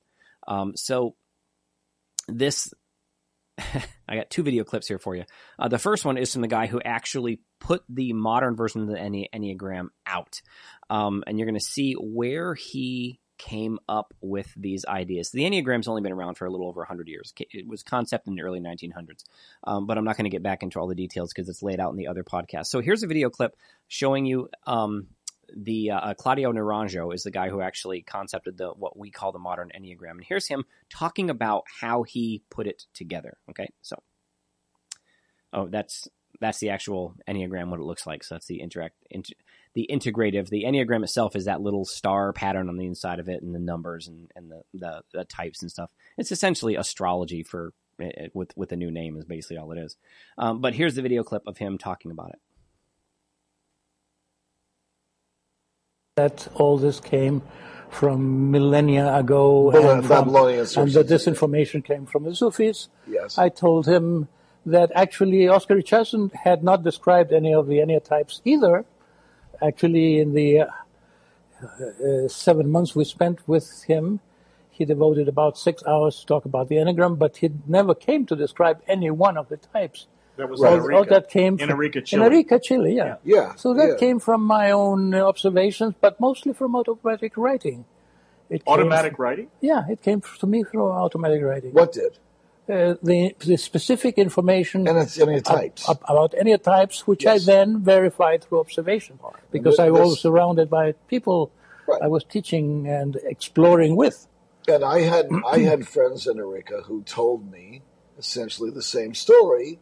Um, 0.47 0.77
so 0.77 1.15
this 2.29 2.73
I 4.09 4.17
got 4.17 4.31
two 4.31 4.43
video 4.43 4.65
clips 4.65 4.89
here 4.89 4.99
for 4.99 5.15
you. 5.15 5.25
Uh, 5.59 5.69
the 5.69 5.79
first 5.79 6.05
one 6.05 6.19
is 6.19 6.33
from 6.33 6.43
the 6.43 6.49
guy 6.49 6.67
who 6.67 6.81
actually 6.85 7.41
put 7.61 7.83
the 7.89 8.13
modern 8.13 8.57
version 8.57 8.83
of 8.83 8.89
the 8.89 8.95
Enne- 8.95 9.29
Enneagram 9.35 9.89
out. 10.07 10.41
Um, 10.91 11.25
and 11.27 11.39
you're 11.39 11.47
going 11.47 11.59
to 11.59 11.65
see 11.65 11.95
where 11.95 12.55
he 12.55 13.21
came 13.39 13.79
up 13.89 14.15
with 14.21 14.51
these 14.57 14.87
ideas. 14.87 15.31
The 15.31 15.45
Enneagram's 15.45 15.89
only 15.89 16.03
been 16.03 16.13
around 16.13 16.37
for 16.37 16.47
a 16.47 16.51
little 16.51 16.69
over 16.69 16.81
100 16.81 17.09
years. 17.09 17.35
It 17.39 17.67
was 17.67 17.83
concept 17.83 18.29
in 18.29 18.35
the 18.35 18.43
early 18.43 18.61
1900s. 18.61 19.25
Um, 19.65 19.87
but 19.87 19.99
I'm 19.99 20.05
not 20.05 20.17
going 20.17 20.25
to 20.25 20.31
get 20.31 20.43
back 20.43 20.63
into 20.63 20.79
all 20.79 20.87
the 20.87 20.95
details 20.95 21.33
because 21.33 21.49
it's 21.49 21.63
laid 21.63 21.81
out 21.81 21.91
in 21.91 21.97
the 21.97 22.09
other 22.09 22.25
podcast. 22.25 22.67
So 22.67 22.81
here's 22.81 23.03
a 23.03 23.07
video 23.07 23.29
clip 23.29 23.55
showing 23.89 24.25
you 24.25 24.49
um, 24.67 25.09
the 25.55 25.91
uh, 25.91 26.15
Claudio 26.15 26.53
Naranjo 26.53 27.15
is 27.15 27.23
the 27.23 27.31
guy 27.31 27.49
who 27.49 27.61
actually 27.61 28.03
concepted 28.03 28.57
the 28.57 28.69
what 28.71 28.99
we 28.99 29.11
call 29.11 29.33
the 29.33 29.39
modern 29.39 29.71
Enneagram, 29.79 30.13
and 30.13 30.25
here's 30.25 30.49
him 30.49 30.65
talking 30.91 31.31
about 31.31 31.65
how 31.81 32.03
he 32.03 32.43
put 32.51 32.67
it 32.67 32.85
together. 32.95 33.37
Okay, 33.51 33.69
so 33.83 34.03
oh, 35.53 35.69
that's 35.69 36.09
that's 36.41 36.59
the 36.59 36.71
actual 36.71 37.15
Enneagram, 37.29 37.69
what 37.69 37.81
it 37.81 37.85
looks 37.85 38.07
like. 38.07 38.25
So 38.25 38.35
that's 38.35 38.47
the 38.47 38.61
interact, 38.61 38.97
int- 39.11 39.33
the 39.75 39.89
integrative. 39.91 40.49
The 40.49 40.65
Enneagram 40.65 41.03
itself 41.03 41.37
is 41.37 41.45
that 41.45 41.61
little 41.61 41.85
star 41.85 42.33
pattern 42.33 42.69
on 42.69 42.77
the 42.77 42.87
inside 42.87 43.21
of 43.21 43.29
it, 43.29 43.43
and 43.43 43.55
the 43.55 43.61
numbers 43.61 44.09
and 44.09 44.31
and 44.35 44.51
the 44.51 44.63
the, 44.75 45.03
the 45.13 45.25
types 45.25 45.63
and 45.63 45.71
stuff. 45.71 45.91
It's 46.17 46.33
essentially 46.33 46.77
astrology 46.77 47.43
for 47.43 47.73
eh, 48.01 48.11
eh, 48.17 48.29
with 48.35 48.57
with 48.57 48.73
a 48.73 48.77
new 48.77 48.91
name 48.91 49.17
is 49.17 49.25
basically 49.25 49.59
all 49.59 49.73
it 49.73 49.79
is. 49.79 49.97
Um, 50.39 50.61
but 50.61 50.75
here's 50.75 50.95
the 50.95 51.03
video 51.03 51.23
clip 51.23 51.43
of 51.47 51.59
him 51.59 51.79
talking 51.79 52.11
about 52.11 52.31
it. 52.31 52.41
that 56.17 56.49
all 56.55 56.79
this 56.79 56.99
came 56.99 57.43
from 57.91 58.51
millennia 58.51 59.15
ago 59.15 59.71
uh, 59.71 59.97
and, 59.97 60.07
from, 60.07 60.35
and 60.35 60.93
that 60.93 61.07
this 61.09 61.27
information 61.27 61.83
came 61.83 62.07
from 62.07 62.25
the 62.25 62.35
Sufis. 62.35 62.89
Yes. 63.07 63.37
I 63.37 63.51
told 63.51 63.87
him 63.87 64.27
that 64.67 64.91
actually 64.95 65.49
Oscar 65.49 65.77
Richardson 65.77 66.31
had 66.35 66.63
not 66.63 66.83
described 66.83 67.33
any 67.33 67.55
of 67.55 67.69
the 67.69 67.77
Enneatypes 67.77 68.41
either. 68.45 68.85
Actually, 69.63 70.19
in 70.19 70.35
the 70.35 70.61
uh, 70.61 70.67
uh, 71.65 72.29
seven 72.29 72.71
months 72.71 72.95
we 72.95 73.05
spent 73.05 73.47
with 73.49 73.85
him, 73.85 74.21
he 74.69 74.85
devoted 74.85 75.29
about 75.29 75.57
six 75.57 75.83
hours 75.87 76.21
to 76.21 76.27
talk 76.27 76.45
about 76.45 76.69
the 76.69 76.75
Enneagram, 76.75 77.19
but 77.19 77.39
he 77.39 77.51
never 77.67 77.95
came 77.95 78.27
to 78.27 78.37
describe 78.37 78.83
any 78.87 79.11
one 79.11 79.39
of 79.39 79.49
the 79.49 79.57
types. 79.57 80.07
That 80.37 80.51
was 80.51 80.61
right. 80.61 81.09
That 81.09 81.31
came 81.31 81.57
from, 81.57 81.71
in 81.71 81.75
Arica, 81.75 82.03
Chile. 82.03 82.27
In 82.27 82.33
Arica, 82.33 82.61
Chile, 82.61 82.95
yeah. 82.95 83.17
Yeah. 83.25 83.55
So 83.55 83.73
that 83.73 83.89
yeah. 83.89 83.97
came 83.97 84.19
from 84.21 84.43
my 84.43 84.71
own 84.71 85.15
observations, 85.15 85.95
but 85.99 86.21
mostly 86.21 86.53
from 86.53 86.77
automatic 86.77 87.39
writing. 87.39 87.87
It 88.51 88.63
automatic 88.67 89.19
writing? 89.19 89.49
Yeah, 89.61 89.85
it 89.89 90.03
came 90.03 90.21
to 90.21 90.47
me 90.47 90.63
through 90.63 90.91
automatic 90.91 91.43
writing. 91.43 91.73
What 91.73 91.93
did? 91.93 92.19
Uh, 92.69 92.97
the, 93.01 93.33
the 93.47 93.57
specific 93.57 94.19
information 94.19 94.89
and 94.89 94.99
it's 94.99 95.19
enneatypes 95.19 95.89
ab, 95.89 96.01
about 96.09 96.33
enneatypes, 96.33 97.01
which 97.01 97.23
yes. 97.23 97.49
I 97.49 97.53
then 97.53 97.81
verified 97.81 98.43
through 98.43 98.59
observation, 98.59 99.21
because 99.53 99.79
I 99.79 99.91
was 99.91 100.21
surrounded 100.21 100.69
by 100.69 100.93
people 101.07 101.53
right. 101.87 102.03
I 102.03 102.09
was 102.09 102.25
teaching 102.25 102.89
and 102.89 103.17
exploring 103.23 103.95
with. 103.95 104.27
And 104.67 104.85
I 104.85 105.03
had 105.03 105.29
I 105.47 105.61
had 105.61 105.87
friends 105.87 106.27
in 106.27 106.39
Arica 106.39 106.83
who 106.83 107.03
told 107.03 107.51
me 107.51 107.83
essentially 108.19 108.71
the 108.71 108.83
same 108.83 109.15
story, 109.15 109.79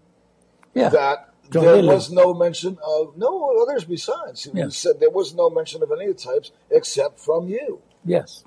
yeah. 0.74 0.90
that 0.90 1.30
John 1.50 1.64
there 1.64 1.82
was 1.82 2.10
no 2.10 2.34
mention 2.34 2.78
of 2.84 3.16
no 3.16 3.62
others 3.62 3.84
besides. 3.84 4.44
He 4.44 4.70
said 4.70 5.00
there 5.00 5.10
was 5.10 5.34
no 5.34 5.50
mention 5.50 5.82
of 5.82 5.90
any 5.90 6.12
types 6.14 6.52
except 6.70 7.20
from 7.20 7.48
you. 7.48 7.80
Yes. 8.04 8.44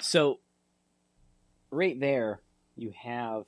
So, 0.00 0.40
right 1.70 1.98
there, 1.98 2.40
you 2.76 2.92
have 3.02 3.44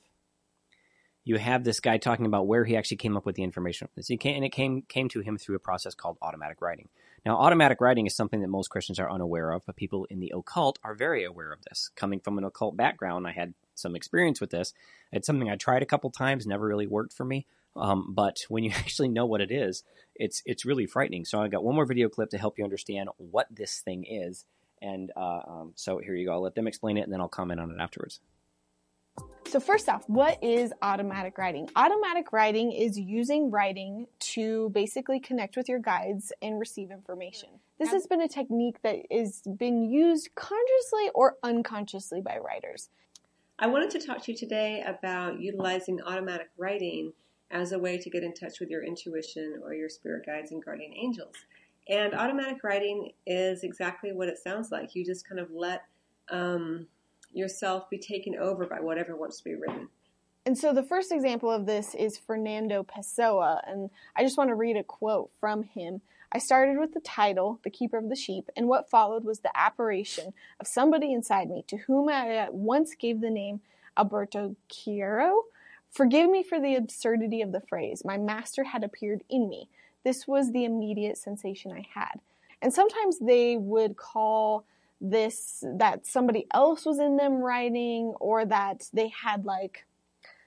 you 1.25 1.37
have 1.37 1.63
this 1.63 1.79
guy 1.79 1.97
talking 1.97 2.25
about 2.25 2.47
where 2.47 2.65
he 2.65 2.75
actually 2.75 2.97
came 2.97 3.15
up 3.15 3.25
with 3.25 3.35
the 3.35 3.43
information. 3.43 3.87
And 3.95 4.45
it 4.45 4.51
came 4.51 4.81
came 4.81 5.09
to 5.09 5.21
him 5.21 5.37
through 5.37 5.55
a 5.55 5.59
process 5.59 5.95
called 5.95 6.17
automatic 6.21 6.61
writing. 6.61 6.89
Now, 7.25 7.37
automatic 7.37 7.79
writing 7.79 8.05
is 8.05 8.15
something 8.15 8.41
that 8.41 8.49
most 8.49 8.69
Christians 8.69 8.99
are 8.99 9.09
unaware 9.09 9.51
of, 9.51 9.65
but 9.65 9.77
people 9.77 10.05
in 10.09 10.19
the 10.19 10.33
occult 10.35 10.79
are 10.83 10.93
very 10.93 11.23
aware 11.23 11.53
of 11.53 11.59
this. 11.69 11.89
Coming 11.95 12.19
from 12.19 12.37
an 12.37 12.43
occult 12.43 12.75
background, 12.75 13.25
I 13.25 13.31
had 13.31 13.53
some 13.75 13.95
experience 13.95 14.41
with 14.41 14.49
this. 14.49 14.73
It's 15.13 15.25
something 15.25 15.49
I 15.49 15.55
tried 15.55 15.81
a 15.81 15.87
couple 15.87 16.09
times, 16.09 16.45
never 16.45 16.67
really 16.67 16.87
worked 16.87 17.13
for 17.13 17.23
me. 17.23 17.47
Um, 17.75 18.13
but 18.13 18.39
when 18.49 18.65
you 18.65 18.71
actually 18.75 19.07
know 19.07 19.25
what 19.25 19.41
it 19.41 19.51
is, 19.51 19.83
it's 20.15 20.43
it's 20.45 20.65
really 20.65 20.85
frightening. 20.85 21.25
So 21.25 21.41
I 21.41 21.47
got 21.47 21.63
one 21.63 21.75
more 21.75 21.85
video 21.85 22.09
clip 22.09 22.29
to 22.31 22.37
help 22.37 22.57
you 22.57 22.65
understand 22.65 23.09
what 23.17 23.47
this 23.49 23.79
thing 23.79 24.03
is. 24.03 24.45
And 24.83 25.11
uh, 25.15 25.39
um, 25.47 25.71
so 25.75 25.97
here 25.97 26.13
you 26.13 26.25
go. 26.27 26.33
I'll 26.33 26.43
let 26.43 26.55
them 26.55 26.67
explain 26.67 26.97
it, 26.97 27.01
and 27.01 27.13
then 27.13 27.21
I'll 27.21 27.29
comment 27.29 27.59
on 27.59 27.71
it 27.71 27.77
afterwards. 27.79 28.19
So 29.47 29.59
first 29.59 29.87
off, 29.87 30.03
what 30.07 30.43
is 30.43 30.73
automatic 30.81 31.37
writing? 31.37 31.69
Automatic 31.75 32.33
writing 32.33 32.71
is 32.71 32.97
using 32.99 33.51
writing 33.51 34.07
to 34.19 34.69
basically 34.71 35.19
connect 35.19 35.55
with 35.55 35.69
your 35.69 35.79
guides 35.79 36.33
and 36.41 36.59
receive 36.59 36.91
information. 36.91 37.49
This 37.79 37.91
has 37.91 38.07
been 38.07 38.21
a 38.21 38.27
technique 38.27 38.81
that 38.83 38.97
is 39.11 39.41
been 39.57 39.83
used 39.91 40.29
consciously 40.35 41.11
or 41.13 41.35
unconsciously 41.43 42.19
by 42.19 42.37
writers. 42.37 42.89
I 43.59 43.67
wanted 43.67 43.91
to 43.91 43.99
talk 43.99 44.23
to 44.23 44.31
you 44.31 44.37
today 44.37 44.83
about 44.85 45.39
utilizing 45.39 46.01
automatic 46.01 46.47
writing 46.57 47.13
as 47.51 47.71
a 47.71 47.79
way 47.79 47.97
to 47.99 48.09
get 48.09 48.23
in 48.23 48.33
touch 48.33 48.59
with 48.59 48.69
your 48.69 48.83
intuition 48.83 49.61
or 49.63 49.73
your 49.73 49.89
spirit 49.89 50.25
guides 50.25 50.51
and 50.51 50.65
guardian 50.65 50.93
angels. 50.95 51.35
And 51.89 52.13
automatic 52.13 52.63
writing 52.63 53.11
is 53.25 53.63
exactly 53.63 54.13
what 54.13 54.29
it 54.29 54.37
sounds 54.37 54.71
like. 54.71 54.95
You 54.95 55.05
just 55.05 55.27
kind 55.27 55.39
of 55.39 55.51
let 55.51 55.83
um, 56.29 56.87
yourself 57.33 57.89
be 57.89 57.97
taken 57.97 58.35
over 58.35 58.65
by 58.65 58.79
whatever 58.79 59.15
wants 59.15 59.37
to 59.39 59.43
be 59.43 59.55
written. 59.55 59.89
And 60.45 60.57
so 60.57 60.73
the 60.73 60.83
first 60.83 61.11
example 61.11 61.49
of 61.49 61.65
this 61.65 61.95
is 61.95 62.17
Fernando 62.17 62.83
Pessoa, 62.83 63.61
and 63.65 63.89
I 64.15 64.23
just 64.23 64.37
want 64.37 64.49
to 64.49 64.55
read 64.55 64.75
a 64.75 64.83
quote 64.83 65.31
from 65.39 65.63
him. 65.63 66.01
I 66.33 66.39
started 66.39 66.79
with 66.79 66.93
the 66.93 66.99
title, 66.99 67.59
The 67.63 67.69
Keeper 67.69 67.97
of 67.97 68.09
the 68.09 68.15
Sheep, 68.15 68.49
and 68.57 68.67
what 68.67 68.89
followed 68.89 69.23
was 69.23 69.39
the 69.39 69.57
apparition 69.57 70.33
of 70.59 70.67
somebody 70.67 71.13
inside 71.13 71.49
me 71.49 71.63
to 71.67 71.77
whom 71.77 72.09
I 72.09 72.35
at 72.35 72.53
once 72.53 72.93
gave 72.95 73.21
the 73.21 73.29
name 73.29 73.61
Alberto 73.97 74.55
Caeiro. 74.67 75.43
Forgive 75.93 76.29
me 76.29 76.43
for 76.43 76.59
the 76.59 76.75
absurdity 76.75 77.41
of 77.41 77.51
the 77.51 77.61
phrase. 77.61 78.03
My 78.03 78.17
master 78.17 78.63
had 78.63 78.83
appeared 78.83 79.23
in 79.29 79.47
me. 79.47 79.69
This 80.03 80.27
was 80.27 80.51
the 80.51 80.65
immediate 80.65 81.17
sensation 81.17 81.71
I 81.71 81.87
had. 81.93 82.19
And 82.61 82.73
sometimes 82.73 83.19
they 83.19 83.57
would 83.57 83.95
call 83.95 84.65
this 84.99 85.63
that 85.67 86.07
somebody 86.07 86.47
else 86.53 86.85
was 86.85 86.97
in 86.97 87.17
them 87.17 87.35
writing 87.35 88.13
or 88.19 88.45
that 88.45 88.87
they 88.93 89.09
had 89.09 89.45
like 89.45 89.85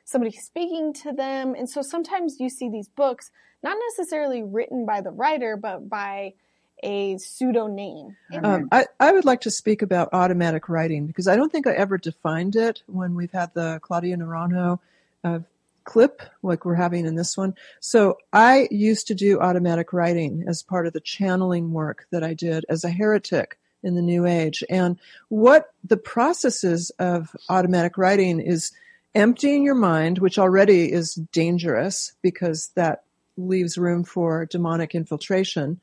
somebody 0.04 0.34
speaking 0.34 0.92
to 0.94 1.12
them. 1.12 1.54
And 1.54 1.68
so 1.68 1.82
sometimes 1.82 2.40
you 2.40 2.48
see 2.48 2.68
these 2.68 2.88
books 2.88 3.30
not 3.62 3.76
necessarily 3.90 4.42
written 4.42 4.86
by 4.86 5.00
the 5.00 5.10
writer, 5.10 5.56
but 5.56 5.88
by 5.88 6.34
a 6.82 7.18
pseudonym. 7.18 8.16
Um, 8.42 8.68
I, 8.70 8.86
I 9.00 9.12
would 9.12 9.24
like 9.24 9.42
to 9.42 9.50
speak 9.50 9.82
about 9.82 10.10
automatic 10.12 10.68
writing 10.68 11.06
because 11.06 11.28
I 11.28 11.36
don't 11.36 11.50
think 11.50 11.66
I 11.66 11.72
ever 11.72 11.98
defined 11.98 12.56
it 12.56 12.82
when 12.86 13.14
we've 13.14 13.32
had 13.32 13.54
the 13.54 13.78
Claudio 13.82 14.16
Naranjo 14.16 14.78
uh, 15.24 15.40
clip 15.84 16.22
like 16.42 16.64
we're 16.64 16.74
having 16.74 17.06
in 17.06 17.14
this 17.14 17.36
one. 17.36 17.54
So 17.80 18.18
I 18.32 18.68
used 18.70 19.06
to 19.06 19.14
do 19.14 19.40
automatic 19.40 19.92
writing 19.92 20.44
as 20.46 20.62
part 20.62 20.86
of 20.86 20.92
the 20.92 21.00
channeling 21.00 21.72
work 21.72 22.06
that 22.10 22.24
I 22.24 22.34
did 22.34 22.66
as 22.68 22.84
a 22.84 22.90
heretic 22.90 23.58
in 23.82 23.94
the 23.94 24.02
New 24.02 24.26
Age. 24.26 24.64
And 24.68 24.98
what 25.28 25.72
the 25.84 25.96
processes 25.96 26.90
of 26.98 27.34
automatic 27.48 27.96
writing 27.96 28.40
is 28.40 28.72
emptying 29.14 29.62
your 29.62 29.76
mind, 29.76 30.18
which 30.18 30.38
already 30.38 30.92
is 30.92 31.14
dangerous 31.32 32.12
because 32.20 32.70
that 32.74 33.04
leaves 33.36 33.78
room 33.78 34.02
for 34.04 34.46
demonic 34.46 34.94
infiltration. 34.94 35.80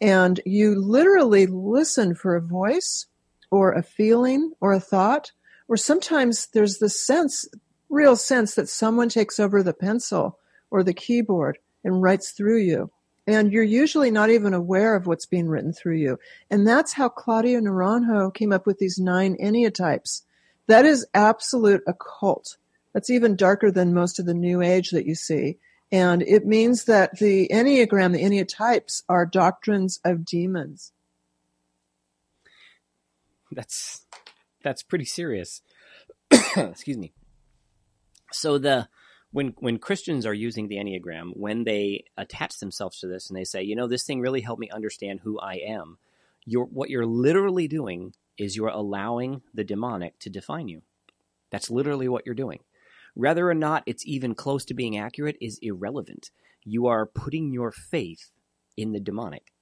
And 0.00 0.40
you 0.44 0.78
literally 0.78 1.46
listen 1.46 2.14
for 2.14 2.36
a 2.36 2.40
voice 2.40 3.06
or 3.50 3.72
a 3.72 3.82
feeling 3.82 4.52
or 4.60 4.72
a 4.72 4.80
thought, 4.80 5.32
or 5.68 5.76
sometimes 5.76 6.48
there's 6.48 6.78
the 6.78 6.88
sense, 6.88 7.48
real 7.88 8.16
sense 8.16 8.54
that 8.54 8.68
someone 8.68 9.08
takes 9.08 9.38
over 9.38 9.62
the 9.62 9.74
pencil 9.74 10.38
or 10.70 10.82
the 10.82 10.94
keyboard 10.94 11.58
and 11.84 12.02
writes 12.02 12.30
through 12.30 12.58
you. 12.58 12.90
And 13.26 13.52
you're 13.52 13.64
usually 13.64 14.10
not 14.10 14.30
even 14.30 14.54
aware 14.54 14.94
of 14.94 15.06
what's 15.06 15.26
being 15.26 15.48
written 15.48 15.72
through 15.72 15.96
you. 15.96 16.18
And 16.50 16.66
that's 16.66 16.92
how 16.92 17.08
Claudio 17.08 17.60
Naranjo 17.60 18.32
came 18.32 18.52
up 18.52 18.66
with 18.66 18.78
these 18.78 18.98
nine 18.98 19.36
enneatypes. 19.42 20.22
That 20.68 20.84
is 20.84 21.06
absolute 21.12 21.82
occult. 21.86 22.56
That's 22.92 23.10
even 23.10 23.36
darker 23.36 23.70
than 23.70 23.94
most 23.94 24.18
of 24.18 24.26
the 24.26 24.34
new 24.34 24.62
age 24.62 24.90
that 24.90 25.06
you 25.06 25.14
see. 25.14 25.58
And 25.92 26.22
it 26.22 26.46
means 26.46 26.84
that 26.84 27.18
the 27.18 27.48
Enneagram, 27.52 28.12
the 28.12 28.22
Enneatypes, 28.22 29.02
are 29.08 29.26
doctrines 29.26 30.00
of 30.04 30.24
demons. 30.24 30.92
That's 33.52 34.04
that's 34.62 34.82
pretty 34.82 35.04
serious. 35.04 35.62
Excuse 36.56 36.98
me. 36.98 37.12
So 38.36 38.58
the 38.58 38.88
when 39.32 39.54
when 39.58 39.78
Christians 39.78 40.24
are 40.26 40.34
using 40.34 40.68
the 40.68 40.76
Enneagram, 40.76 41.32
when 41.34 41.64
they 41.64 42.04
attach 42.16 42.58
themselves 42.58 43.00
to 43.00 43.06
this 43.06 43.28
and 43.28 43.36
they 43.36 43.44
say, 43.44 43.62
you 43.62 43.76
know, 43.76 43.86
this 43.86 44.04
thing 44.04 44.20
really 44.20 44.40
helped 44.40 44.60
me 44.60 44.70
understand 44.70 45.20
who 45.22 45.38
I 45.38 45.60
am, 45.66 45.98
you're 46.44 46.64
what 46.64 46.90
you're 46.90 47.06
literally 47.06 47.68
doing 47.68 48.14
is 48.38 48.56
you're 48.56 48.68
allowing 48.68 49.42
the 49.54 49.64
demonic 49.64 50.18
to 50.20 50.30
define 50.30 50.68
you. 50.68 50.82
That's 51.50 51.70
literally 51.70 52.08
what 52.08 52.24
you're 52.26 52.34
doing. 52.34 52.60
Whether 53.14 53.48
or 53.48 53.54
not 53.54 53.82
it's 53.86 54.06
even 54.06 54.34
close 54.34 54.64
to 54.66 54.74
being 54.74 54.98
accurate 54.98 55.36
is 55.40 55.58
irrelevant. 55.62 56.30
You 56.64 56.86
are 56.88 57.06
putting 57.06 57.52
your 57.52 57.72
faith 57.72 58.30
in 58.76 58.92
the 58.92 59.00
demonic, 59.00 59.52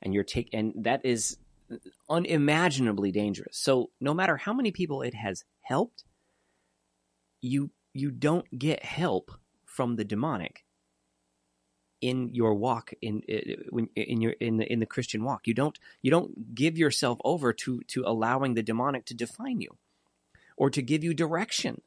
and 0.00 0.14
you're 0.14 0.24
take 0.24 0.48
and 0.52 0.72
that 0.84 1.04
is 1.04 1.36
unimaginably 2.08 3.12
dangerous. 3.12 3.58
So 3.58 3.90
no 4.00 4.14
matter 4.14 4.36
how 4.36 4.52
many 4.52 4.70
people 4.70 5.02
it 5.02 5.14
has 5.14 5.44
helped, 5.62 6.04
you 7.40 7.70
you 7.94 8.10
don't 8.10 8.58
get 8.58 8.84
help 8.84 9.30
from 9.64 9.96
the 9.96 10.04
demonic 10.04 10.64
in 12.00 12.28
your 12.34 12.54
walk 12.54 12.92
in 13.00 13.20
in 13.20 14.20
your 14.20 14.32
in 14.32 14.58
the 14.58 14.70
in 14.70 14.80
the 14.80 14.86
Christian 14.86 15.24
walk. 15.24 15.46
You 15.46 15.54
don't 15.54 15.78
you 16.02 16.10
don't 16.10 16.54
give 16.54 16.76
yourself 16.76 17.18
over 17.24 17.52
to 17.54 17.80
to 17.88 18.04
allowing 18.04 18.54
the 18.54 18.62
demonic 18.62 19.06
to 19.06 19.14
define 19.14 19.60
you 19.60 19.78
or 20.56 20.68
to 20.68 20.82
give 20.82 21.02
you 21.02 21.14
direction. 21.14 21.80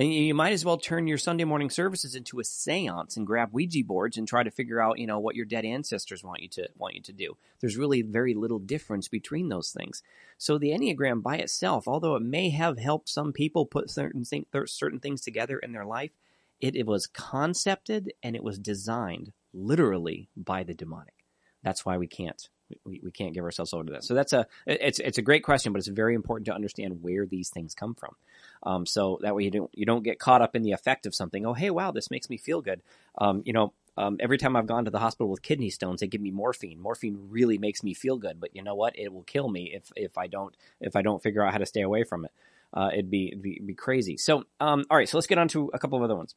And 0.00 0.14
you 0.14 0.32
might 0.32 0.54
as 0.54 0.64
well 0.64 0.78
turn 0.78 1.06
your 1.06 1.18
Sunday 1.18 1.44
morning 1.44 1.68
services 1.68 2.14
into 2.14 2.40
a 2.40 2.42
séance 2.42 3.18
and 3.18 3.26
grab 3.26 3.50
Ouija 3.52 3.84
boards 3.84 4.16
and 4.16 4.26
try 4.26 4.42
to 4.42 4.50
figure 4.50 4.80
out, 4.80 4.98
you 4.98 5.06
know, 5.06 5.18
what 5.18 5.36
your 5.36 5.44
dead 5.44 5.66
ancestors 5.66 6.24
want 6.24 6.40
you 6.40 6.48
to 6.48 6.70
want 6.78 6.94
you 6.94 7.02
to 7.02 7.12
do. 7.12 7.36
There's 7.60 7.76
really 7.76 8.00
very 8.00 8.32
little 8.32 8.58
difference 8.58 9.08
between 9.08 9.50
those 9.50 9.72
things. 9.72 10.02
So 10.38 10.56
the 10.56 10.70
Enneagram 10.70 11.22
by 11.22 11.36
itself, 11.36 11.86
although 11.86 12.16
it 12.16 12.22
may 12.22 12.48
have 12.48 12.78
helped 12.78 13.10
some 13.10 13.34
people 13.34 13.66
put 13.66 13.90
certain 13.90 14.24
thing, 14.24 14.46
certain 14.64 15.00
things 15.00 15.20
together 15.20 15.58
in 15.58 15.72
their 15.72 15.84
life, 15.84 16.12
it, 16.60 16.76
it 16.76 16.86
was 16.86 17.06
concepted 17.06 18.14
and 18.22 18.34
it 18.34 18.42
was 18.42 18.58
designed 18.58 19.34
literally 19.52 20.30
by 20.34 20.62
the 20.62 20.72
demonic. 20.72 21.26
That's 21.62 21.84
why 21.84 21.98
we 21.98 22.06
can't 22.06 22.48
we, 22.84 23.00
we 23.02 23.10
can't 23.10 23.34
give 23.34 23.44
ourselves 23.44 23.72
over 23.72 23.84
to 23.84 23.92
that. 23.92 24.04
So 24.04 24.14
that's 24.14 24.32
a 24.32 24.46
it's 24.66 24.98
it's 24.98 25.18
a 25.18 25.22
great 25.22 25.44
question, 25.44 25.72
but 25.72 25.78
it's 25.78 25.88
very 25.88 26.14
important 26.14 26.46
to 26.46 26.54
understand 26.54 27.02
where 27.02 27.26
these 27.26 27.50
things 27.50 27.74
come 27.74 27.94
from. 27.94 28.14
Um, 28.62 28.86
so 28.86 29.18
that 29.22 29.34
way 29.34 29.44
you 29.44 29.50
don't 29.50 29.70
you 29.72 29.86
don't 29.86 30.02
get 30.02 30.18
caught 30.18 30.42
up 30.42 30.54
in 30.54 30.62
the 30.62 30.72
effect 30.72 31.06
of 31.06 31.14
something. 31.14 31.46
Oh, 31.46 31.54
hey, 31.54 31.70
wow, 31.70 31.92
this 31.92 32.10
makes 32.10 32.28
me 32.28 32.36
feel 32.36 32.60
good. 32.60 32.82
Um, 33.18 33.42
you 33.44 33.52
know, 33.52 33.72
um, 33.96 34.16
every 34.20 34.38
time 34.38 34.56
I've 34.56 34.66
gone 34.66 34.84
to 34.84 34.90
the 34.90 34.98
hospital 34.98 35.30
with 35.30 35.42
kidney 35.42 35.70
stones, 35.70 36.00
they 36.00 36.06
give 36.06 36.20
me 36.20 36.30
morphine. 36.30 36.80
Morphine 36.80 37.18
really 37.28 37.58
makes 37.58 37.82
me 37.82 37.94
feel 37.94 38.18
good, 38.18 38.40
but 38.40 38.54
you 38.54 38.62
know 38.62 38.74
what? 38.74 38.98
It 38.98 39.12
will 39.12 39.22
kill 39.22 39.48
me 39.48 39.72
if 39.74 39.90
if 39.96 40.18
I 40.18 40.26
don't 40.26 40.56
if 40.80 40.96
I 40.96 41.02
don't 41.02 41.22
figure 41.22 41.44
out 41.44 41.52
how 41.52 41.58
to 41.58 41.66
stay 41.66 41.82
away 41.82 42.04
from 42.04 42.24
it. 42.24 42.32
Uh, 42.72 42.90
it'd 42.92 43.10
be, 43.10 43.28
it'd 43.28 43.42
be, 43.42 43.54
it'd 43.54 43.66
be 43.66 43.74
crazy. 43.74 44.16
So, 44.16 44.44
um, 44.60 44.84
all 44.90 44.96
right, 44.96 45.08
so 45.08 45.16
let's 45.16 45.26
get 45.26 45.38
on 45.38 45.48
to 45.48 45.70
a 45.74 45.78
couple 45.78 45.98
of 45.98 46.04
other 46.04 46.14
ones. 46.14 46.34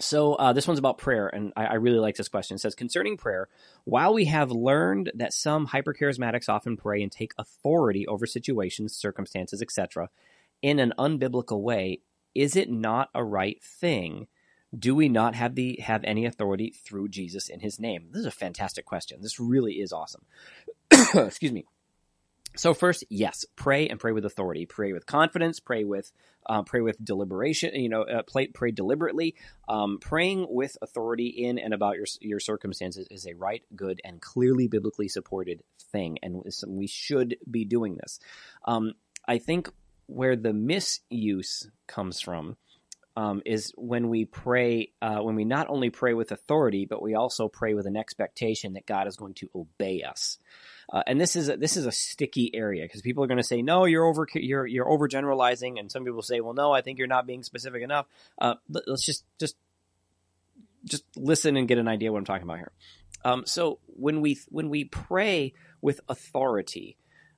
So 0.00 0.34
uh, 0.34 0.52
this 0.52 0.66
one's 0.66 0.80
about 0.80 0.98
prayer, 0.98 1.28
and 1.28 1.52
I, 1.54 1.66
I, 1.66 1.74
really 1.74 2.00
like 2.00 2.16
this 2.16 2.28
question. 2.28 2.56
It 2.56 2.58
says, 2.58 2.74
concerning 2.74 3.16
prayer, 3.16 3.48
while 3.84 4.12
we 4.12 4.24
have 4.24 4.50
learned 4.50 5.12
that 5.14 5.32
some 5.32 5.68
hypercharismatics 5.68 6.48
often 6.48 6.76
pray 6.76 7.02
and 7.04 7.12
take 7.12 7.32
authority 7.38 8.04
over 8.08 8.26
situations, 8.26 8.96
circumstances, 8.96 9.62
etc., 9.62 10.08
in 10.62 10.78
an 10.78 10.94
unbiblical 10.98 11.60
way, 11.60 12.00
is 12.34 12.56
it 12.56 12.70
not 12.70 13.10
a 13.14 13.22
right 13.22 13.62
thing? 13.62 14.28
Do 14.76 14.94
we 14.94 15.10
not 15.10 15.34
have 15.34 15.54
the 15.54 15.80
have 15.82 16.02
any 16.04 16.24
authority 16.24 16.70
through 16.70 17.08
Jesus 17.08 17.48
in 17.50 17.60
His 17.60 17.78
name? 17.78 18.08
This 18.10 18.20
is 18.20 18.26
a 18.26 18.30
fantastic 18.30 18.86
question. 18.86 19.20
This 19.20 19.38
really 19.38 19.74
is 19.74 19.92
awesome. 19.92 20.24
Excuse 21.14 21.52
me. 21.52 21.66
So 22.54 22.74
first, 22.74 23.04
yes, 23.08 23.46
pray 23.56 23.88
and 23.88 23.98
pray 23.98 24.12
with 24.12 24.26
authority. 24.26 24.66
Pray 24.66 24.92
with 24.92 25.06
confidence. 25.06 25.58
Pray 25.58 25.84
with 25.84 26.12
uh, 26.46 26.62
pray 26.62 26.80
with 26.80 27.02
deliberation. 27.02 27.74
You 27.74 27.88
know, 27.88 28.02
uh, 28.02 28.22
pray, 28.30 28.48
pray 28.48 28.72
deliberately. 28.72 29.36
Um, 29.68 29.98
praying 29.98 30.46
with 30.50 30.76
authority 30.82 31.28
in 31.28 31.58
and 31.58 31.72
about 31.72 31.96
your 31.96 32.06
your 32.20 32.40
circumstances 32.40 33.06
is 33.10 33.26
a 33.26 33.34
right, 33.34 33.62
good, 33.74 34.00
and 34.04 34.20
clearly 34.20 34.68
biblically 34.68 35.08
supported 35.08 35.62
thing, 35.92 36.18
and 36.22 36.42
we 36.66 36.86
should 36.86 37.36
be 37.50 37.64
doing 37.64 37.96
this. 37.96 38.18
Um, 38.66 38.92
I 39.26 39.38
think 39.38 39.70
where 40.12 40.36
the 40.36 40.52
misuse 40.52 41.70
comes 41.86 42.20
from 42.20 42.56
um, 43.16 43.42
is 43.44 43.72
when 43.76 44.08
we 44.08 44.24
pray, 44.24 44.92
uh, 45.02 45.18
when 45.18 45.34
we 45.34 45.44
not 45.44 45.68
only 45.68 45.90
pray 45.90 46.14
with 46.14 46.32
authority, 46.32 46.86
but 46.86 47.02
we 47.02 47.14
also 47.14 47.48
pray 47.48 47.74
with 47.74 47.86
an 47.86 47.96
expectation 47.96 48.72
that 48.72 48.86
God 48.86 49.06
is 49.06 49.16
going 49.16 49.34
to 49.34 49.50
obey 49.54 50.02
us. 50.02 50.38
Uh, 50.92 51.02
and 51.06 51.20
this 51.20 51.36
is 51.36 51.48
a, 51.48 51.56
this 51.56 51.76
is 51.76 51.86
a 51.86 51.92
sticky 51.92 52.50
area 52.54 52.84
because 52.84 53.02
people 53.02 53.22
are 53.22 53.26
going 53.26 53.38
to 53.38 53.44
say, 53.44 53.62
"No, 53.62 53.84
you're 53.84 54.04
over 54.04 54.26
you're 54.34 54.66
you're 54.66 54.86
overgeneralizing," 54.86 55.78
and 55.78 55.90
some 55.90 56.04
people 56.04 56.22
say, 56.22 56.40
"Well, 56.40 56.54
no, 56.54 56.72
I 56.72 56.80
think 56.80 56.98
you're 56.98 57.06
not 57.06 57.26
being 57.26 57.42
specific 57.42 57.82
enough." 57.82 58.06
Uh, 58.38 58.54
let's 58.68 59.04
just 59.04 59.24
just 59.38 59.56
just 60.84 61.04
listen 61.16 61.56
and 61.56 61.68
get 61.68 61.78
an 61.78 61.88
idea 61.88 62.12
what 62.12 62.18
I'm 62.18 62.24
talking 62.24 62.44
about 62.44 62.58
here. 62.58 62.72
Um, 63.24 63.44
so 63.46 63.78
when 63.86 64.20
we 64.20 64.38
when 64.48 64.68
we 64.68 64.84
pray 64.84 65.54
with 65.80 66.00
authority, 66.08 66.96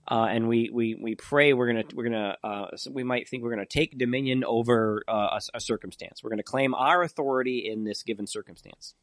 uh, 0.08 0.26
and 0.30 0.48
we, 0.48 0.70
we, 0.72 0.94
we 1.00 1.14
pray 1.14 1.52
we're 1.52 1.66
gonna 1.66 1.84
we're 1.94 2.04
gonna 2.04 2.36
uh, 2.44 2.66
we 2.90 3.02
might 3.02 3.28
think 3.28 3.42
we're 3.42 3.50
gonna 3.50 3.66
take 3.66 3.96
dominion 3.98 4.44
over 4.44 5.02
uh, 5.08 5.38
a, 5.38 5.40
a, 5.54 5.60
circumstance. 5.60 6.22
We're 6.22 6.30
gonna 6.30 6.42
claim 6.42 6.74
our 6.74 7.02
authority 7.02 7.68
in 7.70 7.84
this 7.84 8.02
given 8.02 8.26
circumstance. 8.26 8.94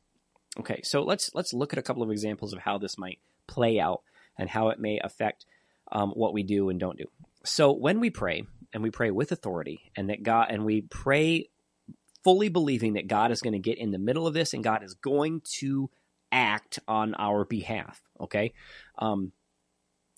Okay, 0.60 0.82
so 0.84 1.02
let's 1.02 1.32
let's 1.34 1.54
look 1.54 1.74
at 1.74 1.80
a 1.80 1.82
couple 1.82 2.04
of 2.04 2.12
examples 2.12 2.54
of 2.54 2.60
how 2.60 2.78
this 2.78 2.98
might 2.98 3.20
play 3.48 3.80
out 3.80 4.02
and 4.38 4.50
how 4.50 4.70
it 4.70 4.80
may 4.80 5.00
affect 5.04 5.46
um, 5.92 6.12
what 6.12 6.34
we 6.34 6.44
do 6.44 6.70
and 6.70 6.80
don't 6.80 6.98
do. 6.98 7.06
So 7.44 7.72
when 7.72 8.00
we 8.00 8.10
pray 8.10 8.44
and 8.74 8.84
we 8.84 8.92
pray 8.92 9.12
with 9.12 9.32
authority 9.32 9.92
and 9.96 10.10
that 10.10 10.24
God 10.24 10.48
and 10.50 10.66
we 10.66 10.82
pray 10.82 11.50
fully 12.24 12.50
believing 12.50 12.94
that 12.94 13.08
God 13.08 13.32
is 13.32 13.42
going 13.42 13.54
to 13.54 13.60
get 13.60 13.78
in 13.78 13.92
the 13.92 13.98
middle 13.98 14.28
of 14.28 14.34
this 14.34 14.54
and 14.54 14.64
God 14.64 14.84
is 14.84 14.94
going 14.94 15.42
to 15.60 15.90
act 16.32 16.80
on 16.88 17.16
our 17.16 17.46
behalf. 17.46 18.02
Okay. 18.20 18.54
Um, 19.00 19.32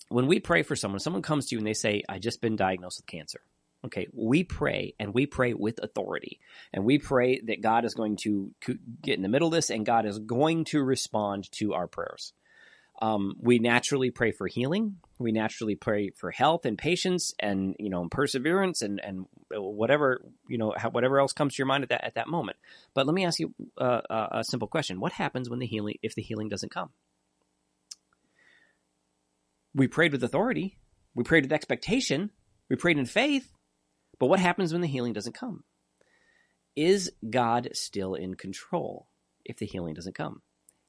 when 0.08 0.26
we 0.26 0.40
pray 0.40 0.62
for 0.62 0.76
someone, 0.76 1.00
someone 1.00 1.22
comes 1.22 1.46
to 1.46 1.54
you 1.54 1.58
and 1.58 1.66
they 1.66 1.74
say, 1.74 2.02
I 2.08 2.18
just 2.18 2.40
been 2.40 2.56
diagnosed 2.56 3.00
with 3.00 3.06
cancer. 3.06 3.40
Okay, 3.84 4.06
we 4.12 4.44
pray 4.44 4.94
and 4.98 5.12
we 5.12 5.26
pray 5.26 5.52
with 5.52 5.78
authority. 5.82 6.40
And 6.72 6.84
we 6.84 6.98
pray 6.98 7.40
that 7.46 7.60
God 7.60 7.84
is 7.84 7.94
going 7.94 8.16
to 8.22 8.50
get 9.02 9.16
in 9.16 9.22
the 9.22 9.28
middle 9.28 9.48
of 9.48 9.52
this 9.52 9.68
and 9.68 9.84
God 9.84 10.06
is 10.06 10.18
going 10.18 10.64
to 10.66 10.82
respond 10.82 11.50
to 11.52 11.74
our 11.74 11.86
prayers. 11.86 12.32
Um, 13.02 13.34
we 13.40 13.58
naturally 13.58 14.10
pray 14.10 14.30
for 14.30 14.46
healing. 14.46 14.96
We 15.18 15.32
naturally 15.32 15.74
pray 15.74 16.10
for 16.10 16.30
health 16.30 16.64
and 16.64 16.78
patience 16.78 17.34
and, 17.40 17.74
you 17.78 17.90
know, 17.90 18.08
perseverance 18.08 18.82
and, 18.82 19.00
and 19.04 19.26
whatever, 19.50 20.22
you 20.48 20.58
know, 20.58 20.72
whatever 20.92 21.18
else 21.18 21.32
comes 21.32 21.54
to 21.54 21.58
your 21.58 21.66
mind 21.66 21.82
at 21.82 21.90
that, 21.90 22.04
at 22.04 22.14
that 22.14 22.28
moment. 22.28 22.56
But 22.94 23.06
let 23.06 23.14
me 23.14 23.26
ask 23.26 23.38
you 23.38 23.52
uh, 23.76 24.00
a 24.08 24.44
simple 24.44 24.68
question. 24.68 25.00
What 25.00 25.12
happens 25.12 25.50
when 25.50 25.58
the 25.58 25.66
healing, 25.66 25.96
if 26.02 26.14
the 26.14 26.22
healing 26.22 26.48
doesn't 26.48 26.72
come? 26.72 26.90
We 29.74 29.88
prayed 29.88 30.12
with 30.12 30.24
authority. 30.24 30.78
We 31.14 31.24
prayed 31.24 31.44
with 31.44 31.52
expectation. 31.52 32.30
We 32.70 32.76
prayed 32.76 32.98
in 32.98 33.06
faith. 33.06 33.52
But 34.18 34.26
what 34.26 34.40
happens 34.40 34.72
when 34.72 34.82
the 34.82 34.88
healing 34.88 35.12
doesn't 35.12 35.34
come? 35.34 35.64
Is 36.76 37.12
God 37.28 37.70
still 37.72 38.14
in 38.14 38.34
control 38.34 39.08
if 39.44 39.56
the 39.58 39.66
healing 39.66 39.94
doesn't 39.94 40.14
come? 40.14 40.42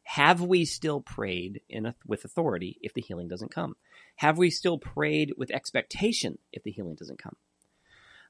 Have 0.04 0.42
we 0.42 0.66
still 0.66 1.02
prayed 1.02 1.62
a, 1.72 1.96
with 2.06 2.26
authority 2.26 2.78
if 2.82 2.94
the 2.94 3.02
healing 3.02 3.28
doesn't 3.28 3.54
come? 3.54 3.76
Have 4.18 4.38
we 4.38 4.52
still 4.52 4.78
prayed 4.78 5.34
with 5.36 5.52
expectation 5.52 6.38
if 6.54 6.64
the 6.64 6.72
healing 6.72 6.96
doesn't 6.96 7.22
come? 7.22 7.36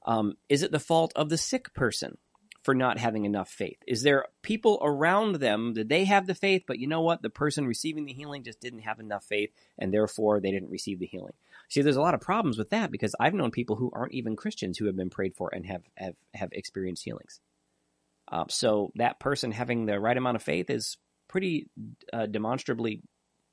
Um, 0.06 0.34
is 0.48 0.64
it 0.64 0.72
the 0.72 0.80
fault 0.80 1.12
of 1.16 1.30
the 1.30 1.38
sick 1.38 1.74
person 1.74 2.18
for 2.66 2.74
not 2.74 2.98
having 2.98 3.26
enough 3.26 3.48
faith? 3.48 3.78
Is 3.88 4.02
there 4.02 4.26
people 4.42 4.80
around 4.82 5.36
them 5.36 5.76
that 5.76 5.88
they 5.88 6.06
have 6.06 6.26
the 6.26 6.34
faith, 6.34 6.64
but 6.66 6.80
you 6.80 6.88
know 6.88 7.02
what? 7.02 7.22
The 7.22 7.30
person 7.30 7.68
receiving 7.68 8.06
the 8.06 8.14
healing 8.14 8.44
just 8.44 8.60
didn't 8.60 8.80
have 8.80 9.00
enough 9.00 9.24
faith, 9.24 9.52
and 9.78 9.94
therefore 9.94 10.40
they 10.40 10.50
didn't 10.50 10.72
receive 10.72 10.98
the 10.98 11.06
healing. 11.06 11.34
See, 11.70 11.84
there's 11.84 11.96
a 11.96 12.02
lot 12.02 12.16
of 12.16 12.22
problems 12.22 12.58
with 12.58 12.72
that 12.72 12.90
because 12.90 13.14
I've 13.20 13.36
known 13.36 13.52
people 13.52 13.76
who 13.76 13.92
aren't 13.94 14.14
even 14.14 14.36
Christians 14.36 14.80
who 14.80 14.88
have 14.88 14.96
been 14.96 15.12
prayed 15.12 15.36
for 15.36 15.54
and 15.54 15.64
have 15.68 15.84
have 15.96 16.16
have 16.34 16.50
experienced 16.54 17.04
healings. 17.04 17.40
Uh, 18.28 18.46
so 18.50 18.92
that 18.96 19.20
person 19.20 19.52
having 19.52 19.86
the 19.86 20.00
right 20.00 20.18
amount 20.18 20.36
of 20.36 20.42
faith 20.42 20.72
is 20.72 20.98
pretty 21.28 21.70
uh, 22.12 22.26
demonstrably 22.26 23.04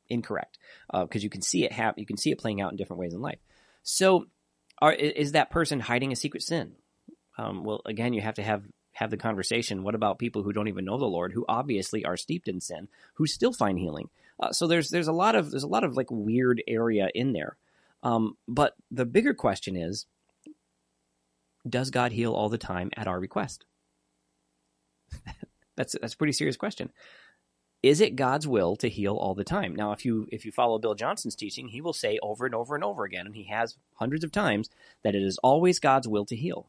incorrect 0.08 0.58
because 0.90 1.22
uh, 1.22 1.24
you 1.24 1.28
can 1.28 1.42
see 1.42 1.64
it 1.64 1.72
have 1.72 1.94
you 1.98 2.06
can 2.06 2.16
see 2.16 2.30
it 2.30 2.38
playing 2.38 2.62
out 2.62 2.70
in 2.70 2.78
different 2.78 3.00
ways 3.00 3.12
in 3.12 3.20
life. 3.20 3.40
So, 3.82 4.24
are, 4.80 4.92
is 4.92 5.32
that 5.32 5.50
person 5.50 5.80
hiding 5.80 6.12
a 6.12 6.16
secret 6.16 6.42
sin? 6.42 6.72
Um, 7.36 7.62
well, 7.62 7.82
again, 7.84 8.14
you 8.14 8.22
have 8.22 8.36
to 8.36 8.42
have 8.42 8.62
have 8.93 9.11
the 9.11 9.16
conversation. 9.16 9.82
What 9.82 9.95
about 9.95 10.18
people 10.18 10.43
who 10.43 10.53
don't 10.53 10.68
even 10.68 10.84
know 10.84 10.99
the 10.99 11.05
Lord, 11.07 11.32
who 11.32 11.45
obviously 11.49 12.05
are 12.05 12.16
steeped 12.16 12.49
in 12.49 12.61
sin, 12.61 12.88
who 13.14 13.26
still 13.26 13.53
find 13.53 13.78
healing? 13.78 14.11
Uh, 14.38 14.53
so 14.53 14.66
there's 14.66 14.90
there's 14.90 15.09
a 15.09 15.12
lot 15.12 15.34
of 15.34 15.51
there's 15.51 15.62
a 15.62 15.68
lot 15.68 15.84
of 15.84 15.97
like 15.97 16.11
weird 16.11 16.62
area 16.66 17.09
in 17.14 17.32
there. 17.32 17.57
Um, 18.03 18.36
but 18.49 18.74
the 18.90 19.07
bigger 19.07 19.34
question 19.34 19.76
is 19.76 20.07
Does 21.68 21.90
God 21.90 22.12
heal 22.12 22.32
all 22.32 22.49
the 22.49 22.59
time 22.59 22.90
at 22.97 23.07
our 23.07 23.20
request? 23.20 23.64
that's, 25.76 25.95
that's 26.01 26.14
a 26.14 26.16
pretty 26.16 26.32
serious 26.32 26.57
question. 26.57 26.90
Is 27.82 28.01
it 28.01 28.14
God's 28.14 28.47
will 28.47 28.76
to 28.76 28.88
heal 28.88 29.16
all 29.16 29.34
the 29.34 29.43
time? 29.43 29.74
Now, 29.74 29.90
if 29.90 30.05
you 30.05 30.28
if 30.30 30.45
you 30.45 30.53
follow 30.53 30.78
Bill 30.78 30.95
Johnson's 30.95 31.34
teaching, 31.34 31.68
he 31.68 31.80
will 31.80 31.93
say 31.93 32.18
over 32.22 32.47
and 32.47 32.55
over 32.55 32.76
and 32.76 32.84
over 32.84 33.05
again, 33.05 33.26
and 33.26 33.34
he 33.34 33.45
has 33.45 33.76
hundreds 33.95 34.22
of 34.22 34.30
times, 34.30 34.70
that 35.03 35.16
it 35.16 35.22
is 35.22 35.38
always 35.38 35.80
God's 35.80 36.07
will 36.07 36.24
to 36.26 36.36
heal. 36.36 36.68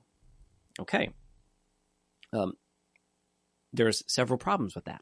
Okay. 0.79 1.11
Um, 2.33 2.53
there's 3.71 4.03
several 4.07 4.37
problems 4.37 4.75
with 4.75 4.85
that. 4.85 5.01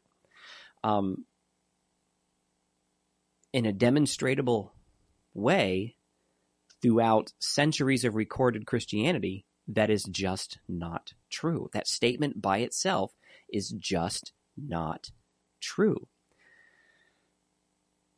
Um, 0.84 1.24
in 3.52 3.66
a 3.66 3.72
demonstrable 3.72 4.72
way, 5.34 5.96
throughout 6.82 7.32
centuries 7.38 8.04
of 8.04 8.16
recorded 8.16 8.66
Christianity, 8.66 9.46
that 9.68 9.90
is 9.90 10.04
just 10.04 10.58
not 10.68 11.12
true. 11.30 11.70
That 11.72 11.86
statement 11.86 12.42
by 12.42 12.58
itself 12.58 13.12
is 13.48 13.70
just 13.78 14.32
not 14.56 15.10
true. 15.60 16.08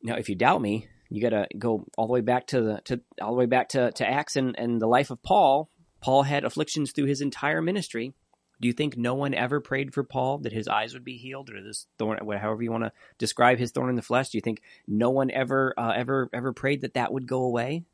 Now, 0.03 0.17
if 0.17 0.29
you 0.29 0.35
doubt 0.35 0.63
me, 0.63 0.89
you 1.11 1.23
got 1.23 1.31
to 1.31 1.47
go 1.59 1.87
all 1.97 2.07
the 2.07 2.13
way 2.13 2.21
back 2.23 2.47
to 2.49 2.61
the 2.61 2.81
to 2.85 3.01
all 3.21 3.33
the 3.33 3.39
way 3.39 3.47
back 3.47 3.71
to, 3.71 3.93
to 3.93 4.09
Acts 4.09 4.37
and, 4.37 4.59
and 4.59 4.81
the 4.81 4.87
life 4.87 5.11
of 5.11 5.23
Paul. 5.23 5.71
Paul 6.01 6.23
had 6.23 6.45
afflictions 6.45 6.93
through 6.93 7.07
his 7.07 7.21
entire 7.21 7.63
ministry. 7.63 8.15
Do 8.61 8.69
you 8.69 8.73
think 8.73 8.97
no 8.97 9.15
one 9.15 9.35
ever 9.35 9.61
prayed 9.61 9.93
for 9.93 10.05
Paul 10.05 10.39
that 10.39 10.53
his 10.53 10.69
eyes 10.69 10.95
would 10.95 11.05
be 11.05 11.17
healed, 11.17 11.51
or 11.51 11.63
this 11.63 11.87
thorn, 11.99 12.19
however 12.19 12.63
you 12.63 12.71
want 12.71 12.85
to 12.85 12.93
describe 13.19 13.59
his 13.59 13.73
thorn 13.73 13.91
in 13.91 13.97
the 13.97 14.03
flesh? 14.03 14.31
Do 14.31 14.39
you 14.39 14.43
think 14.43 14.63
no 14.87 15.11
one 15.11 15.31
ever, 15.31 15.75
uh, 15.77 15.93
ever, 15.95 16.31
ever 16.33 16.53
prayed 16.53 16.83
that 16.83 16.95
that 16.95 17.13
would 17.13 17.27
go 17.27 17.43
away? 17.43 17.85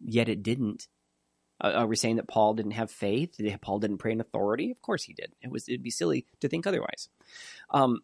yet 0.00 0.28
it 0.28 0.42
didn't. 0.42 0.88
Uh, 1.60 1.72
are 1.74 1.86
we 1.86 1.96
saying 1.96 2.16
that 2.16 2.28
Paul 2.28 2.54
didn't 2.54 2.72
have 2.72 2.90
faith? 2.90 3.40
Paul 3.60 3.78
didn't 3.78 3.98
pray 3.98 4.12
in 4.12 4.20
authority? 4.20 4.70
Of 4.70 4.80
course 4.80 5.04
he 5.04 5.12
did. 5.12 5.32
It 5.42 5.50
was 5.50 5.68
it'd 5.68 5.82
be 5.82 5.90
silly 5.90 6.26
to 6.40 6.48
think 6.48 6.66
otherwise. 6.66 7.08
Um, 7.70 8.00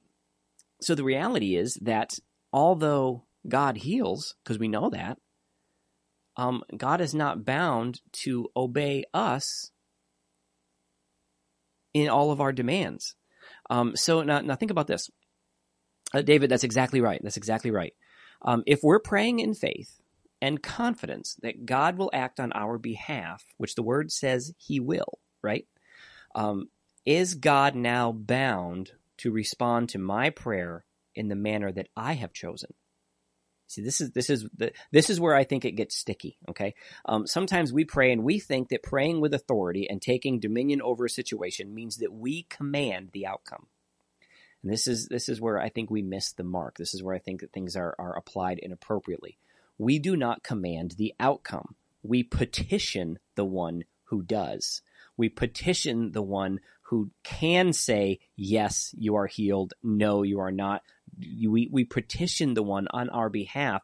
so 0.81 0.95
the 0.95 1.05
reality 1.05 1.57
is 1.57 1.75
that 1.83 2.19
although 2.53 3.25
God 3.47 3.79
heals, 3.79 4.37
because 4.43 4.59
we 4.59 4.69
know 4.69 4.91
that, 4.91 5.19
um, 6.37 6.63
God 6.77 7.01
is 7.01 7.15
not 7.15 7.45
bound 7.45 8.01
to 8.13 8.49
obey 8.57 9.05
us 9.13 9.73
in 12.03 12.09
all 12.09 12.30
of 12.30 12.40
our 12.40 12.53
demands. 12.53 13.14
Um, 13.70 13.96
so 13.96 14.22
now, 14.22 14.40
now 14.40 14.55
think 14.57 14.70
about 14.70 14.86
this, 14.86 15.11
uh, 16.14 16.22
David. 16.22 16.51
That's 16.51 16.64
exactly 16.64 17.01
right. 17.01 17.20
That's 17.22 17.36
exactly 17.36 17.70
right. 17.70 17.94
Um, 18.42 18.62
if 18.66 18.80
we're 18.82 19.01
praying 19.01 19.40
in 19.40 19.55
faith 19.55 20.01
and 20.40 20.62
confidence 20.62 21.36
that 21.42 21.66
God 21.66 21.99
will 21.99 22.11
act 22.12 22.40
on 22.40 22.53
our 22.53 22.78
behalf, 22.78 23.44
which 23.57 23.74
the 23.74 23.82
word 23.82 24.12
says 24.12 24.53
he 24.57 24.80
will, 24.80 25.18
right? 25.42 25.66
Um, 26.34 26.68
is 27.05 27.34
God 27.34 27.74
now 27.74 28.12
bound 28.12 28.92
to 29.18 29.32
respond 29.32 29.88
to 29.90 29.99
my 29.99 30.30
prayer 30.30 30.84
in 31.14 31.28
the 31.28 31.36
manner 31.36 31.72
that 31.72 31.88
I 31.96 32.12
have 32.14 32.32
chosen? 32.32 32.74
See, 33.69 33.83
this 33.83 34.01
is 34.01 34.11
this 34.11 34.31
is 34.31 34.47
the 34.57 34.73
this 34.91 35.11
is 35.11 35.21
where 35.21 35.35
I 35.35 35.45
think 35.45 35.64
it 35.64 35.73
gets 35.77 35.97
sticky. 35.97 36.39
Okay, 36.49 36.75
um, 37.05 37.27
sometimes 37.27 37.73
we 37.73 37.85
pray 37.85 38.12
and 38.12 38.25
we 38.25 38.41
think 38.41 38.71
that 38.71 38.83
praying 38.83 39.21
with 39.21 39.35
authority 39.35 39.89
and 39.89 40.03
taking 40.03 40.41
dominion 40.41 40.83
over 40.83 41.05
a 41.05 41.11
situation 41.11 41.75
means 41.75 41.99
that 41.99 42.12
we 42.12 42.45
command 42.45 43.11
the 43.12 43.27
outcome. 43.27 43.66
And 44.62 44.73
this 44.73 44.87
is 44.87 45.07
this 45.09 45.29
is 45.29 45.41
where 45.41 45.61
I 45.61 45.69
think 45.69 45.91
we 45.91 46.03
miss 46.03 46.33
the 46.33 46.45
mark. 46.45 46.77
This 46.77 46.95
is 46.95 47.03
where 47.03 47.14
I 47.14 47.21
think 47.21 47.43
that 47.43 47.53
things 47.53 47.77
are 47.77 47.95
are 47.99 48.16
applied 48.16 48.59
inappropriately 48.59 49.39
we 49.79 50.01
do 50.01 50.16
not 50.16 50.43
command 50.43 50.97
the 50.99 51.14
outcome. 51.21 51.77
We 52.03 52.25
petition 52.25 53.19
the 53.37 53.45
one 53.45 53.85
who 54.05 54.23
does. 54.23 54.83
We 55.16 55.29
petition 55.29 56.12
the 56.12 56.23
one 56.23 56.61
who 56.83 57.11
can 57.23 57.73
say, 57.73 58.19
yes, 58.37 58.95
you 58.97 59.14
are 59.14 59.27
healed. 59.27 59.75
No, 59.83 60.23
you 60.23 60.41
are 60.41 60.53
not. 60.53 60.83
We, 61.19 61.69
we 61.71 61.85
petition 61.85 62.55
the 62.55 62.63
one 62.63 62.89
on 62.91 63.09
our 63.11 63.29
behalf, 63.29 63.83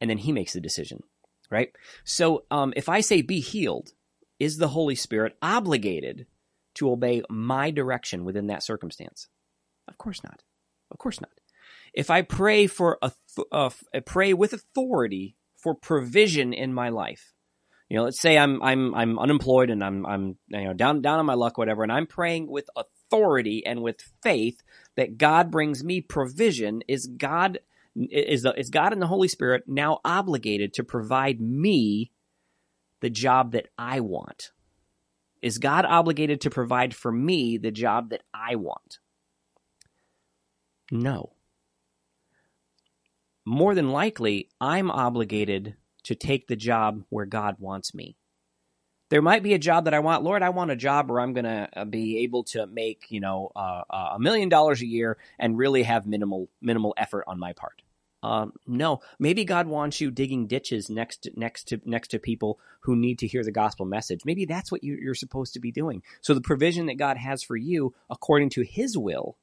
and 0.00 0.10
then 0.10 0.18
he 0.18 0.32
makes 0.32 0.52
the 0.52 0.60
decision, 0.60 1.02
right? 1.50 1.70
So 2.04 2.44
um, 2.50 2.72
if 2.76 2.88
I 2.88 3.00
say, 3.00 3.22
be 3.22 3.40
healed, 3.40 3.92
is 4.38 4.56
the 4.56 4.68
Holy 4.68 4.94
Spirit 4.94 5.36
obligated 5.42 6.26
to 6.76 6.90
obey 6.90 7.22
my 7.28 7.70
direction 7.70 8.24
within 8.24 8.46
that 8.46 8.62
circumstance? 8.62 9.28
Of 9.88 9.98
course 9.98 10.22
not. 10.22 10.42
Of 10.90 10.98
course 10.98 11.20
not 11.20 11.30
if 11.92 12.10
I 12.10 12.22
pray 12.22 12.66
for 12.66 12.98
a, 13.02 13.12
uh, 13.52 13.70
pray 14.04 14.32
with 14.32 14.52
authority 14.52 15.36
for 15.56 15.74
provision 15.74 16.52
in 16.52 16.72
my 16.72 16.88
life, 16.90 17.32
you 17.88 17.96
know, 17.96 18.04
let's 18.04 18.20
say 18.20 18.38
I'm 18.38 18.62
I'm 18.62 18.94
I'm 18.94 19.18
unemployed 19.18 19.70
and 19.70 19.82
I'm 19.82 20.06
I'm 20.06 20.38
you 20.48 20.64
know 20.64 20.74
down 20.74 21.02
down 21.02 21.18
on 21.18 21.26
my 21.26 21.34
luck, 21.34 21.58
whatever, 21.58 21.82
and 21.82 21.92
I'm 21.92 22.06
praying 22.06 22.48
with 22.48 22.68
authority 22.76 22.94
and 23.12 23.82
with 23.82 24.02
faith 24.22 24.62
that 24.96 25.18
God 25.18 25.50
brings 25.50 25.84
me 25.84 26.00
provision. 26.00 26.82
Is 26.88 27.06
God 27.06 27.58
is 27.96 28.42
the, 28.42 28.52
is 28.58 28.70
God 28.70 28.92
and 28.92 29.02
the 29.02 29.06
Holy 29.06 29.28
Spirit 29.28 29.64
now 29.66 30.00
obligated 30.04 30.74
to 30.74 30.84
provide 30.84 31.40
me 31.40 32.12
the 33.00 33.10
job 33.10 33.52
that 33.52 33.68
I 33.78 34.00
want? 34.00 34.52
Is 35.42 35.58
God 35.58 35.84
obligated 35.84 36.40
to 36.42 36.50
provide 36.50 36.94
for 36.94 37.10
me 37.10 37.56
the 37.56 37.70
job 37.70 38.10
that 38.10 38.22
I 38.32 38.56
want? 38.56 38.98
No 40.92 41.32
more 43.50 43.74
than 43.74 43.90
likely, 43.90 44.48
I'm 44.60 44.90
obligated 44.90 45.74
to 46.04 46.14
take 46.14 46.46
the 46.46 46.56
job 46.56 47.02
where 47.08 47.26
God 47.26 47.56
wants 47.58 47.94
me. 47.94 48.16
There 49.10 49.20
might 49.20 49.42
be 49.42 49.54
a 49.54 49.58
job 49.58 49.84
that 49.84 49.94
I 49.94 49.98
want. 49.98 50.22
Lord, 50.22 50.42
I 50.42 50.50
want 50.50 50.70
a 50.70 50.76
job 50.76 51.10
where 51.10 51.20
I'm 51.20 51.32
going 51.32 51.44
to 51.44 51.68
uh, 51.76 51.84
be 51.84 52.18
able 52.18 52.44
to 52.44 52.66
make, 52.66 53.06
you 53.10 53.20
know, 53.20 53.50
uh, 53.54 53.82
uh, 53.90 54.10
a 54.14 54.18
million 54.20 54.48
dollars 54.48 54.80
a 54.80 54.86
year 54.86 55.18
and 55.38 55.58
really 55.58 55.82
have 55.82 56.06
minimal 56.06 56.48
minimal 56.62 56.94
effort 56.96 57.24
on 57.26 57.38
my 57.38 57.52
part. 57.52 57.82
Um, 58.22 58.52
no, 58.66 59.00
maybe 59.18 59.44
God 59.44 59.66
wants 59.66 60.00
you 60.00 60.10
digging 60.10 60.46
ditches 60.46 60.90
next 60.90 61.28
next 61.36 61.64
to 61.68 61.80
next 61.84 62.08
to 62.08 62.18
people 62.18 62.60
who 62.80 62.94
need 62.94 63.18
to 63.20 63.26
hear 63.26 63.42
the 63.42 63.50
gospel 63.50 63.84
message. 63.84 64.20
Maybe 64.24 64.44
that's 64.44 64.70
what 64.70 64.84
you, 64.84 64.96
you're 65.00 65.14
supposed 65.14 65.54
to 65.54 65.60
be 65.60 65.72
doing. 65.72 66.02
So 66.20 66.32
the 66.32 66.40
provision 66.40 66.86
that 66.86 66.98
God 66.98 67.16
has 67.16 67.42
for 67.42 67.56
you, 67.56 67.94
according 68.10 68.50
to 68.50 68.62
His 68.62 68.96
will, 68.96 69.36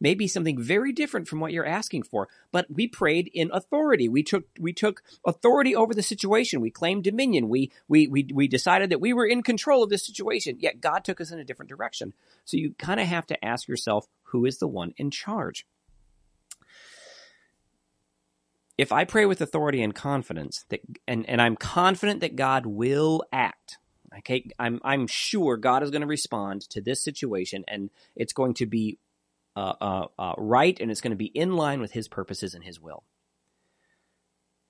may 0.00 0.14
be 0.14 0.26
something 0.26 0.60
very 0.60 0.92
different 0.92 1.28
from 1.28 1.40
what 1.40 1.52
you're 1.52 1.66
asking 1.66 2.04
for. 2.04 2.28
But 2.52 2.66
we 2.70 2.86
prayed 2.86 3.30
in 3.32 3.50
authority. 3.52 4.08
We 4.08 4.22
took 4.22 4.44
we 4.58 4.72
took 4.72 5.02
authority 5.26 5.74
over 5.74 5.94
the 5.94 6.02
situation. 6.02 6.60
We 6.60 6.70
claimed 6.70 7.04
dominion. 7.04 7.48
We 7.48 7.70
we 7.88 8.06
we 8.08 8.28
we 8.32 8.48
decided 8.48 8.90
that 8.90 9.00
we 9.00 9.12
were 9.12 9.26
in 9.26 9.42
control 9.42 9.82
of 9.82 9.90
the 9.90 9.98
situation. 9.98 10.58
Yet 10.60 10.80
God 10.80 11.04
took 11.04 11.20
us 11.20 11.30
in 11.30 11.38
a 11.38 11.44
different 11.44 11.68
direction. 11.70 12.12
So 12.44 12.56
you 12.56 12.74
kind 12.78 13.00
of 13.00 13.06
have 13.06 13.26
to 13.26 13.44
ask 13.44 13.68
yourself, 13.68 14.06
who 14.24 14.44
is 14.44 14.58
the 14.58 14.68
one 14.68 14.92
in 14.96 15.10
charge? 15.10 15.66
if 18.76 18.92
I 18.92 19.04
pray 19.04 19.26
with 19.26 19.40
authority 19.40 19.82
and 19.82 19.94
confidence 19.94 20.64
that 20.70 20.80
and, 21.06 21.28
and 21.28 21.40
I'm 21.40 21.56
confident 21.56 22.20
that 22.20 22.36
God 22.36 22.66
will 22.66 23.22
act, 23.32 23.78
okay, 24.18 24.48
I'm 24.58 24.80
I'm 24.82 25.06
sure 25.06 25.56
God 25.56 25.82
is 25.82 25.90
going 25.90 26.02
to 26.02 26.06
respond 26.06 26.62
to 26.70 26.80
this 26.80 27.02
situation 27.02 27.64
and 27.68 27.90
it's 28.16 28.32
going 28.32 28.54
to 28.54 28.66
be 28.66 28.98
uh, 29.56 29.74
uh, 29.80 30.06
uh, 30.18 30.34
right 30.36 30.78
and 30.80 30.90
it's 30.90 31.00
going 31.00 31.12
to 31.12 31.16
be 31.16 31.26
in 31.26 31.56
line 31.56 31.80
with 31.80 31.92
His 31.92 32.08
purposes 32.08 32.54
and 32.54 32.64
His 32.64 32.80
will. 32.80 33.04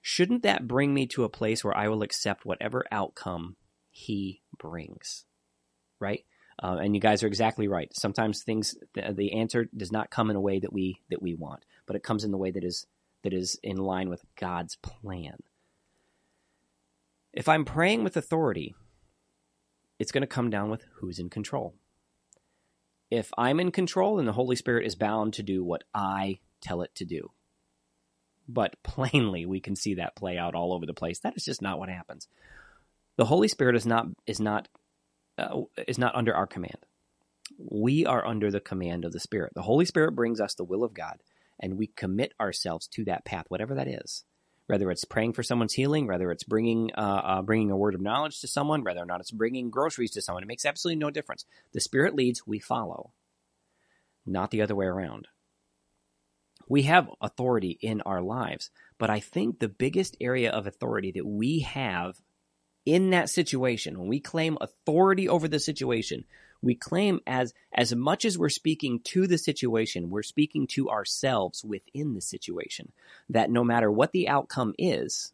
Shouldn't 0.00 0.42
that 0.42 0.68
bring 0.68 0.92
me 0.92 1.06
to 1.08 1.24
a 1.24 1.30
place 1.30 1.64
where 1.64 1.76
I 1.76 1.88
will 1.88 2.02
accept 2.02 2.44
whatever 2.44 2.84
outcome 2.92 3.56
He 3.90 4.42
brings? 4.58 5.24
Right. 5.98 6.24
Uh, 6.62 6.76
and 6.80 6.94
you 6.94 7.00
guys 7.00 7.22
are 7.22 7.26
exactly 7.26 7.66
right. 7.66 7.90
Sometimes 7.94 8.42
things, 8.42 8.76
the, 8.94 9.12
the 9.12 9.32
answer 9.32 9.68
does 9.76 9.90
not 9.90 10.10
come 10.10 10.30
in 10.30 10.36
a 10.36 10.40
way 10.40 10.60
that 10.60 10.72
we 10.72 11.00
that 11.10 11.22
we 11.22 11.34
want, 11.34 11.64
but 11.86 11.96
it 11.96 12.02
comes 12.02 12.24
in 12.24 12.30
the 12.30 12.38
way 12.38 12.50
that 12.50 12.64
is 12.64 12.86
that 13.22 13.32
is 13.32 13.58
in 13.62 13.76
line 13.76 14.08
with 14.08 14.24
God's 14.38 14.76
plan. 14.76 15.38
If 17.32 17.48
I'm 17.48 17.64
praying 17.64 18.04
with 18.04 18.16
authority, 18.16 18.74
it's 19.98 20.12
going 20.12 20.22
to 20.22 20.28
come 20.28 20.50
down 20.50 20.70
with 20.70 20.84
who's 20.96 21.18
in 21.18 21.30
control. 21.30 21.74
If 23.14 23.30
I'm 23.38 23.60
in 23.60 23.70
control, 23.70 24.16
then 24.16 24.26
the 24.26 24.32
Holy 24.32 24.56
Spirit 24.56 24.86
is 24.86 24.96
bound 24.96 25.34
to 25.34 25.44
do 25.44 25.62
what 25.62 25.84
I 25.94 26.40
tell 26.60 26.82
it 26.82 26.92
to 26.96 27.04
do. 27.04 27.30
But 28.48 28.74
plainly, 28.82 29.46
we 29.46 29.60
can 29.60 29.76
see 29.76 29.94
that 29.94 30.16
play 30.16 30.36
out 30.36 30.56
all 30.56 30.72
over 30.72 30.84
the 30.84 30.94
place. 30.94 31.20
That 31.20 31.36
is 31.36 31.44
just 31.44 31.62
not 31.62 31.78
what 31.78 31.88
happens. 31.88 32.26
The 33.16 33.26
Holy 33.26 33.46
Spirit 33.46 33.76
is 33.76 33.86
not 33.86 34.06
is 34.26 34.40
not 34.40 34.66
uh, 35.38 35.60
is 35.86 35.96
not 35.96 36.16
under 36.16 36.34
our 36.34 36.48
command. 36.48 36.86
We 37.56 38.04
are 38.04 38.26
under 38.26 38.50
the 38.50 38.58
command 38.58 39.04
of 39.04 39.12
the 39.12 39.20
Spirit. 39.20 39.52
The 39.54 39.62
Holy 39.62 39.84
Spirit 39.84 40.16
brings 40.16 40.40
us 40.40 40.54
the 40.54 40.64
will 40.64 40.82
of 40.82 40.92
God 40.92 41.18
and 41.60 41.78
we 41.78 41.86
commit 41.86 42.32
ourselves 42.40 42.88
to 42.88 43.04
that 43.04 43.24
path, 43.24 43.44
whatever 43.48 43.76
that 43.76 43.86
is. 43.86 44.24
Whether 44.66 44.90
it's 44.90 45.04
praying 45.04 45.34
for 45.34 45.42
someone's 45.42 45.74
healing, 45.74 46.06
whether 46.06 46.30
it's 46.30 46.44
bringing 46.44 46.90
uh, 46.96 47.22
uh, 47.24 47.42
bringing 47.42 47.70
a 47.70 47.76
word 47.76 47.94
of 47.94 48.00
knowledge 48.00 48.40
to 48.40 48.48
someone, 48.48 48.82
whether 48.82 49.00
or 49.00 49.06
not 49.06 49.20
it's 49.20 49.30
bringing 49.30 49.70
groceries 49.70 50.12
to 50.12 50.22
someone, 50.22 50.42
it 50.42 50.46
makes 50.46 50.64
absolutely 50.64 51.00
no 51.00 51.10
difference. 51.10 51.44
The 51.72 51.80
Spirit 51.80 52.14
leads, 52.14 52.46
we 52.46 52.58
follow, 52.60 53.12
not 54.24 54.50
the 54.50 54.62
other 54.62 54.74
way 54.74 54.86
around. 54.86 55.28
We 56.66 56.82
have 56.82 57.10
authority 57.20 57.78
in 57.82 58.00
our 58.02 58.22
lives, 58.22 58.70
but 58.98 59.10
I 59.10 59.20
think 59.20 59.58
the 59.58 59.68
biggest 59.68 60.16
area 60.18 60.50
of 60.50 60.66
authority 60.66 61.12
that 61.12 61.26
we 61.26 61.60
have 61.60 62.16
in 62.86 63.10
that 63.10 63.30
situation, 63.30 63.98
when 63.98 64.08
we 64.08 64.20
claim 64.20 64.58
authority 64.60 65.28
over 65.28 65.48
the 65.48 65.58
situation, 65.58 66.24
we 66.64 66.74
claim 66.74 67.20
as 67.26 67.52
as 67.72 67.94
much 67.94 68.24
as 68.24 68.38
we're 68.38 68.48
speaking 68.48 69.00
to 69.04 69.26
the 69.26 69.38
situation, 69.38 70.10
we're 70.10 70.22
speaking 70.22 70.66
to 70.68 70.88
ourselves 70.88 71.64
within 71.64 72.14
the 72.14 72.20
situation. 72.20 72.92
That 73.28 73.50
no 73.50 73.62
matter 73.62 73.90
what 73.90 74.12
the 74.12 74.28
outcome 74.28 74.74
is, 74.78 75.32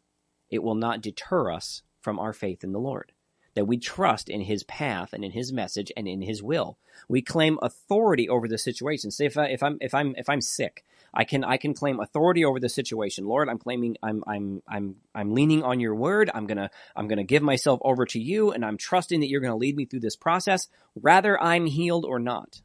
it 0.49 0.61
will 0.61 0.75
not 0.75 1.01
deter 1.01 1.51
us 1.51 1.81
from 2.01 2.19
our 2.19 2.33
faith 2.33 2.63
in 2.63 2.73
the 2.73 2.79
Lord. 2.79 3.13
That 3.55 3.65
we 3.65 3.77
trust 3.77 4.29
in 4.29 4.41
His 4.41 4.63
path 4.63 5.13
and 5.13 5.25
in 5.25 5.31
His 5.31 5.51
message 5.51 5.91
and 5.97 6.07
in 6.07 6.21
His 6.21 6.41
will. 6.41 6.77
We 7.09 7.21
claim 7.21 7.59
authority 7.61 8.29
over 8.29 8.47
the 8.47 8.57
situation. 8.57 9.11
Say 9.11 9.25
if 9.25 9.37
I, 9.37 9.47
if 9.47 9.61
I'm 9.61 9.77
if 9.81 9.93
I'm 9.93 10.15
if 10.17 10.29
I'm 10.29 10.41
sick 10.41 10.83
I 11.13 11.25
can 11.25 11.43
I 11.43 11.57
can 11.57 11.73
claim 11.73 11.99
authority 11.99 12.45
over 12.45 12.59
the 12.59 12.69
situation. 12.69 13.25
Lord, 13.25 13.49
I'm 13.49 13.57
claiming 13.57 13.97
I'm 14.01 14.23
I'm 14.25 14.61
I'm 14.67 14.95
I'm 15.13 15.33
leaning 15.33 15.63
on 15.63 15.79
your 15.79 15.93
word. 15.93 16.31
I'm 16.33 16.47
gonna 16.47 16.69
I'm 16.95 17.07
gonna 17.07 17.23
give 17.23 17.43
myself 17.43 17.79
over 17.83 18.05
to 18.07 18.19
you, 18.19 18.51
and 18.51 18.63
I'm 18.63 18.77
trusting 18.77 19.19
that 19.19 19.27
you're 19.27 19.41
gonna 19.41 19.57
lead 19.57 19.75
me 19.75 19.85
through 19.85 19.99
this 19.99 20.15
process, 20.15 20.67
whether 20.93 21.41
I'm 21.41 21.65
healed 21.65 22.05
or 22.05 22.19
not. 22.19 22.61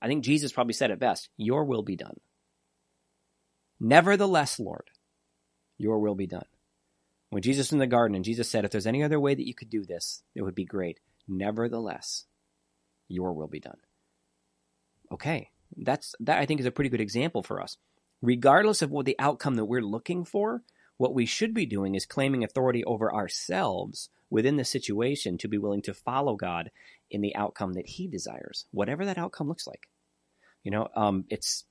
I 0.00 0.08
think 0.08 0.24
Jesus 0.24 0.52
probably 0.52 0.72
said 0.72 0.90
it 0.90 0.98
best: 0.98 1.28
Your 1.36 1.64
will 1.64 1.82
be 1.82 1.96
done. 1.96 2.16
Nevertheless, 3.78 4.58
Lord, 4.58 4.88
your 5.76 5.98
will 5.98 6.14
be 6.14 6.26
done. 6.26 6.46
When 7.32 7.40
Jesus 7.40 7.68
was 7.68 7.72
in 7.72 7.78
the 7.78 7.86
garden 7.86 8.14
and 8.14 8.26
Jesus 8.26 8.50
said, 8.50 8.66
If 8.66 8.72
there's 8.72 8.86
any 8.86 9.02
other 9.02 9.18
way 9.18 9.34
that 9.34 9.46
you 9.46 9.54
could 9.54 9.70
do 9.70 9.86
this, 9.86 10.22
it 10.34 10.42
would 10.42 10.54
be 10.54 10.66
great. 10.66 11.00
Nevertheless, 11.26 12.26
your 13.08 13.32
will 13.32 13.46
be 13.46 13.58
done. 13.58 13.78
Okay, 15.10 15.48
that's 15.74 16.14
that 16.20 16.38
I 16.38 16.44
think 16.44 16.60
is 16.60 16.66
a 16.66 16.70
pretty 16.70 16.90
good 16.90 17.00
example 17.00 17.42
for 17.42 17.62
us. 17.62 17.78
Regardless 18.20 18.82
of 18.82 18.90
what 18.90 19.06
the 19.06 19.18
outcome 19.18 19.54
that 19.54 19.64
we're 19.64 19.80
looking 19.80 20.26
for, 20.26 20.62
what 20.98 21.14
we 21.14 21.24
should 21.24 21.54
be 21.54 21.64
doing 21.64 21.94
is 21.94 22.04
claiming 22.04 22.44
authority 22.44 22.84
over 22.84 23.10
ourselves 23.10 24.10
within 24.28 24.58
the 24.58 24.64
situation 24.64 25.38
to 25.38 25.48
be 25.48 25.56
willing 25.56 25.80
to 25.82 25.94
follow 25.94 26.36
God 26.36 26.70
in 27.10 27.22
the 27.22 27.34
outcome 27.34 27.72
that 27.72 27.86
He 27.86 28.08
desires, 28.08 28.66
whatever 28.72 29.06
that 29.06 29.16
outcome 29.16 29.48
looks 29.48 29.66
like. 29.66 29.88
You 30.64 30.70
know, 30.70 30.88
um, 30.94 31.24
it's 31.30 31.64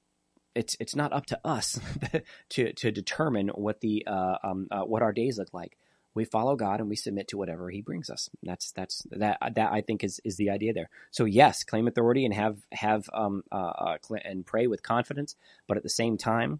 it's 0.55 0.75
it's 0.79 0.95
not 0.95 1.13
up 1.13 1.25
to 1.27 1.39
us 1.45 1.79
to 2.49 2.73
to 2.73 2.91
determine 2.91 3.49
what 3.49 3.81
the 3.81 4.05
uh, 4.07 4.35
um, 4.43 4.67
uh, 4.71 4.81
what 4.81 5.01
our 5.01 5.13
days 5.13 5.37
look 5.37 5.53
like 5.53 5.77
we 6.13 6.25
follow 6.25 6.55
God 6.55 6.79
and 6.79 6.89
we 6.89 6.95
submit 6.95 7.29
to 7.29 7.37
whatever 7.37 7.69
He 7.69 7.81
brings 7.81 8.09
us. 8.09 8.29
That's 8.43 8.71
that's 8.71 9.03
that 9.11 9.37
that 9.55 9.71
I 9.71 9.81
think 9.81 10.03
is 10.03 10.19
is 10.23 10.35
the 10.35 10.49
idea 10.49 10.73
there. 10.73 10.89
So 11.11 11.25
yes, 11.25 11.63
claim 11.63 11.87
authority 11.87 12.25
and 12.25 12.33
have 12.33 12.57
have 12.71 13.09
um 13.13 13.43
uh, 13.51 13.55
uh 13.55 13.97
and 14.25 14.45
pray 14.45 14.67
with 14.67 14.83
confidence, 14.83 15.35
but 15.67 15.77
at 15.77 15.83
the 15.83 15.89
same 15.89 16.17
time, 16.17 16.59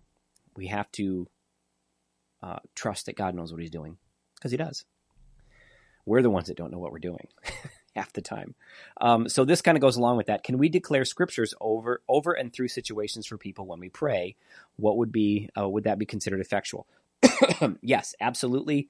we 0.55 0.67
have 0.67 0.91
to 0.93 1.27
uh, 2.41 2.59
trust 2.75 3.05
that 3.05 3.15
God 3.15 3.35
knows 3.35 3.51
what 3.51 3.61
He's 3.61 3.71
doing 3.71 3.97
because 4.35 4.51
He 4.51 4.57
does. 4.57 4.85
We're 6.05 6.21
the 6.21 6.29
ones 6.29 6.47
that 6.47 6.57
don't 6.57 6.71
know 6.71 6.79
what 6.79 6.91
we're 6.91 6.99
doing. 6.99 7.27
half 7.95 8.13
the 8.13 8.21
time. 8.21 8.55
Um, 8.99 9.27
so 9.27 9.45
this 9.45 9.61
kind 9.61 9.77
of 9.77 9.81
goes 9.81 9.97
along 9.97 10.17
with 10.17 10.27
that. 10.27 10.43
Can 10.43 10.57
we 10.57 10.69
declare 10.69 11.05
scriptures 11.05 11.53
over 11.59 12.01
over 12.07 12.33
and 12.33 12.53
through 12.53 12.69
situations 12.69 13.27
for 13.27 13.37
people 13.37 13.65
when 13.65 13.79
we 13.79 13.89
pray? 13.89 14.35
What 14.77 14.97
would 14.97 15.11
be 15.11 15.49
uh, 15.57 15.67
would 15.67 15.83
that 15.83 15.99
be 15.99 16.05
considered 16.05 16.41
effectual? 16.41 16.87
yes, 17.81 18.15
absolutely 18.19 18.89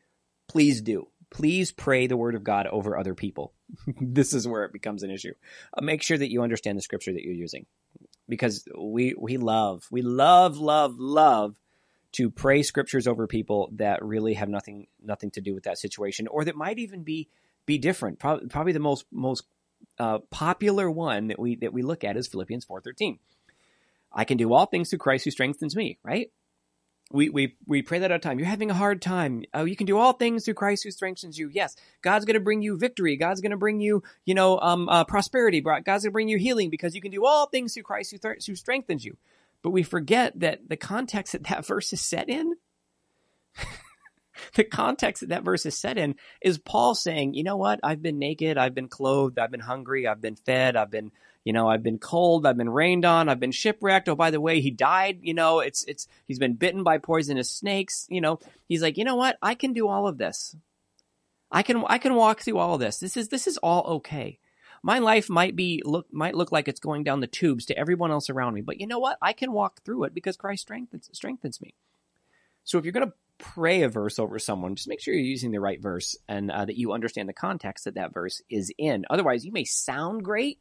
please 0.51 0.81
do. 0.81 1.07
Please 1.29 1.71
pray 1.71 2.07
the 2.07 2.17
word 2.17 2.35
of 2.35 2.43
God 2.43 2.67
over 2.67 2.97
other 2.97 3.15
people. 3.15 3.53
this 4.01 4.33
is 4.33 4.45
where 4.45 4.65
it 4.65 4.73
becomes 4.73 5.01
an 5.01 5.09
issue. 5.09 5.33
Uh, 5.75 5.81
make 5.81 6.03
sure 6.03 6.17
that 6.17 6.29
you 6.29 6.43
understand 6.43 6.77
the 6.77 6.81
scripture 6.81 7.13
that 7.13 7.23
you're 7.23 7.33
using 7.33 7.65
because 8.27 8.65
we 8.77 9.15
we 9.17 9.37
love 9.37 9.87
we 9.91 10.01
love 10.01 10.57
love 10.57 10.95
love 10.99 11.55
to 12.11 12.29
pray 12.29 12.63
scriptures 12.63 13.07
over 13.07 13.27
people 13.27 13.69
that 13.75 14.03
really 14.03 14.33
have 14.33 14.49
nothing 14.49 14.87
nothing 15.01 15.31
to 15.31 15.41
do 15.41 15.53
with 15.53 15.63
that 15.63 15.77
situation 15.77 16.27
or 16.27 16.43
that 16.43 16.55
might 16.55 16.79
even 16.79 17.03
be 17.03 17.29
be 17.65 17.77
different. 17.77 18.19
Probably, 18.19 18.47
probably 18.47 18.73
the 18.73 18.79
most 18.79 19.05
most 19.11 19.45
uh, 19.99 20.19
popular 20.29 20.89
one 20.89 21.27
that 21.27 21.39
we 21.39 21.55
that 21.57 21.73
we 21.73 21.81
look 21.81 22.03
at 22.03 22.17
is 22.17 22.27
Philippians 22.27 22.65
4:13. 22.65 23.19
I 24.13 24.25
can 24.25 24.37
do 24.37 24.53
all 24.53 24.65
things 24.65 24.89
through 24.89 24.99
Christ 24.99 25.25
who 25.25 25.31
strengthens 25.31 25.75
me, 25.75 25.97
right? 26.03 26.31
we, 27.13 27.29
we, 27.29 27.55
we 27.65 27.81
pray 27.81 27.99
that 27.99 28.11
all 28.11 28.17
the 28.17 28.21
time. 28.21 28.39
You're 28.39 28.47
having 28.47 28.71
a 28.71 28.75
hard 28.75 29.01
time. 29.01 29.43
Oh, 29.53 29.65
you 29.65 29.75
can 29.75 29.85
do 29.85 29.97
all 29.97 30.13
things 30.13 30.45
through 30.45 30.53
Christ 30.55 30.83
who 30.83 30.91
strengthens 30.91 31.37
you. 31.37 31.49
Yes, 31.51 31.75
God's 32.01 32.25
going 32.25 32.35
to 32.35 32.39
bring 32.39 32.61
you 32.61 32.77
victory. 32.77 33.17
God's 33.17 33.41
going 33.41 33.51
to 33.51 33.57
bring 33.57 33.81
you, 33.81 34.03
you 34.25 34.33
know, 34.33 34.59
um, 34.59 34.87
uh, 34.89 35.03
prosperity. 35.03 35.61
God's 35.61 35.85
going 35.85 36.01
to 36.01 36.11
bring 36.11 36.29
you 36.29 36.37
healing 36.37 36.69
because 36.69 36.95
you 36.95 37.01
can 37.01 37.11
do 37.11 37.25
all 37.25 37.47
things 37.47 37.73
through 37.73 37.83
Christ 37.83 38.11
who, 38.11 38.17
th- 38.17 38.45
who 38.45 38.55
strengthens 38.55 39.03
you. 39.03 39.17
But 39.61 39.71
we 39.71 39.83
forget 39.83 40.39
that 40.39 40.69
the 40.69 40.77
context 40.77 41.33
that 41.33 41.43
that 41.43 41.65
verse 41.65 41.93
is 41.93 42.01
set 42.01 42.29
in, 42.29 42.53
the 44.55 44.63
context 44.63 45.21
that 45.21 45.29
that 45.29 45.43
verse 45.43 45.65
is 45.65 45.77
set 45.77 45.97
in 45.97 46.15
is 46.41 46.57
Paul 46.57 46.95
saying, 46.95 47.33
you 47.33 47.43
know 47.43 47.57
what? 47.57 47.79
I've 47.83 48.01
been 48.01 48.19
naked. 48.19 48.57
I've 48.57 48.75
been 48.75 48.87
clothed. 48.87 49.39
I've 49.39 49.51
been 49.51 49.59
hungry. 49.59 50.07
I've 50.07 50.21
been 50.21 50.35
fed. 50.35 50.75
I've 50.75 50.91
been, 50.91 51.11
you 51.43 51.53
know, 51.53 51.67
I've 51.67 51.83
been 51.83 51.97
cold, 51.97 52.45
I've 52.45 52.57
been 52.57 52.69
rained 52.69 53.03
on, 53.03 53.27
I've 53.27 53.39
been 53.39 53.51
shipwrecked. 53.51 54.07
Oh, 54.07 54.15
by 54.15 54.31
the 54.31 54.41
way, 54.41 54.61
he 54.61 54.71
died. 54.71 55.19
You 55.21 55.33
know, 55.33 55.59
it's 55.59 55.83
it's 55.85 56.07
he's 56.27 56.39
been 56.39 56.53
bitten 56.53 56.83
by 56.83 56.97
poisonous 56.99 57.49
snakes. 57.49 58.05
You 58.09 58.21
know, 58.21 58.39
he's 58.67 58.81
like, 58.81 58.97
you 58.97 59.05
know 59.05 59.15
what? 59.15 59.37
I 59.41 59.55
can 59.55 59.73
do 59.73 59.87
all 59.87 60.07
of 60.07 60.17
this. 60.17 60.55
I 61.51 61.63
can 61.63 61.83
I 61.87 61.97
can 61.97 62.15
walk 62.15 62.41
through 62.41 62.59
all 62.59 62.75
of 62.75 62.79
this. 62.79 62.99
This 62.99 63.17
is 63.17 63.29
this 63.29 63.47
is 63.47 63.57
all 63.57 63.83
okay. 63.95 64.39
My 64.83 64.99
life 64.99 65.29
might 65.29 65.55
be 65.55 65.81
look 65.83 66.07
might 66.11 66.35
look 66.35 66.51
like 66.51 66.67
it's 66.67 66.79
going 66.79 67.03
down 67.03 67.19
the 67.19 67.27
tubes 67.27 67.65
to 67.67 67.77
everyone 67.77 68.11
else 68.11 68.29
around 68.29 68.53
me, 68.53 68.61
but 68.61 68.79
you 68.79 68.87
know 68.87 68.99
what? 68.99 69.17
I 69.21 69.33
can 69.33 69.51
walk 69.51 69.83
through 69.83 70.05
it 70.05 70.13
because 70.13 70.37
Christ 70.37 70.63
strengthens 70.63 71.09
strengthens 71.11 71.59
me. 71.61 71.73
So 72.63 72.77
if 72.77 72.85
you're 72.85 72.93
going 72.93 73.07
to 73.07 73.13
pray 73.41 73.81
a 73.81 73.89
verse 73.89 74.19
over 74.19 74.39
someone, 74.39 74.75
just 74.75 74.87
make 74.87 75.01
sure 75.01 75.13
you're 75.13 75.23
using 75.23 75.51
the 75.51 75.59
right 75.59 75.81
verse 75.81 76.15
and 76.29 76.49
uh, 76.51 76.63
that 76.63 76.77
you 76.77 76.93
understand 76.93 77.27
the 77.27 77.33
context 77.33 77.85
that 77.85 77.95
that 77.95 78.13
verse 78.13 78.41
is 78.49 78.71
in. 78.77 79.05
Otherwise, 79.09 79.45
you 79.45 79.51
may 79.51 79.65
sound 79.65 80.23
great, 80.23 80.59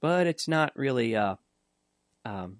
but 0.00 0.26
it's 0.26 0.46
not 0.46 0.72
really 0.76 1.16
uh, 1.16 1.36
um, 2.24 2.58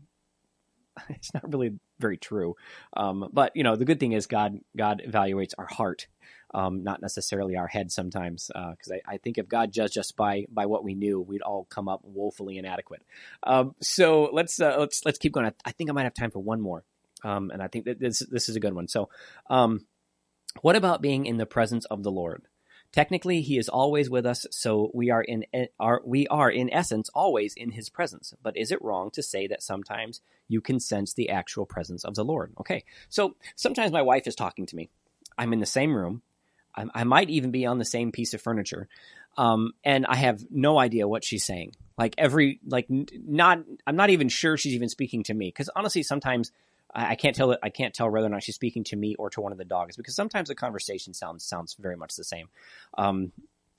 it's 1.10 1.32
not 1.34 1.52
really 1.52 1.74
very 1.98 2.16
true. 2.16 2.56
Um, 2.96 3.28
but 3.32 3.52
you 3.54 3.62
know, 3.62 3.76
the 3.76 3.84
good 3.84 4.00
thing 4.00 4.12
is 4.12 4.26
God 4.26 4.58
God 4.76 5.02
evaluates 5.06 5.52
our 5.58 5.66
heart, 5.66 6.06
um, 6.54 6.82
not 6.82 7.02
necessarily 7.02 7.56
our 7.56 7.66
head 7.66 7.90
sometimes. 7.90 8.50
Because 8.52 8.90
uh, 8.90 8.96
I, 9.06 9.14
I, 9.14 9.18
think 9.18 9.38
if 9.38 9.48
God 9.48 9.72
judged 9.72 9.98
us 9.98 10.12
by 10.12 10.46
by 10.50 10.66
what 10.66 10.84
we 10.84 10.94
knew, 10.94 11.20
we'd 11.20 11.42
all 11.42 11.66
come 11.70 11.88
up 11.88 12.00
woefully 12.04 12.58
inadequate. 12.58 13.02
Um, 13.42 13.74
so 13.80 14.30
let's 14.32 14.60
uh, 14.60 14.76
let's 14.78 15.02
let's 15.04 15.18
keep 15.18 15.32
going. 15.32 15.46
I, 15.46 15.52
I, 15.64 15.72
think 15.72 15.90
I 15.90 15.92
might 15.92 16.04
have 16.04 16.14
time 16.14 16.30
for 16.30 16.40
one 16.40 16.60
more, 16.60 16.84
um, 17.26 17.50
and 17.50 17.60
I 17.60 17.66
think 17.66 17.86
that 17.86 17.98
this 17.98 18.20
this 18.20 18.48
is 18.48 18.54
a 18.54 18.60
good 18.60 18.74
one. 18.74 18.86
So, 18.86 19.08
um, 19.50 19.84
what 20.62 20.76
about 20.76 21.02
being 21.02 21.26
in 21.26 21.38
the 21.38 21.46
presence 21.46 21.84
of 21.86 22.04
the 22.04 22.10
Lord? 22.10 22.46
Technically, 22.92 23.42
he 23.42 23.58
is 23.58 23.68
always 23.68 24.08
with 24.08 24.24
us, 24.24 24.46
so 24.52 24.90
we 24.94 25.10
are 25.10 25.22
in 25.22 25.44
are 25.80 26.00
we 26.04 26.28
are 26.28 26.48
in 26.48 26.72
essence 26.72 27.10
always 27.14 27.54
in 27.54 27.72
his 27.72 27.88
presence. 27.88 28.32
But 28.42 28.56
is 28.56 28.70
it 28.70 28.80
wrong 28.80 29.10
to 29.10 29.22
say 29.22 29.48
that 29.48 29.62
sometimes 29.62 30.20
you 30.46 30.60
can 30.60 30.78
sense 30.78 31.12
the 31.12 31.30
actual 31.30 31.66
presence 31.66 32.04
of 32.04 32.14
the 32.14 32.24
Lord? 32.24 32.54
Okay, 32.60 32.84
so 33.08 33.36
sometimes 33.56 33.90
my 33.90 34.02
wife 34.02 34.28
is 34.28 34.36
talking 34.36 34.66
to 34.66 34.76
me. 34.76 34.88
I'm 35.36 35.52
in 35.52 35.60
the 35.60 35.66
same 35.66 35.94
room. 35.94 36.22
I, 36.76 36.84
I 36.94 37.04
might 37.04 37.28
even 37.28 37.50
be 37.50 37.66
on 37.66 37.78
the 37.78 37.84
same 37.84 38.12
piece 38.12 38.34
of 38.34 38.40
furniture, 38.40 38.88
um, 39.36 39.72
and 39.84 40.06
I 40.06 40.16
have 40.16 40.44
no 40.48 40.78
idea 40.78 41.08
what 41.08 41.24
she's 41.24 41.44
saying. 41.44 41.72
Like 41.98 42.14
every 42.18 42.60
like 42.64 42.86
not 42.88 43.64
I'm 43.84 43.96
not 43.96 44.10
even 44.10 44.28
sure 44.28 44.56
she's 44.56 44.74
even 44.74 44.88
speaking 44.88 45.24
to 45.24 45.34
me 45.34 45.48
because 45.48 45.70
honestly 45.74 46.04
sometimes 46.04 46.52
I, 46.94 47.14
can't 47.14 47.36
tell 47.36 47.56
I 47.62 47.70
can't 47.70 47.94
tell 47.94 48.10
whether 48.10 48.26
or 48.26 48.30
not 48.30 48.42
she's 48.42 48.54
speaking 48.54 48.84
to 48.84 48.96
me 48.96 49.14
or 49.16 49.30
to 49.30 49.40
one 49.40 49.52
of 49.52 49.58
the 49.58 49.64
dogs 49.64 49.96
because 49.96 50.14
sometimes 50.14 50.48
the 50.48 50.54
conversation 50.54 51.14
sounds 51.14 51.44
sounds 51.44 51.74
very 51.78 51.96
much 51.96 52.16
the 52.16 52.24
same. 52.24 52.48
Um, 52.96 53.32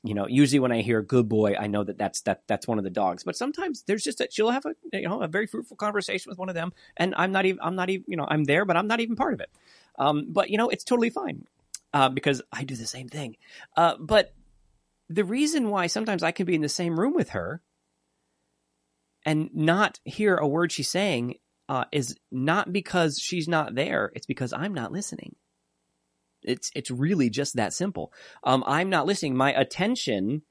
you 0.04 0.14
know, 0.14 0.28
usually 0.28 0.60
when 0.60 0.72
I 0.72 0.82
hear 0.82 1.02
"good 1.02 1.28
boy," 1.28 1.56
I 1.60 1.68
know 1.68 1.84
that 1.84 1.98
that's 1.98 2.22
that 2.22 2.44
that's 2.48 2.68
one 2.68 2.78
of 2.78 2.84
the 2.84 2.90
dogs. 2.90 3.24
But 3.24 3.36
sometimes 3.36 3.84
there's 3.84 4.04
just 4.04 4.20
that 4.20 4.32
she'll 4.32 4.52
have 4.52 4.66
a 4.66 4.76
you 4.94 5.08
know 5.08 5.22
a 5.22 5.28
very 5.28 5.48
fruitful 5.48 5.78
conversation 5.78 6.30
with 6.30 6.38
one 6.38 6.50
of 6.50 6.56
them, 6.56 6.72
and 6.96 7.16
I'm 7.18 7.32
not 7.32 7.46
even 7.46 7.60
I'm 7.62 7.76
not 7.76 7.90
even 7.90 8.06
you 8.08 8.18
know 8.18 8.28
I'm 8.28 8.44
there, 8.44 8.66
but 8.66 8.78
I'm 8.78 8.88
not 8.88 9.00
even 9.00 9.16
part 9.16 9.34
of 9.34 9.42
it. 9.42 9.50
Um, 9.98 10.28
but 10.30 10.50
you 10.50 10.58
know, 10.58 10.70
it's 10.70 10.84
totally 10.84 11.10
fine 11.10 11.46
uh, 11.94 12.10
because 12.10 12.42
I 12.52 12.64
do 12.64 12.76
the 12.76 12.86
same 12.86 13.10
thing. 13.10 13.38
Uh, 13.76 13.96
but 14.00 14.34
the 15.10 15.24
reason 15.24 15.70
why 15.70 15.88
sometimes 15.88 16.22
I 16.22 16.32
can 16.32 16.46
be 16.46 16.56
in 16.56 16.62
the 16.62 16.70
same 16.70 17.00
room 17.00 17.14
with 17.14 17.30
her 17.30 17.62
and 19.26 19.50
not 19.54 20.00
hear 20.06 20.36
a 20.36 20.48
word 20.48 20.72
she's 20.72 20.90
saying 20.90 21.36
uh, 21.70 21.86
is 21.92 22.16
not 22.32 22.72
because 22.72 23.20
she's 23.20 23.48
not 23.48 23.76
there. 23.76 24.12
It's 24.16 24.26
because 24.26 24.54
I'm 24.54 24.74
not 24.74 24.92
listening. 24.92 25.36
It's 26.44 26.72
it's 26.76 26.92
really 26.92 27.30
just 27.30 27.56
that 27.56 27.74
simple. 27.74 28.14
Um, 28.44 28.64
I'm 28.66 28.90
not 28.90 29.06
listening. 29.06 29.36
My 29.36 29.54
attention 29.54 30.44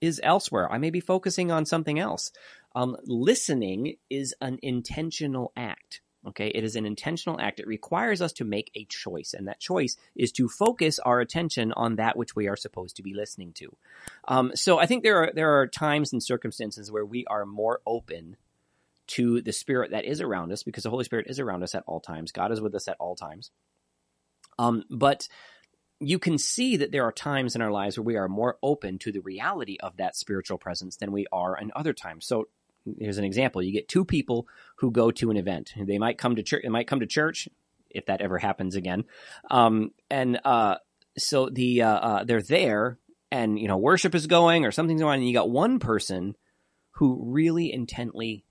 is 0.00 0.20
elsewhere. 0.22 0.70
I 0.70 0.78
may 0.78 0.90
be 0.90 1.00
focusing 1.00 1.50
on 1.50 1.64
something 1.64 1.98
else. 1.98 2.32
Um, 2.74 2.96
listening 3.04 3.96
is 4.10 4.34
an 4.40 4.58
intentional 4.62 5.52
act. 5.56 6.00
Okay, 6.26 6.48
it 6.48 6.64
is 6.64 6.74
an 6.74 6.86
intentional 6.86 7.38
act. 7.38 7.60
It 7.60 7.66
requires 7.66 8.22
us 8.22 8.32
to 8.34 8.44
make 8.44 8.70
a 8.74 8.86
choice, 8.86 9.34
and 9.34 9.46
that 9.46 9.60
choice 9.60 9.96
is 10.16 10.32
to 10.32 10.48
focus 10.48 10.98
our 10.98 11.20
attention 11.20 11.72
on 11.72 11.96
that 11.96 12.16
which 12.16 12.34
we 12.34 12.48
are 12.48 12.56
supposed 12.56 12.96
to 12.96 13.02
be 13.02 13.14
listening 13.14 13.52
to. 13.54 13.76
Um, 14.26 14.52
so 14.54 14.78
I 14.78 14.86
think 14.86 15.02
there 15.02 15.18
are 15.18 15.32
there 15.34 15.60
are 15.60 15.66
times 15.66 16.12
and 16.12 16.22
circumstances 16.22 16.90
where 16.90 17.04
we 17.04 17.26
are 17.26 17.44
more 17.44 17.80
open 17.86 18.36
to 19.06 19.40
the 19.40 19.52
spirit 19.52 19.90
that 19.90 20.04
is 20.04 20.20
around 20.20 20.52
us 20.52 20.62
because 20.62 20.84
the 20.84 20.90
Holy 20.90 21.04
Spirit 21.04 21.26
is 21.28 21.40
around 21.40 21.62
us 21.62 21.74
at 21.74 21.84
all 21.86 22.00
times. 22.00 22.32
God 22.32 22.52
is 22.52 22.60
with 22.60 22.74
us 22.74 22.88
at 22.88 22.96
all 22.98 23.16
times. 23.16 23.50
Um, 24.58 24.84
but 24.90 25.28
you 26.00 26.18
can 26.18 26.38
see 26.38 26.76
that 26.76 26.92
there 26.92 27.04
are 27.04 27.12
times 27.12 27.54
in 27.54 27.62
our 27.62 27.70
lives 27.70 27.98
where 27.98 28.04
we 28.04 28.16
are 28.16 28.28
more 28.28 28.58
open 28.62 28.98
to 28.98 29.12
the 29.12 29.20
reality 29.20 29.76
of 29.80 29.96
that 29.96 30.16
spiritual 30.16 30.58
presence 30.58 30.96
than 30.96 31.12
we 31.12 31.26
are 31.32 31.56
in 31.56 31.72
other 31.74 31.92
times. 31.92 32.26
So 32.26 32.48
here's 32.98 33.18
an 33.18 33.24
example. 33.24 33.62
You 33.62 33.72
get 33.72 33.88
two 33.88 34.04
people 34.04 34.46
who 34.76 34.90
go 34.90 35.10
to 35.12 35.30
an 35.30 35.36
event. 35.36 35.72
They 35.76 35.98
might 35.98 36.18
come 36.18 36.36
to 36.36 36.42
church. 36.42 36.62
They 36.62 36.68
might 36.68 36.86
come 36.86 37.00
to 37.00 37.06
church 37.06 37.48
if 37.90 38.06
that 38.06 38.20
ever 38.20 38.38
happens 38.38 38.74
again. 38.74 39.04
Um, 39.50 39.92
and 40.10 40.40
uh, 40.44 40.76
so 41.16 41.48
the 41.48 41.82
uh, 41.82 41.88
uh, 41.88 42.24
they're 42.24 42.42
there, 42.42 42.98
and 43.30 43.58
you 43.58 43.68
know 43.68 43.78
worship 43.78 44.14
is 44.14 44.26
going 44.26 44.64
or 44.64 44.72
something's 44.72 45.00
going 45.00 45.12
on, 45.12 45.18
and 45.18 45.28
you 45.28 45.34
got 45.34 45.50
one 45.50 45.78
person 45.78 46.34
who 46.96 47.20
really 47.26 47.72
intently 47.72 48.43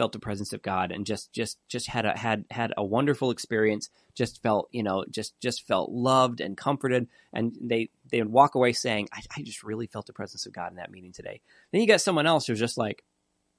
felt 0.00 0.12
the 0.12 0.18
presence 0.18 0.54
of 0.54 0.62
God 0.62 0.92
and 0.92 1.04
just 1.04 1.30
just 1.30 1.58
just 1.68 1.86
had 1.86 2.06
a 2.06 2.16
had 2.16 2.46
had 2.50 2.72
a 2.78 2.82
wonderful 2.82 3.30
experience. 3.30 3.90
Just 4.14 4.42
felt 4.42 4.70
you 4.72 4.82
know 4.82 5.04
just 5.10 5.38
just 5.40 5.66
felt 5.66 5.90
loved 5.90 6.40
and 6.40 6.56
comforted, 6.56 7.06
and 7.34 7.54
they 7.60 7.90
they 8.10 8.22
would 8.22 8.32
walk 8.32 8.54
away 8.54 8.72
saying, 8.72 9.08
I, 9.12 9.20
I 9.36 9.42
just 9.42 9.62
really 9.62 9.86
felt 9.86 10.06
the 10.06 10.14
presence 10.14 10.46
of 10.46 10.54
God 10.54 10.70
in 10.70 10.76
that 10.76 10.90
meeting 10.90 11.12
today." 11.12 11.42
Then 11.70 11.82
you 11.82 11.86
got 11.86 12.00
someone 12.00 12.26
else 12.26 12.46
who's 12.46 12.58
just 12.58 12.78
like, 12.78 13.04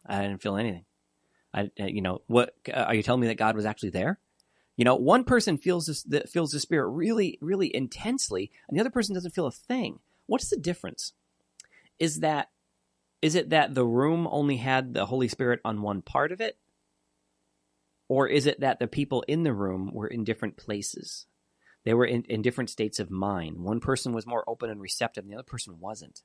"I 0.04 0.24
didn't 0.24 0.42
feel 0.42 0.56
anything." 0.56 0.86
I 1.54 1.70
you 1.78 2.02
know 2.02 2.24
what 2.26 2.56
uh, 2.74 2.86
are 2.88 2.96
you 2.96 3.04
telling 3.04 3.22
me 3.22 3.28
that 3.28 3.38
God 3.38 3.56
was 3.56 3.68
actually 3.68 3.92
there? 3.92 4.20
You 4.78 4.86
know, 4.86 4.96
one 4.96 5.24
person 5.24 5.60
feels 5.60 5.86
this 5.86 6.02
the, 6.02 6.22
feels 6.22 6.50
the 6.50 6.60
spirit 6.60 6.88
really 6.88 7.38
really 7.40 7.74
intensely, 7.76 8.50
and 8.68 8.76
the 8.76 8.82
other 8.82 8.90
person 8.90 9.14
doesn't 9.14 9.36
feel 9.36 9.46
a 9.46 9.52
thing. 9.52 10.00
What's 10.26 10.50
the 10.50 10.58
difference? 10.58 11.14
Is 12.00 12.22
that 12.22 12.50
is 13.22 13.36
it 13.36 13.50
that 13.52 13.74
the 13.76 13.86
room 13.86 14.28
only 14.30 14.58
had 14.58 14.94
the 14.94 15.06
Holy 15.06 15.28
Spirit 15.28 15.60
on 15.64 15.82
one 15.82 16.02
part 16.02 16.32
of 16.32 16.42
it? 16.42 16.58
Or 18.08 18.28
is 18.28 18.46
it 18.46 18.60
that 18.60 18.80
the 18.80 18.88
people 18.88 19.24
in 19.28 19.44
the 19.44 19.54
room 19.54 19.92
were 19.94 20.08
in 20.08 20.24
different 20.24 20.58
places? 20.58 21.28
They 21.86 21.94
were 21.94 22.06
in, 22.06 22.24
in 22.24 22.42
different 22.42 22.70
states 22.70 23.00
of 23.00 23.10
mind. 23.10 23.58
One 23.60 23.80
person 23.80 24.12
was 24.12 24.28
more 24.28 24.44
open 24.48 24.70
and 24.70 24.82
receptive, 24.82 25.24
and 25.24 25.32
the 25.32 25.38
other 25.38 25.44
person 25.44 25.80
wasn't. 25.80 26.22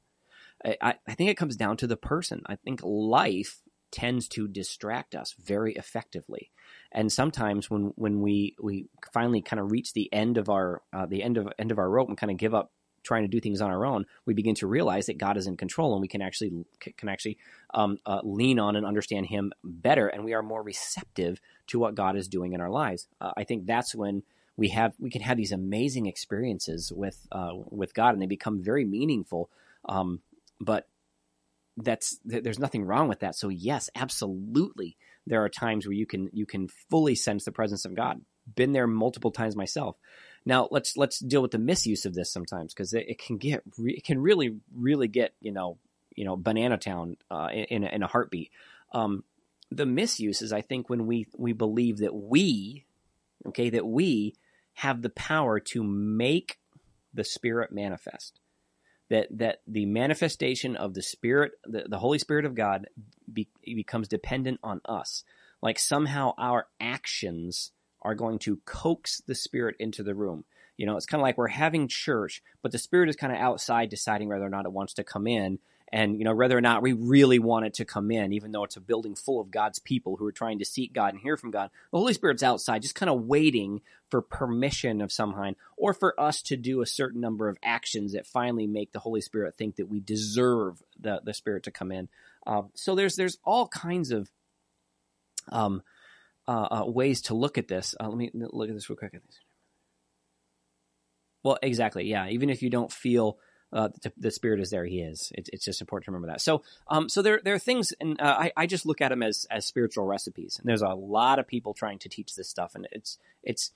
I, 0.64 0.94
I 1.06 1.14
think 1.14 1.30
it 1.30 1.36
comes 1.36 1.56
down 1.56 1.76
to 1.78 1.86
the 1.86 1.96
person. 1.96 2.42
I 2.46 2.56
think 2.56 2.80
life 2.82 3.60
tends 3.92 4.26
to 4.28 4.48
distract 4.48 5.14
us 5.14 5.34
very 5.38 5.74
effectively. 5.74 6.50
And 6.92 7.12
sometimes 7.12 7.70
when, 7.70 7.92
when 7.94 8.20
we, 8.20 8.56
we 8.60 8.88
finally 9.12 9.42
kind 9.42 9.60
of 9.60 9.70
reach 9.70 9.92
the 9.92 10.12
end 10.12 10.38
of 10.38 10.48
our 10.48 10.82
uh, 10.92 11.06
the 11.06 11.22
end 11.22 11.36
of 11.36 11.48
end 11.58 11.70
of 11.70 11.78
our 11.78 11.88
rope 11.88 12.08
and 12.08 12.18
kind 12.18 12.30
of 12.30 12.36
give 12.36 12.54
up 12.54 12.72
trying 13.06 13.22
to 13.22 13.28
do 13.28 13.40
things 13.40 13.60
on 13.60 13.70
our 13.70 13.86
own, 13.86 14.04
we 14.26 14.34
begin 14.34 14.54
to 14.56 14.66
realize 14.66 15.06
that 15.06 15.18
God 15.18 15.36
is 15.36 15.46
in 15.46 15.56
control, 15.56 15.94
and 15.94 16.02
we 16.02 16.08
can 16.08 16.20
actually 16.20 16.66
can 16.96 17.08
actually 17.08 17.38
um, 17.72 17.98
uh, 18.04 18.20
lean 18.22 18.58
on 18.58 18.76
and 18.76 18.84
understand 18.84 19.26
Him 19.26 19.52
better, 19.64 20.08
and 20.08 20.24
we 20.24 20.34
are 20.34 20.42
more 20.42 20.62
receptive 20.62 21.40
to 21.68 21.78
what 21.78 21.94
God 21.94 22.16
is 22.16 22.28
doing 22.28 22.52
in 22.52 22.60
our 22.60 22.70
lives. 22.70 23.08
Uh, 23.20 23.32
I 23.36 23.44
think 23.44 23.66
that's 23.66 23.94
when 23.94 24.22
we 24.56 24.68
have 24.70 24.94
we 24.98 25.10
can 25.10 25.22
have 25.22 25.36
these 25.36 25.52
amazing 25.52 26.06
experiences 26.06 26.92
with 26.94 27.26
uh, 27.32 27.52
with 27.54 27.94
God, 27.94 28.12
and 28.12 28.20
they 28.20 28.26
become 28.26 28.62
very 28.62 28.84
meaningful. 28.84 29.50
Um, 29.88 30.20
but 30.60 30.88
that's 31.76 32.18
there's 32.24 32.58
nothing 32.58 32.84
wrong 32.84 33.08
with 33.08 33.20
that. 33.20 33.36
So 33.36 33.48
yes, 33.48 33.90
absolutely, 33.94 34.96
there 35.26 35.44
are 35.44 35.48
times 35.48 35.86
where 35.86 35.92
you 35.92 36.06
can 36.06 36.30
you 36.32 36.46
can 36.46 36.68
fully 36.90 37.14
sense 37.14 37.44
the 37.44 37.52
presence 37.52 37.84
of 37.84 37.94
God. 37.94 38.20
Been 38.54 38.72
there 38.72 38.86
multiple 38.86 39.30
times 39.30 39.56
myself. 39.56 39.96
Now 40.46 40.68
let's 40.70 40.96
let's 40.96 41.18
deal 41.18 41.42
with 41.42 41.50
the 41.50 41.58
misuse 41.58 42.06
of 42.06 42.14
this 42.14 42.32
sometimes 42.32 42.72
because 42.72 42.94
it, 42.94 43.06
it, 43.08 43.18
can 43.18 43.36
get 43.36 43.62
it 43.78 44.04
can 44.04 44.20
really 44.20 44.56
really 44.74 45.08
get 45.08 45.34
you 45.40 45.52
know 45.52 45.76
you 46.14 46.24
know 46.24 46.36
banana 46.36 46.78
town 46.78 47.16
uh, 47.30 47.48
in 47.52 47.84
in 47.84 48.02
a 48.02 48.06
heartbeat. 48.06 48.52
Um, 48.92 49.24
the 49.70 49.86
misuse 49.86 50.40
is 50.42 50.52
I 50.52 50.62
think 50.62 50.88
when 50.88 51.06
we 51.06 51.26
we 51.36 51.52
believe 51.52 51.98
that 51.98 52.14
we 52.14 52.86
okay 53.46 53.70
that 53.70 53.86
we 53.86 54.36
have 54.74 55.02
the 55.02 55.10
power 55.10 55.58
to 55.58 55.82
make 55.82 56.58
the 57.12 57.24
spirit 57.24 57.72
manifest 57.72 58.38
that 59.08 59.26
that 59.30 59.62
the 59.66 59.86
manifestation 59.86 60.76
of 60.76 60.94
the 60.94 61.02
spirit 61.02 61.52
the, 61.64 61.84
the 61.88 61.98
holy 61.98 62.18
spirit 62.18 62.44
of 62.44 62.54
god 62.54 62.86
be, 63.32 63.48
becomes 63.64 64.08
dependent 64.08 64.60
on 64.62 64.80
us 64.84 65.24
like 65.62 65.78
somehow 65.78 66.34
our 66.38 66.66
actions 66.80 67.72
are 68.06 68.14
going 68.14 68.38
to 68.38 68.60
coax 68.64 69.20
the 69.26 69.34
spirit 69.34 69.74
into 69.80 70.04
the 70.04 70.14
room. 70.14 70.44
You 70.76 70.86
know, 70.86 70.96
it's 70.96 71.06
kind 71.06 71.20
of 71.20 71.24
like 71.24 71.36
we're 71.36 71.48
having 71.48 71.88
church, 71.88 72.40
but 72.62 72.70
the 72.70 72.78
spirit 72.78 73.08
is 73.08 73.16
kind 73.16 73.32
of 73.32 73.40
outside 73.40 73.90
deciding 73.90 74.28
whether 74.28 74.46
or 74.46 74.50
not 74.50 74.64
it 74.64 74.72
wants 74.72 74.94
to 74.94 75.04
come 75.04 75.26
in 75.26 75.58
and 75.92 76.18
you 76.18 76.24
know 76.24 76.34
whether 76.34 76.56
or 76.56 76.60
not 76.60 76.82
we 76.82 76.92
really 76.92 77.38
want 77.38 77.64
it 77.64 77.74
to 77.74 77.84
come 77.84 78.10
in 78.10 78.32
even 78.32 78.50
though 78.50 78.64
it's 78.64 78.76
a 78.76 78.80
building 78.80 79.14
full 79.14 79.40
of 79.40 79.52
god's 79.52 79.78
people 79.78 80.16
who 80.16 80.26
are 80.26 80.32
trying 80.32 80.58
to 80.58 80.64
seek 80.64 80.92
god 80.92 81.12
and 81.12 81.22
hear 81.22 81.36
from 81.36 81.52
god 81.52 81.70
the 81.92 81.98
holy 81.98 82.12
spirit's 82.12 82.42
outside 82.42 82.82
just 82.82 82.96
kind 82.96 83.08
of 83.08 83.22
waiting 83.22 83.80
for 84.10 84.20
permission 84.20 85.00
of 85.00 85.12
some 85.12 85.32
kind 85.32 85.54
or 85.76 85.94
for 85.94 86.20
us 86.20 86.42
to 86.42 86.56
do 86.56 86.82
a 86.82 86.86
certain 86.86 87.20
number 87.20 87.48
of 87.48 87.56
actions 87.62 88.14
that 88.14 88.26
finally 88.26 88.66
make 88.66 88.90
the 88.90 88.98
holy 88.98 89.20
spirit 89.20 89.54
think 89.56 89.76
that 89.76 89.88
we 89.88 90.00
deserve 90.00 90.82
the, 90.98 91.20
the 91.22 91.32
spirit 91.32 91.62
to 91.62 91.70
come 91.70 91.92
in 91.92 92.08
um, 92.48 92.68
so 92.74 92.96
there's 92.96 93.14
there's 93.14 93.38
all 93.44 93.68
kinds 93.68 94.10
of 94.10 94.28
um, 95.52 95.82
uh, 96.48 96.68
uh, 96.70 96.84
ways 96.86 97.22
to 97.22 97.34
look 97.34 97.58
at 97.58 97.68
this. 97.68 97.94
Uh, 97.98 98.08
let 98.08 98.16
me 98.16 98.30
look 98.32 98.68
at 98.68 98.74
this 98.74 98.88
real 98.88 98.96
quick. 98.96 99.20
Well, 101.42 101.58
exactly. 101.62 102.08
Yeah. 102.08 102.28
Even 102.28 102.50
if 102.50 102.62
you 102.62 102.70
don't 102.70 102.92
feel 102.92 103.38
uh, 103.72 103.88
the, 104.02 104.12
the, 104.16 104.30
spirit 104.30 104.60
is 104.60 104.70
there, 104.70 104.84
he 104.84 105.00
is. 105.00 105.32
It, 105.34 105.48
it's 105.52 105.64
just 105.64 105.80
important 105.80 106.06
to 106.06 106.10
remember 106.12 106.28
that. 106.28 106.40
So, 106.40 106.62
um, 106.88 107.08
so 107.08 107.20
there, 107.20 107.40
there 107.42 107.54
are 107.54 107.58
things, 107.58 107.92
and 108.00 108.20
uh, 108.20 108.36
I, 108.38 108.52
I 108.56 108.66
just 108.66 108.86
look 108.86 109.00
at 109.00 109.08
them 109.08 109.22
as, 109.22 109.46
as 109.50 109.66
spiritual 109.66 110.06
recipes. 110.06 110.56
And 110.58 110.68
there's 110.68 110.82
a 110.82 110.94
lot 110.94 111.38
of 111.38 111.46
people 111.46 111.74
trying 111.74 111.98
to 112.00 112.08
teach 112.08 112.34
this 112.34 112.48
stuff, 112.48 112.74
and 112.74 112.88
it's, 112.92 113.18
it's 113.42 113.72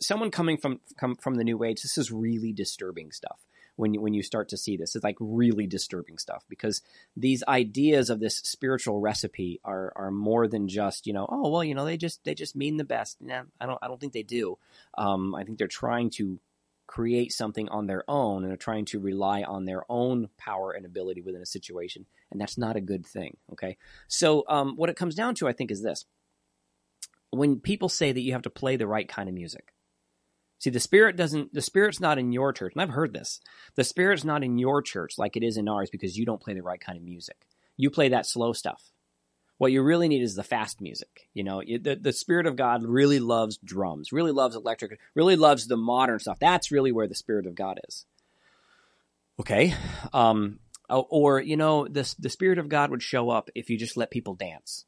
someone 0.00 0.30
coming 0.30 0.56
from, 0.56 0.80
come 0.98 1.16
from 1.16 1.34
the 1.34 1.44
new 1.44 1.64
age. 1.64 1.82
This 1.82 1.98
is 1.98 2.12
really 2.12 2.52
disturbing 2.52 3.12
stuff 3.12 3.40
when 3.76 3.94
you, 3.94 4.00
when 4.00 4.14
you 4.14 4.22
start 4.22 4.48
to 4.50 4.56
see 4.56 4.76
this. 4.76 4.94
It's 4.94 5.04
like 5.04 5.16
really 5.20 5.66
disturbing 5.66 6.18
stuff 6.18 6.44
because 6.48 6.82
these 7.16 7.42
ideas 7.48 8.10
of 8.10 8.20
this 8.20 8.38
spiritual 8.38 9.00
recipe 9.00 9.60
are 9.64 9.92
are 9.96 10.10
more 10.10 10.46
than 10.48 10.68
just 10.68 11.06
you 11.06 11.12
know 11.12 11.26
oh 11.28 11.50
well 11.50 11.64
you 11.64 11.74
know 11.74 11.84
they 11.84 11.96
just 11.96 12.24
they 12.24 12.34
just 12.34 12.56
mean 12.56 12.76
the 12.76 12.84
best. 12.84 13.20
Nah, 13.20 13.42
I 13.60 13.66
don't 13.66 13.78
I 13.82 13.88
don't 13.88 14.00
think 14.00 14.12
they 14.12 14.22
do. 14.22 14.58
Um, 14.96 15.34
I 15.34 15.44
think 15.44 15.58
they're 15.58 15.68
trying 15.68 16.10
to 16.10 16.38
create 16.86 17.32
something 17.32 17.68
on 17.70 17.86
their 17.86 18.04
own 18.08 18.44
and 18.44 18.52
are 18.52 18.58
trying 18.58 18.84
to 18.84 19.00
rely 19.00 19.42
on 19.42 19.64
their 19.64 19.84
own 19.88 20.28
power 20.36 20.72
and 20.72 20.84
ability 20.84 21.22
within 21.22 21.42
a 21.42 21.46
situation, 21.46 22.06
and 22.30 22.40
that's 22.40 22.58
not 22.58 22.76
a 22.76 22.80
good 22.80 23.06
thing. 23.06 23.36
Okay, 23.52 23.76
so 24.08 24.44
um, 24.48 24.76
what 24.76 24.90
it 24.90 24.96
comes 24.96 25.14
down 25.14 25.34
to, 25.36 25.48
I 25.48 25.52
think, 25.52 25.70
is 25.70 25.82
this: 25.82 26.04
when 27.30 27.60
people 27.60 27.88
say 27.88 28.12
that 28.12 28.20
you 28.20 28.32
have 28.32 28.42
to 28.42 28.50
play 28.50 28.76
the 28.76 28.86
right 28.86 29.08
kind 29.08 29.28
of 29.28 29.34
music. 29.34 29.73
See, 30.64 30.70
the 30.70 30.80
spirit 30.80 31.16
doesn't, 31.16 31.52
the 31.52 31.60
spirit's 31.60 32.00
not 32.00 32.16
in 32.16 32.32
your 32.32 32.50
church. 32.50 32.72
And 32.72 32.80
I've 32.80 32.88
heard 32.88 33.12
this. 33.12 33.38
The 33.74 33.84
spirit's 33.84 34.24
not 34.24 34.42
in 34.42 34.56
your 34.56 34.80
church 34.80 35.18
like 35.18 35.36
it 35.36 35.42
is 35.42 35.58
in 35.58 35.68
ours 35.68 35.90
because 35.90 36.16
you 36.16 36.24
don't 36.24 36.40
play 36.40 36.54
the 36.54 36.62
right 36.62 36.80
kind 36.80 36.96
of 36.96 37.04
music. 37.04 37.36
You 37.76 37.90
play 37.90 38.08
that 38.08 38.24
slow 38.24 38.54
stuff. 38.54 38.82
What 39.58 39.72
you 39.72 39.82
really 39.82 40.08
need 40.08 40.22
is 40.22 40.36
the 40.36 40.42
fast 40.42 40.80
music. 40.80 41.28
You 41.34 41.44
know, 41.44 41.60
the, 41.60 41.98
the 42.00 42.14
Spirit 42.14 42.46
of 42.46 42.56
God 42.56 42.82
really 42.82 43.18
loves 43.18 43.58
drums, 43.58 44.10
really 44.10 44.32
loves 44.32 44.56
electric, 44.56 44.98
really 45.14 45.36
loves 45.36 45.66
the 45.66 45.76
modern 45.76 46.18
stuff. 46.18 46.38
That's 46.38 46.72
really 46.72 46.92
where 46.92 47.08
the 47.08 47.14
Spirit 47.14 47.44
of 47.44 47.54
God 47.54 47.78
is. 47.86 48.06
Okay. 49.38 49.74
Um, 50.14 50.60
or, 50.88 51.42
you 51.42 51.58
know, 51.58 51.86
the, 51.86 52.10
the 52.18 52.30
Spirit 52.30 52.56
of 52.56 52.70
God 52.70 52.90
would 52.90 53.02
show 53.02 53.28
up 53.28 53.50
if 53.54 53.68
you 53.68 53.76
just 53.76 53.98
let 53.98 54.10
people 54.10 54.32
dance. 54.34 54.86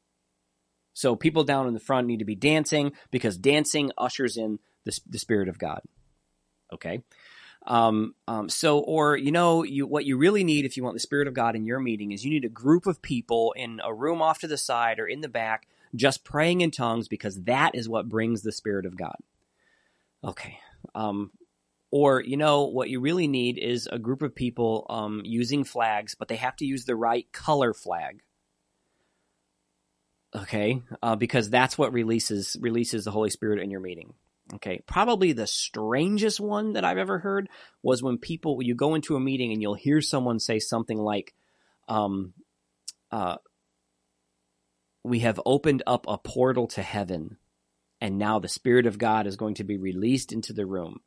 So 0.93 1.15
people 1.15 1.43
down 1.43 1.67
in 1.67 1.75
the 1.75 1.79
front 1.79 2.07
need 2.07 2.17
to 2.17 2.25
be 2.25 2.33
dancing 2.33 2.93
because 3.11 3.37
dancing 3.37 3.91
ushers 3.95 4.37
in 4.37 4.57
the, 4.87 4.99
the 5.09 5.19
Spirit 5.19 5.49
of 5.49 5.59
God. 5.59 5.81
Okay. 6.73 7.03
Um, 7.65 8.15
um, 8.27 8.49
so, 8.49 8.79
or 8.79 9.17
you 9.17 9.31
know, 9.31 9.63
you 9.63 9.85
what 9.85 10.05
you 10.05 10.17
really 10.17 10.43
need 10.43 10.65
if 10.65 10.77
you 10.77 10.83
want 10.83 10.95
the 10.95 11.01
Spirit 11.01 11.27
of 11.27 11.33
God 11.33 11.55
in 11.55 11.65
your 11.65 11.79
meeting 11.79 12.11
is 12.11 12.23
you 12.23 12.31
need 12.31 12.45
a 12.45 12.49
group 12.49 12.87
of 12.87 13.01
people 13.01 13.53
in 13.57 13.81
a 13.83 13.93
room 13.93 14.21
off 14.21 14.39
to 14.39 14.47
the 14.47 14.57
side 14.57 14.99
or 14.99 15.07
in 15.07 15.21
the 15.21 15.27
back, 15.27 15.67
just 15.93 16.23
praying 16.23 16.61
in 16.61 16.71
tongues 16.71 17.07
because 17.07 17.43
that 17.43 17.75
is 17.75 17.89
what 17.89 18.09
brings 18.09 18.41
the 18.41 18.51
Spirit 18.51 18.85
of 18.85 18.97
God. 18.97 19.17
Okay. 20.23 20.59
Um, 20.95 21.31
or 21.91 22.21
you 22.21 22.37
know 22.37 22.65
what 22.65 22.89
you 22.89 22.99
really 22.99 23.27
need 23.27 23.57
is 23.57 23.87
a 23.91 23.99
group 23.99 24.21
of 24.21 24.35
people 24.35 24.85
um, 24.89 25.21
using 25.23 25.63
flags, 25.63 26.15
but 26.15 26.27
they 26.27 26.35
have 26.35 26.55
to 26.57 26.65
use 26.65 26.85
the 26.85 26.95
right 26.95 27.31
color 27.31 27.73
flag. 27.73 28.21
Okay, 30.35 30.81
uh, 31.01 31.15
because 31.15 31.49
that's 31.49 31.77
what 31.77 31.93
releases 31.93 32.57
releases 32.59 33.05
the 33.05 33.11
Holy 33.11 33.29
Spirit 33.29 33.59
in 33.59 33.71
your 33.71 33.79
meeting. 33.79 34.13
Okay, 34.55 34.81
probably 34.87 35.33
the 35.33 35.47
strangest 35.47 36.39
one 36.39 36.73
that 36.73 36.85
I've 36.85 36.97
ever 36.97 37.19
heard 37.19 37.49
was 37.83 38.01
when 38.01 38.17
people 38.17 38.61
you 38.61 38.75
go 38.75 38.95
into 38.95 39.15
a 39.15 39.19
meeting 39.19 39.51
and 39.51 39.61
you'll 39.61 39.73
hear 39.73 39.99
someone 39.99 40.39
say 40.39 40.59
something 40.59 40.97
like, 40.97 41.33
um, 41.89 42.33
uh, 43.11 43.37
"We 45.03 45.19
have 45.19 45.41
opened 45.45 45.83
up 45.85 46.05
a 46.07 46.17
portal 46.17 46.67
to 46.67 46.81
heaven, 46.81 47.37
and 47.99 48.17
now 48.17 48.39
the 48.39 48.47
Spirit 48.47 48.85
of 48.85 48.97
God 48.97 49.27
is 49.27 49.35
going 49.35 49.55
to 49.55 49.65
be 49.65 49.77
released 49.77 50.31
into 50.31 50.53
the 50.53 50.65
room." 50.65 51.01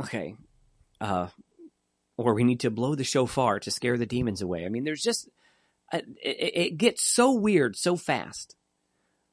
Okay, 0.00 0.36
uh, 1.00 1.28
or 2.16 2.34
we 2.34 2.44
need 2.44 2.60
to 2.60 2.70
blow 2.70 2.94
the 2.94 3.04
shofar 3.04 3.58
to 3.60 3.70
scare 3.72 3.98
the 3.98 4.06
demons 4.06 4.42
away. 4.42 4.64
I 4.64 4.68
mean, 4.68 4.84
there's 4.84 5.02
just 5.02 5.28
uh, 5.92 6.02
it, 6.22 6.52
it 6.54 6.76
gets 6.76 7.02
so 7.02 7.32
weird 7.32 7.76
so 7.76 7.96
fast. 7.96 8.54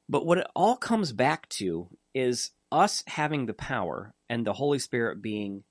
But 0.10 0.26
what 0.26 0.40
it 0.40 0.48
all 0.56 0.76
comes 0.76 1.12
back 1.12 1.48
to 1.50 1.88
is 2.14 2.52
us 2.72 3.04
having 3.08 3.46
the 3.46 3.54
power 3.54 4.14
and 4.30 4.46
the 4.46 4.54
Holy 4.54 4.80
Spirit 4.80 5.22
being 5.22 5.64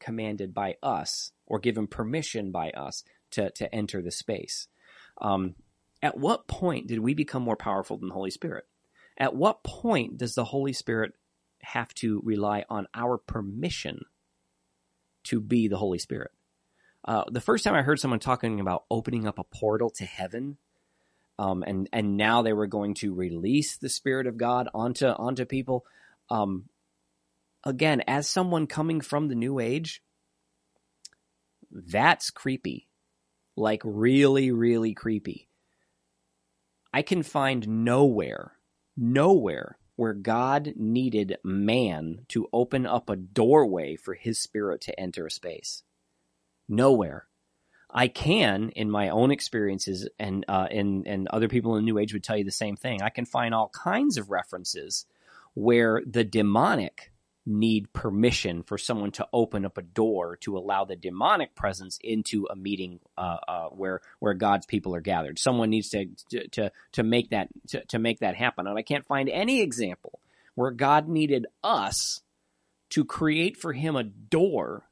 commanded 0.00 0.54
by 0.54 0.76
us 0.82 1.32
or 1.46 1.58
given 1.58 1.86
permission 1.86 2.50
by 2.50 2.70
us 2.70 3.04
to, 3.32 3.50
to 3.52 3.72
enter 3.74 4.02
the 4.02 4.10
space. 4.10 4.68
Um, 5.20 5.54
at 6.02 6.18
what 6.18 6.46
point 6.46 6.86
did 6.86 7.00
we 7.00 7.14
become 7.14 7.42
more 7.42 7.56
powerful 7.56 7.96
than 7.96 8.08
the 8.08 8.14
Holy 8.14 8.30
Spirit? 8.30 8.64
At 9.18 9.34
what 9.34 9.64
point 9.64 10.18
does 10.18 10.34
the 10.34 10.44
Holy 10.44 10.72
Spirit 10.72 11.14
have 11.62 11.92
to 11.94 12.20
rely 12.24 12.64
on 12.68 12.86
our 12.94 13.16
permission 13.16 14.00
to 15.24 15.40
be 15.40 15.68
the 15.68 15.78
Holy 15.78 15.98
Spirit? 15.98 16.30
Uh, 17.04 17.24
the 17.30 17.40
first 17.40 17.64
time 17.64 17.74
I 17.74 17.82
heard 17.82 18.00
someone 18.00 18.20
talking 18.20 18.60
about 18.60 18.84
opening 18.90 19.26
up 19.26 19.38
a 19.38 19.44
portal 19.44 19.90
to 19.90 20.04
heaven, 20.04 20.58
um, 21.38 21.62
and 21.66 21.88
and 21.92 22.16
now 22.16 22.42
they 22.42 22.52
were 22.52 22.66
going 22.66 22.94
to 22.94 23.14
release 23.14 23.76
the 23.76 23.88
Spirit 23.88 24.26
of 24.26 24.36
God 24.36 24.68
onto 24.74 25.06
onto 25.06 25.44
people. 25.44 25.84
Um, 26.30 26.68
again, 27.64 28.02
as 28.06 28.28
someone 28.28 28.66
coming 28.66 29.00
from 29.00 29.28
the 29.28 29.34
New 29.34 29.58
Age, 29.58 30.02
that's 31.70 32.30
creepy, 32.30 32.88
like 33.56 33.82
really, 33.84 34.50
really 34.50 34.94
creepy. 34.94 35.48
I 36.92 37.02
can 37.02 37.22
find 37.22 37.84
nowhere, 37.84 38.52
nowhere 38.96 39.78
where 39.96 40.14
God 40.14 40.74
needed 40.76 41.38
man 41.42 42.20
to 42.28 42.48
open 42.52 42.86
up 42.86 43.10
a 43.10 43.16
doorway 43.16 43.96
for 43.96 44.14
His 44.14 44.38
Spirit 44.38 44.82
to 44.82 44.98
enter 44.98 45.26
a 45.26 45.30
space. 45.30 45.82
Nowhere. 46.68 47.26
I 47.96 48.08
can, 48.08 48.68
in 48.76 48.90
my 48.90 49.08
own 49.08 49.30
experiences, 49.30 50.06
and 50.18 50.44
uh, 50.48 50.68
and 50.70 51.06
and 51.06 51.28
other 51.28 51.48
people 51.48 51.76
in 51.76 51.82
the 51.82 51.90
New 51.90 51.98
Age 51.98 52.12
would 52.12 52.22
tell 52.22 52.36
you 52.36 52.44
the 52.44 52.50
same 52.50 52.76
thing. 52.76 53.00
I 53.00 53.08
can 53.08 53.24
find 53.24 53.54
all 53.54 53.70
kinds 53.70 54.18
of 54.18 54.30
references 54.30 55.06
where 55.54 56.02
the 56.06 56.22
demonic 56.22 57.10
need 57.46 57.90
permission 57.94 58.64
for 58.64 58.76
someone 58.76 59.12
to 59.12 59.26
open 59.32 59.64
up 59.64 59.78
a 59.78 59.82
door 59.82 60.36
to 60.36 60.58
allow 60.58 60.84
the 60.84 60.96
demonic 60.96 61.54
presence 61.54 61.98
into 62.02 62.46
a 62.50 62.56
meeting 62.56 63.00
uh, 63.16 63.38
uh, 63.48 63.68
where 63.68 64.02
where 64.18 64.34
God's 64.34 64.66
people 64.66 64.94
are 64.94 65.00
gathered. 65.00 65.38
Someone 65.38 65.70
needs 65.70 65.88
to 65.88 66.06
to 66.50 66.70
to 66.92 67.02
make 67.02 67.30
that 67.30 67.48
to, 67.68 67.82
to 67.86 67.98
make 67.98 68.18
that 68.18 68.36
happen, 68.36 68.66
and 68.66 68.76
I 68.76 68.82
can't 68.82 69.06
find 69.06 69.30
any 69.30 69.62
example 69.62 70.20
where 70.54 70.70
God 70.70 71.08
needed 71.08 71.46
us 71.64 72.20
to 72.90 73.06
create 73.06 73.56
for 73.56 73.72
Him 73.72 73.96
a 73.96 74.04
door 74.04 74.84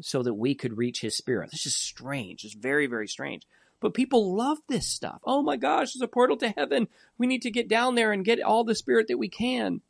so 0.00 0.22
that 0.22 0.34
we 0.34 0.54
could 0.54 0.78
reach 0.78 1.00
his 1.00 1.16
spirit. 1.16 1.50
This 1.50 1.66
is 1.66 1.76
strange. 1.76 2.44
It's 2.44 2.54
very, 2.54 2.86
very 2.86 3.08
strange. 3.08 3.42
But 3.80 3.94
people 3.94 4.36
love 4.36 4.58
this 4.68 4.86
stuff. 4.86 5.20
Oh 5.24 5.42
my 5.42 5.56
gosh, 5.56 5.92
there's 5.92 6.02
a 6.02 6.08
portal 6.08 6.36
to 6.38 6.50
heaven. 6.50 6.88
We 7.18 7.26
need 7.26 7.42
to 7.42 7.50
get 7.50 7.68
down 7.68 7.94
there 7.94 8.12
and 8.12 8.24
get 8.24 8.42
all 8.42 8.62
the 8.62 8.74
spirit 8.74 9.08
that 9.08 9.18
we 9.18 9.28
can. 9.28 9.80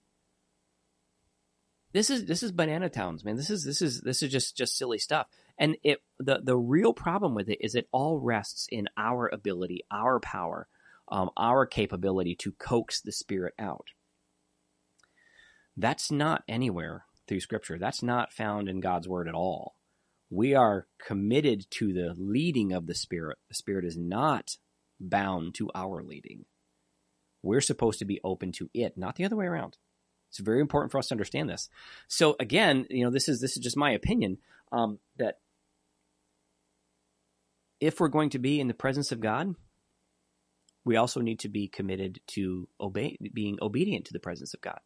This 1.93 2.09
is 2.09 2.25
this 2.27 2.45
is 2.45 2.53
banana 2.53 2.89
towns, 2.89 3.25
man. 3.25 3.37
This 3.37 3.51
is 3.51 3.65
this 3.65 3.83
is 3.83 4.01
this 4.03 4.23
is 4.23 4.31
just 4.31 4.57
just 4.57 4.79
silly 4.79 4.99
stuff. 4.99 5.27
And 5.59 5.77
it 5.83 5.99
the 6.21 6.41
the 6.43 6.57
real 6.57 6.93
problem 6.93 7.35
with 7.35 7.49
it 7.49 7.59
is 7.61 7.75
it 7.75 7.89
all 7.91 8.21
rests 8.21 8.69
in 8.71 8.89
our 8.97 9.29
ability, 9.29 9.83
our 9.91 10.21
power, 10.21 10.69
um, 11.11 11.31
our 11.37 11.67
capability 11.67 12.37
to 12.37 12.53
coax 12.53 13.01
the 13.01 13.11
spirit 13.11 13.55
out. 13.59 13.89
That's 15.77 16.13
not 16.13 16.45
anywhere 16.49 17.07
through 17.27 17.41
Scripture. 17.41 17.77
That's 17.77 18.05
not 18.05 18.33
found 18.33 18.69
in 18.69 18.79
God's 18.79 19.09
word 19.09 19.27
at 19.27 19.35
all 19.35 19.75
we 20.31 20.55
are 20.55 20.87
committed 21.05 21.67
to 21.71 21.93
the 21.93 22.15
leading 22.17 22.73
of 22.73 22.87
the 22.87 22.95
Spirit. 22.95 23.39
The 23.49 23.55
Spirit 23.55 23.85
is 23.85 23.97
not 23.97 24.57
bound 25.01 25.55
to 25.57 25.71
our 25.75 26.03
leading. 26.03 26.45
We're 27.43 27.61
supposed 27.61 27.99
to 27.99 28.05
be 28.05 28.21
open 28.23 28.53
to 28.53 28.71
it, 28.73 28.97
not 28.97 29.17
the 29.17 29.25
other 29.25 29.37
way 29.37 29.47
around. 29.47 29.77
It's 30.29 30.39
very 30.39 30.61
important 30.61 30.93
for 30.93 30.99
us 30.99 31.09
to 31.09 31.15
understand 31.15 31.49
this. 31.49 31.69
So 32.07 32.37
again, 32.39 32.87
you 32.89 33.05
know, 33.05 33.11
this 33.11 33.29
is 33.29 33.41
this 33.41 33.57
is 33.57 33.63
just 33.63 33.77
my 33.77 33.91
opinion 33.91 34.39
um, 34.71 35.01
that 35.17 35.39
if 37.81 37.99
we're 37.99 38.09
going 38.09 38.31
to 38.31 38.39
be 38.39 38.61
in 38.61 38.69
the 38.69 38.75
presence 38.75 39.11
of 39.11 39.21
God, 39.21 39.57
we 40.85 40.97
also 40.97 41.21
need 41.21 41.41
to 41.41 41.49
be 41.49 41.67
committed 41.67 42.21
to 42.29 42.69
obey, 42.81 43.17
being 43.33 43.59
obedient 43.61 44.05
to 44.07 44.13
the 44.13 44.21
presence 44.21 44.55
of 44.55 44.61
God, 44.61 44.81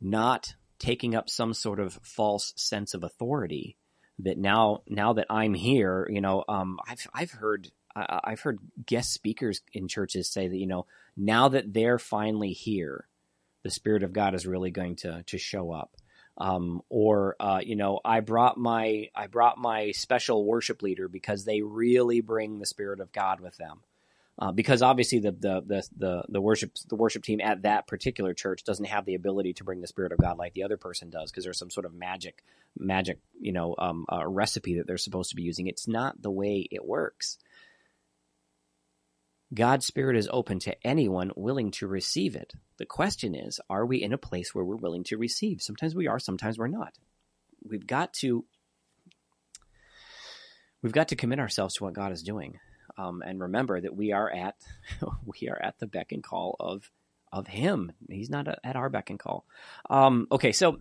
not 0.00 0.54
taking 0.78 1.14
up 1.14 1.28
some 1.28 1.54
sort 1.54 1.80
of 1.80 1.98
false 2.02 2.52
sense 2.56 2.94
of 2.94 3.02
authority 3.02 3.76
that 4.20 4.38
now 4.38 4.82
now 4.88 5.14
that 5.14 5.26
I'm 5.30 5.54
here, 5.54 6.08
you 6.10 6.20
know, 6.20 6.44
um, 6.48 6.78
I've 6.88 7.06
I've 7.14 7.30
heard 7.32 7.68
I've 7.94 8.40
heard 8.40 8.58
guest 8.86 9.12
speakers 9.12 9.60
in 9.72 9.88
churches 9.88 10.30
say 10.30 10.48
that 10.48 10.56
you 10.56 10.66
know 10.66 10.86
now 11.16 11.48
that 11.48 11.72
they're 11.72 11.98
finally 11.98 12.52
here, 12.52 13.08
the 13.64 13.70
Spirit 13.70 14.02
of 14.02 14.12
God 14.12 14.34
is 14.34 14.46
really 14.46 14.70
going 14.70 14.96
to 14.96 15.22
to 15.26 15.38
show 15.38 15.72
up. 15.72 15.96
Um, 16.38 16.80
or 16.88 17.36
uh, 17.40 17.60
you 17.62 17.76
know, 17.76 18.00
I 18.04 18.20
brought 18.20 18.56
my 18.56 19.08
I 19.14 19.26
brought 19.26 19.58
my 19.58 19.90
special 19.90 20.44
worship 20.46 20.82
leader 20.82 21.08
because 21.08 21.44
they 21.44 21.60
really 21.62 22.20
bring 22.20 22.58
the 22.58 22.66
Spirit 22.66 23.00
of 23.00 23.12
God 23.12 23.40
with 23.40 23.56
them 23.58 23.80
uh, 24.38 24.50
because 24.50 24.82
obviously 24.82 25.18
the, 25.18 25.32
the, 25.32 25.62
the 25.66 25.88
the 25.96 26.22
the 26.28 26.40
worship 26.40 26.72
the 26.88 26.96
worship 26.96 27.22
team 27.22 27.40
at 27.40 27.62
that 27.62 27.86
particular 27.86 28.34
church 28.34 28.64
doesn't 28.64 28.86
have 28.86 29.04
the 29.04 29.14
ability 29.14 29.52
to 29.52 29.64
bring 29.64 29.80
the 29.80 29.86
spirit 29.86 30.12
of 30.12 30.18
God 30.18 30.38
like 30.38 30.54
the 30.54 30.64
other 30.64 30.76
person 30.76 31.10
does 31.10 31.30
because 31.30 31.44
there's 31.44 31.58
some 31.58 31.70
sort 31.70 31.86
of 31.86 31.94
magic 31.94 32.42
magic 32.78 33.18
you 33.40 33.52
know 33.52 33.74
um, 33.78 34.06
uh, 34.10 34.26
recipe 34.26 34.78
that 34.78 34.86
they're 34.86 34.96
supposed 34.96 35.30
to 35.30 35.36
be 35.36 35.42
using. 35.42 35.66
It's 35.66 35.86
not 35.86 36.20
the 36.20 36.30
way 36.30 36.66
it 36.70 36.84
works. 36.84 37.38
God's 39.54 39.84
spirit 39.84 40.16
is 40.16 40.30
open 40.32 40.60
to 40.60 40.86
anyone 40.86 41.30
willing 41.36 41.72
to 41.72 41.86
receive 41.86 42.34
it. 42.36 42.54
The 42.78 42.86
question 42.86 43.34
is, 43.34 43.60
are 43.68 43.84
we 43.84 44.02
in 44.02 44.14
a 44.14 44.18
place 44.18 44.54
where 44.54 44.64
we're 44.64 44.76
willing 44.76 45.04
to 45.04 45.18
receive? 45.18 45.60
Sometimes 45.60 45.94
we 45.94 46.06
are, 46.08 46.18
sometimes 46.18 46.56
we're 46.56 46.68
not. 46.68 46.94
We've 47.62 47.86
got 47.86 48.14
to 48.14 48.46
we've 50.82 50.92
got 50.92 51.08
to 51.08 51.16
commit 51.16 51.38
ourselves 51.38 51.74
to 51.74 51.84
what 51.84 51.92
God 51.92 52.12
is 52.12 52.22
doing, 52.22 52.58
um, 52.96 53.22
and 53.24 53.40
remember 53.40 53.80
that 53.80 53.94
we 53.94 54.12
are 54.12 54.30
at 54.30 54.56
we 55.24 55.48
are 55.48 55.60
at 55.60 55.78
the 55.78 55.86
beck 55.86 56.12
and 56.12 56.22
call 56.22 56.56
of 56.58 56.90
of 57.32 57.46
Him. 57.46 57.92
He's 58.08 58.30
not 58.30 58.46
at 58.48 58.76
our 58.76 58.90
beck 58.90 59.10
and 59.10 59.18
call. 59.18 59.46
Um, 59.88 60.26
okay, 60.30 60.52
so 60.52 60.78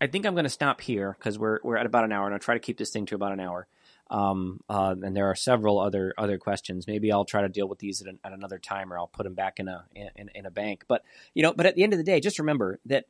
I 0.00 0.06
think 0.06 0.24
I'm 0.24 0.34
going 0.34 0.44
to 0.44 0.50
stop 0.50 0.80
here 0.80 1.16
because 1.18 1.38
we're 1.38 1.58
we're 1.62 1.76
at 1.76 1.86
about 1.86 2.04
an 2.04 2.12
hour, 2.12 2.26
and 2.26 2.34
I'll 2.34 2.40
try 2.40 2.54
to 2.54 2.60
keep 2.60 2.78
this 2.78 2.90
thing 2.90 3.06
to 3.06 3.14
about 3.14 3.32
an 3.32 3.40
hour. 3.40 3.66
Um, 4.10 4.60
uh, 4.68 4.96
and 5.02 5.16
there 5.16 5.30
are 5.30 5.36
several 5.36 5.78
other 5.78 6.14
other 6.16 6.38
questions. 6.38 6.86
Maybe 6.86 7.12
I'll 7.12 7.24
try 7.24 7.42
to 7.42 7.48
deal 7.48 7.68
with 7.68 7.78
these 7.78 8.00
at, 8.00 8.08
an, 8.08 8.18
at 8.24 8.32
another 8.32 8.58
time, 8.58 8.92
or 8.92 8.98
I'll 8.98 9.06
put 9.06 9.24
them 9.24 9.34
back 9.34 9.60
in 9.60 9.68
a 9.68 9.84
in, 9.94 10.30
in 10.34 10.46
a 10.46 10.50
bank. 10.50 10.84
But 10.88 11.02
you 11.34 11.42
know, 11.42 11.52
but 11.52 11.66
at 11.66 11.74
the 11.74 11.82
end 11.82 11.92
of 11.92 11.98
the 11.98 12.04
day, 12.04 12.20
just 12.20 12.38
remember 12.38 12.80
that 12.86 13.04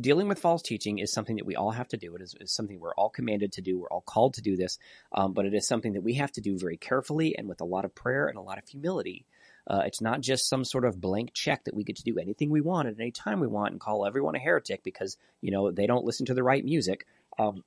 dealing 0.00 0.28
with 0.28 0.38
false 0.38 0.62
teaching 0.62 0.98
is 0.98 1.12
something 1.12 1.36
that 1.36 1.46
we 1.46 1.56
all 1.56 1.70
have 1.70 1.88
to 1.88 1.96
do. 1.96 2.14
It 2.14 2.22
is, 2.22 2.34
is 2.40 2.52
something 2.52 2.78
we're 2.78 2.94
all 2.94 3.10
commanded 3.10 3.52
to 3.52 3.62
do. 3.62 3.78
We're 3.78 3.90
all 3.90 4.02
called 4.02 4.34
to 4.34 4.42
do 4.42 4.56
this, 4.56 4.78
um, 5.12 5.32
but 5.32 5.46
it 5.46 5.54
is 5.54 5.66
something 5.66 5.94
that 5.94 6.02
we 6.02 6.14
have 6.14 6.32
to 6.32 6.40
do 6.40 6.58
very 6.58 6.76
carefully 6.76 7.36
and 7.36 7.48
with 7.48 7.60
a 7.60 7.64
lot 7.64 7.84
of 7.84 7.94
prayer 7.94 8.26
and 8.26 8.38
a 8.38 8.42
lot 8.42 8.58
of 8.58 8.68
humility. 8.68 9.26
Uh, 9.66 9.82
it's 9.86 10.00
not 10.00 10.20
just 10.20 10.48
some 10.48 10.64
sort 10.64 10.84
of 10.84 11.00
blank 11.00 11.32
check 11.32 11.64
that 11.64 11.74
we 11.74 11.84
get 11.84 11.96
to 11.96 12.02
do 12.02 12.18
anything 12.18 12.50
we 12.50 12.60
want 12.60 12.88
at 12.88 12.98
any 12.98 13.10
time 13.10 13.40
we 13.40 13.46
want 13.46 13.72
and 13.72 13.80
call 13.80 14.06
everyone 14.06 14.34
a 14.34 14.38
heretic 14.38 14.82
because 14.82 15.16
you 15.40 15.50
know 15.50 15.70
they 15.70 15.86
don't 15.86 16.04
listen 16.04 16.26
to 16.26 16.34
the 16.34 16.42
right 16.42 16.64
music. 16.64 17.06
Um, 17.38 17.62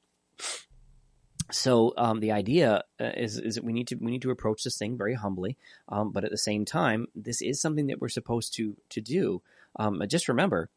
so 1.52 1.94
um, 1.98 2.20
the 2.20 2.32
idea 2.32 2.84
uh, 3.00 3.12
is 3.16 3.38
is 3.38 3.56
that 3.56 3.64
we 3.64 3.74
need 3.74 3.88
to 3.88 3.96
we 3.96 4.12
need 4.12 4.24
to 4.24 4.32
approach 4.32 4.64
this 4.64 4.78
thing 4.78 4.98
very 4.98 5.14
humbly, 5.14 5.58
um, 5.90 6.12
but 6.12 6.24
at 6.24 6.32
the 6.32 6.38
same 6.38 6.66
time, 6.66 7.08
this 7.16 7.42
is 7.42 7.62
something 7.62 7.88
that 7.88 8.02
we're 8.02 8.10
supposed 8.10 8.54
to 8.56 8.76
to 8.90 9.02
do. 9.02 9.42
Um, 9.78 10.02
just 10.08 10.28
remember, 10.28 10.70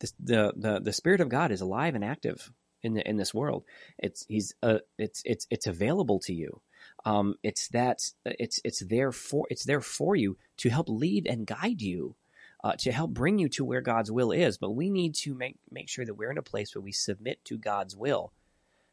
this, 0.00 0.12
the 0.18 0.52
the 0.56 0.80
the 0.80 0.92
Spirit 0.92 1.20
of 1.20 1.28
God 1.28 1.50
is 1.50 1.60
alive 1.60 1.94
and 1.94 2.04
active 2.04 2.52
in 2.82 2.94
the, 2.94 3.08
in 3.08 3.16
this 3.16 3.34
world. 3.34 3.64
It's 3.98 4.24
he's 4.28 4.54
uh, 4.62 4.78
it's 4.98 5.22
it's 5.24 5.46
it's 5.50 5.66
available 5.66 6.18
to 6.20 6.34
you. 6.34 6.60
Um, 7.04 7.34
it's 7.42 7.68
that 7.68 8.00
it's 8.24 8.60
it's 8.64 8.80
there 8.80 9.12
for 9.12 9.46
it's 9.50 9.64
there 9.64 9.80
for 9.80 10.16
you 10.16 10.36
to 10.58 10.70
help 10.70 10.88
lead 10.88 11.26
and 11.26 11.46
guide 11.46 11.80
you. 11.80 12.16
Uh, 12.62 12.74
to 12.78 12.92
help 12.92 13.10
bring 13.12 13.38
you 13.38 13.48
to 13.48 13.64
where 13.64 13.80
God's 13.80 14.12
will 14.12 14.30
is, 14.30 14.58
but 14.58 14.72
we 14.72 14.90
need 14.90 15.14
to 15.14 15.34
make 15.34 15.56
make 15.70 15.88
sure 15.88 16.04
that 16.04 16.12
we're 16.12 16.30
in 16.30 16.36
a 16.36 16.42
place 16.42 16.74
where 16.74 16.82
we 16.82 16.92
submit 16.92 17.42
to 17.46 17.56
God's 17.56 17.96
will 17.96 18.34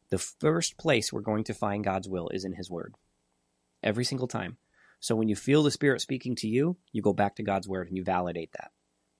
the 0.09 0.17
first 0.17 0.77
place 0.77 1.11
we're 1.11 1.21
going 1.21 1.43
to 1.45 1.53
find 1.53 1.83
God's 1.83 2.07
will 2.07 2.29
is 2.29 2.45
in 2.45 2.53
His 2.53 2.69
Word. 2.69 2.95
Every 3.83 4.05
single 4.05 4.27
time. 4.27 4.57
So 4.99 5.15
when 5.15 5.27
you 5.27 5.35
feel 5.35 5.63
the 5.63 5.71
Spirit 5.71 6.01
speaking 6.01 6.35
to 6.37 6.47
you, 6.47 6.77
you 6.91 7.01
go 7.01 7.13
back 7.13 7.35
to 7.35 7.43
God's 7.43 7.67
Word 7.67 7.87
and 7.87 7.97
you 7.97 8.03
validate 8.03 8.51
that. 8.53 8.71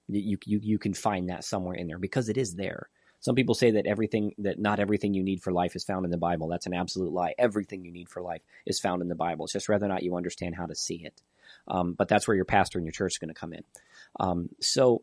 You, 0.08 0.38
you, 0.46 0.60
you 0.62 0.80
can 0.80 0.94
find 0.94 1.30
that 1.30 1.44
somewhere 1.44 1.76
in 1.76 1.88
there 1.88 2.00
because 2.00 2.30
it 2.30 2.38
is 2.38 2.56
there. 2.56 2.90
Some 3.20 3.36
people 3.36 3.56
say 3.56 3.72
that 3.72 3.88
everything, 3.88 4.34
that 4.40 4.60
not 4.60 4.80
everything 4.80 5.14
you 5.14 5.24
need 5.24 5.42
for 5.42 5.52
life 5.52 5.76
is 5.76 5.84
found 5.84 6.06
in 6.06 6.12
the 6.12 6.18
Bible. 6.18 6.48
That's 6.48 6.68
an 6.68 6.74
absolute 6.74 7.12
lie. 7.12 7.34
Everything 7.38 7.84
you 7.84 7.92
need 7.92 8.10
for 8.10 8.22
life 8.22 8.42
is 8.66 8.80
found 8.80 9.02
in 9.02 9.08
the 9.08 9.16
Bible. 9.16 9.46
It's 9.46 9.54
just 9.54 9.68
whether 9.68 9.86
or 9.86 9.90
not 9.90 10.04
you 10.04 10.16
understand 10.16 10.56
how 10.56 10.68
to 10.68 10.76
see 10.76 11.04
it. 11.04 11.22
Um, 11.68 11.94
but 11.94 12.08
that's 12.08 12.28
where 12.28 12.36
your 12.36 12.46
pastor 12.46 12.78
and 12.78 12.86
your 12.86 12.94
church 12.94 13.14
is 13.14 13.18
going 13.18 13.34
to 13.34 13.40
come 13.40 13.54
in. 13.54 13.64
Um, 14.20 14.50
so 14.62 15.02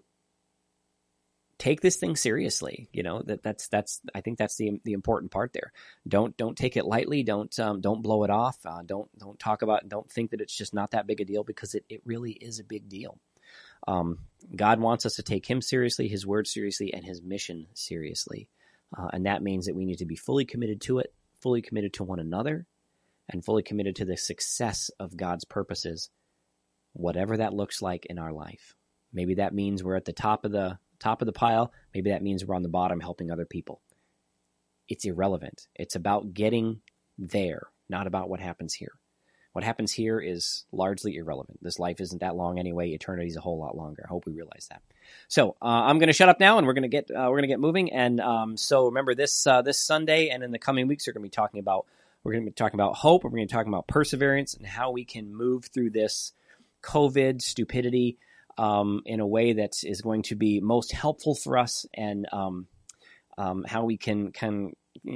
take 1.58 1.80
this 1.80 1.96
thing 1.96 2.16
seriously. 2.16 2.88
You 2.92 3.02
know 3.02 3.22
that 3.22 3.42
that's 3.42 3.68
that's 3.68 4.00
I 4.14 4.20
think 4.20 4.38
that's 4.38 4.56
the 4.56 4.80
the 4.84 4.92
important 4.92 5.32
part 5.32 5.52
there. 5.52 5.72
Don't 6.06 6.36
don't 6.36 6.56
take 6.56 6.76
it 6.76 6.84
lightly. 6.84 7.22
Don't 7.22 7.56
um, 7.58 7.80
don't 7.80 8.02
blow 8.02 8.24
it 8.24 8.30
off. 8.30 8.58
Uh, 8.64 8.82
don't 8.84 9.08
don't 9.18 9.38
talk 9.38 9.62
about. 9.62 9.88
Don't 9.88 10.10
think 10.10 10.30
that 10.30 10.40
it's 10.40 10.56
just 10.56 10.74
not 10.74 10.92
that 10.92 11.06
big 11.06 11.20
a 11.20 11.24
deal 11.24 11.44
because 11.44 11.74
it 11.74 11.84
it 11.88 12.02
really 12.04 12.32
is 12.32 12.58
a 12.58 12.64
big 12.64 12.88
deal. 12.88 13.18
Um, 13.86 14.18
God 14.54 14.80
wants 14.80 15.06
us 15.06 15.14
to 15.14 15.22
take 15.22 15.46
Him 15.46 15.60
seriously, 15.60 16.08
His 16.08 16.26
word 16.26 16.46
seriously, 16.46 16.92
and 16.92 17.04
His 17.04 17.22
mission 17.22 17.66
seriously, 17.74 18.48
uh, 18.96 19.08
and 19.12 19.26
that 19.26 19.42
means 19.42 19.66
that 19.66 19.74
we 19.74 19.84
need 19.84 19.98
to 19.98 20.06
be 20.06 20.16
fully 20.16 20.44
committed 20.44 20.80
to 20.82 20.98
it, 20.98 21.12
fully 21.40 21.62
committed 21.62 21.94
to 21.94 22.04
one 22.04 22.20
another, 22.20 22.66
and 23.28 23.44
fully 23.44 23.62
committed 23.62 23.96
to 23.96 24.04
the 24.04 24.16
success 24.16 24.90
of 24.98 25.16
God's 25.16 25.44
purposes, 25.44 26.10
whatever 26.92 27.36
that 27.38 27.54
looks 27.54 27.82
like 27.82 28.06
in 28.06 28.18
our 28.18 28.32
life. 28.32 28.74
Maybe 29.12 29.34
that 29.34 29.54
means 29.54 29.82
we're 29.82 29.96
at 29.96 30.04
the 30.04 30.12
top 30.12 30.44
of 30.44 30.52
the 30.52 30.78
top 30.98 31.22
of 31.22 31.26
the 31.26 31.32
pile. 31.32 31.72
Maybe 31.94 32.10
that 32.10 32.22
means 32.22 32.44
we're 32.44 32.56
on 32.56 32.62
the 32.62 32.68
bottom 32.68 33.00
helping 33.00 33.30
other 33.30 33.46
people. 33.46 33.80
It's 34.88 35.04
irrelevant. 35.04 35.66
It's 35.74 35.96
about 35.96 36.34
getting 36.34 36.80
there, 37.18 37.68
not 37.88 38.06
about 38.06 38.28
what 38.28 38.40
happens 38.40 38.74
here. 38.74 38.92
What 39.54 39.62
happens 39.62 39.92
here 39.92 40.18
is 40.18 40.64
largely 40.72 41.14
irrelevant. 41.14 41.60
This 41.62 41.78
life 41.78 42.00
isn't 42.00 42.22
that 42.22 42.34
long 42.34 42.58
anyway. 42.58 42.90
Eternity 42.90 43.28
is 43.28 43.36
a 43.36 43.40
whole 43.40 43.56
lot 43.56 43.76
longer. 43.76 44.02
I 44.04 44.08
hope 44.08 44.26
we 44.26 44.32
realize 44.32 44.66
that. 44.68 44.82
So 45.28 45.50
uh, 45.62 45.66
I'm 45.66 46.00
going 46.00 46.08
to 46.08 46.12
shut 46.12 46.28
up 46.28 46.40
now, 46.40 46.58
and 46.58 46.66
we're 46.66 46.72
going 46.72 46.82
to 46.82 46.88
get 46.88 47.08
uh, 47.08 47.28
we're 47.30 47.36
going 47.36 47.42
to 47.42 47.48
get 47.48 47.60
moving. 47.60 47.92
And 47.92 48.20
um, 48.20 48.56
so 48.56 48.86
remember 48.86 49.14
this 49.14 49.46
uh, 49.46 49.62
this 49.62 49.78
Sunday 49.78 50.30
and 50.30 50.42
in 50.42 50.50
the 50.50 50.58
coming 50.58 50.88
weeks, 50.88 51.06
we're 51.06 51.12
going 51.12 51.22
to 51.22 51.28
be 51.28 51.30
talking 51.30 51.60
about 51.60 51.86
we're 52.24 52.32
going 52.32 52.44
to 52.44 52.50
be 52.50 52.54
talking 52.54 52.80
about 52.80 52.96
hope. 52.96 53.22
We're 53.22 53.30
going 53.30 53.46
to 53.46 53.52
be 53.52 53.56
talking 53.56 53.72
about 53.72 53.86
perseverance 53.86 54.54
and 54.54 54.66
how 54.66 54.90
we 54.90 55.04
can 55.04 55.32
move 55.32 55.66
through 55.66 55.90
this 55.90 56.32
COVID 56.82 57.40
stupidity 57.40 58.18
um, 58.58 59.02
in 59.06 59.20
a 59.20 59.26
way 59.26 59.52
that 59.52 59.84
is 59.84 60.00
going 60.00 60.22
to 60.22 60.34
be 60.34 60.58
most 60.58 60.90
helpful 60.90 61.36
for 61.36 61.58
us 61.58 61.86
and 61.94 62.26
um, 62.32 62.66
um, 63.38 63.64
how 63.64 63.84
we 63.84 63.98
can 63.98 64.32
can 64.32 64.72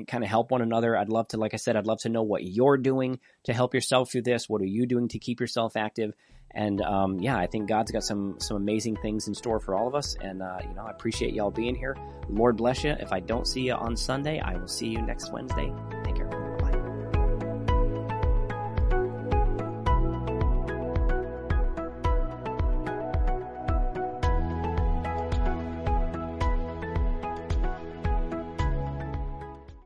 kind 0.07 0.24
of 0.24 0.31
help 0.31 0.51
one 0.51 0.62
another. 0.62 0.97
I'd 0.97 1.09
love 1.09 1.29
to, 1.29 1.37
like 1.37 1.55
I 1.55 1.57
said, 1.57 1.76
I'd 1.76 1.87
love 1.87 2.01
to 2.01 2.09
know 2.09 2.22
what 2.22 2.45
you're 2.45 2.76
doing 2.76 3.20
to 3.45 3.53
help 3.53 3.74
yourself 3.74 4.12
through 4.12 4.22
this. 4.22 4.49
What 4.49 4.61
are 4.62 4.66
you 4.66 4.87
doing 4.87 5.09
to 5.09 5.18
keep 5.18 5.41
yourself 5.41 5.76
active? 5.76 6.14
And 6.51 6.81
um, 6.81 7.20
yeah, 7.20 7.37
I 7.37 7.47
think 7.47 7.68
God's 7.68 7.91
got 7.91 8.05
some 8.05 8.37
some 8.41 8.57
amazing 8.57 8.97
things 8.97 9.29
in 9.29 9.35
store 9.35 9.61
for 9.61 9.74
all 9.74 9.87
of 9.87 9.95
us. 9.95 10.16
And 10.20 10.43
uh, 10.43 10.59
you 10.62 10.74
know, 10.74 10.87
I 10.87 10.91
appreciate 10.91 11.35
y'all 11.35 11.51
being 11.51 11.74
here. 11.74 11.97
Lord 12.29 12.57
bless 12.57 12.85
you. 12.85 12.91
If 12.91 13.12
I 13.12 13.20
don't 13.20 13.47
see 13.47 13.62
you 13.62 13.74
on 13.74 13.97
Sunday, 13.97 14.41
I 14.41 14.57
will 14.57 14.68
see 14.68 14.89
you 14.89 15.03
next 15.03 15.33
Wednesday. 15.33 15.72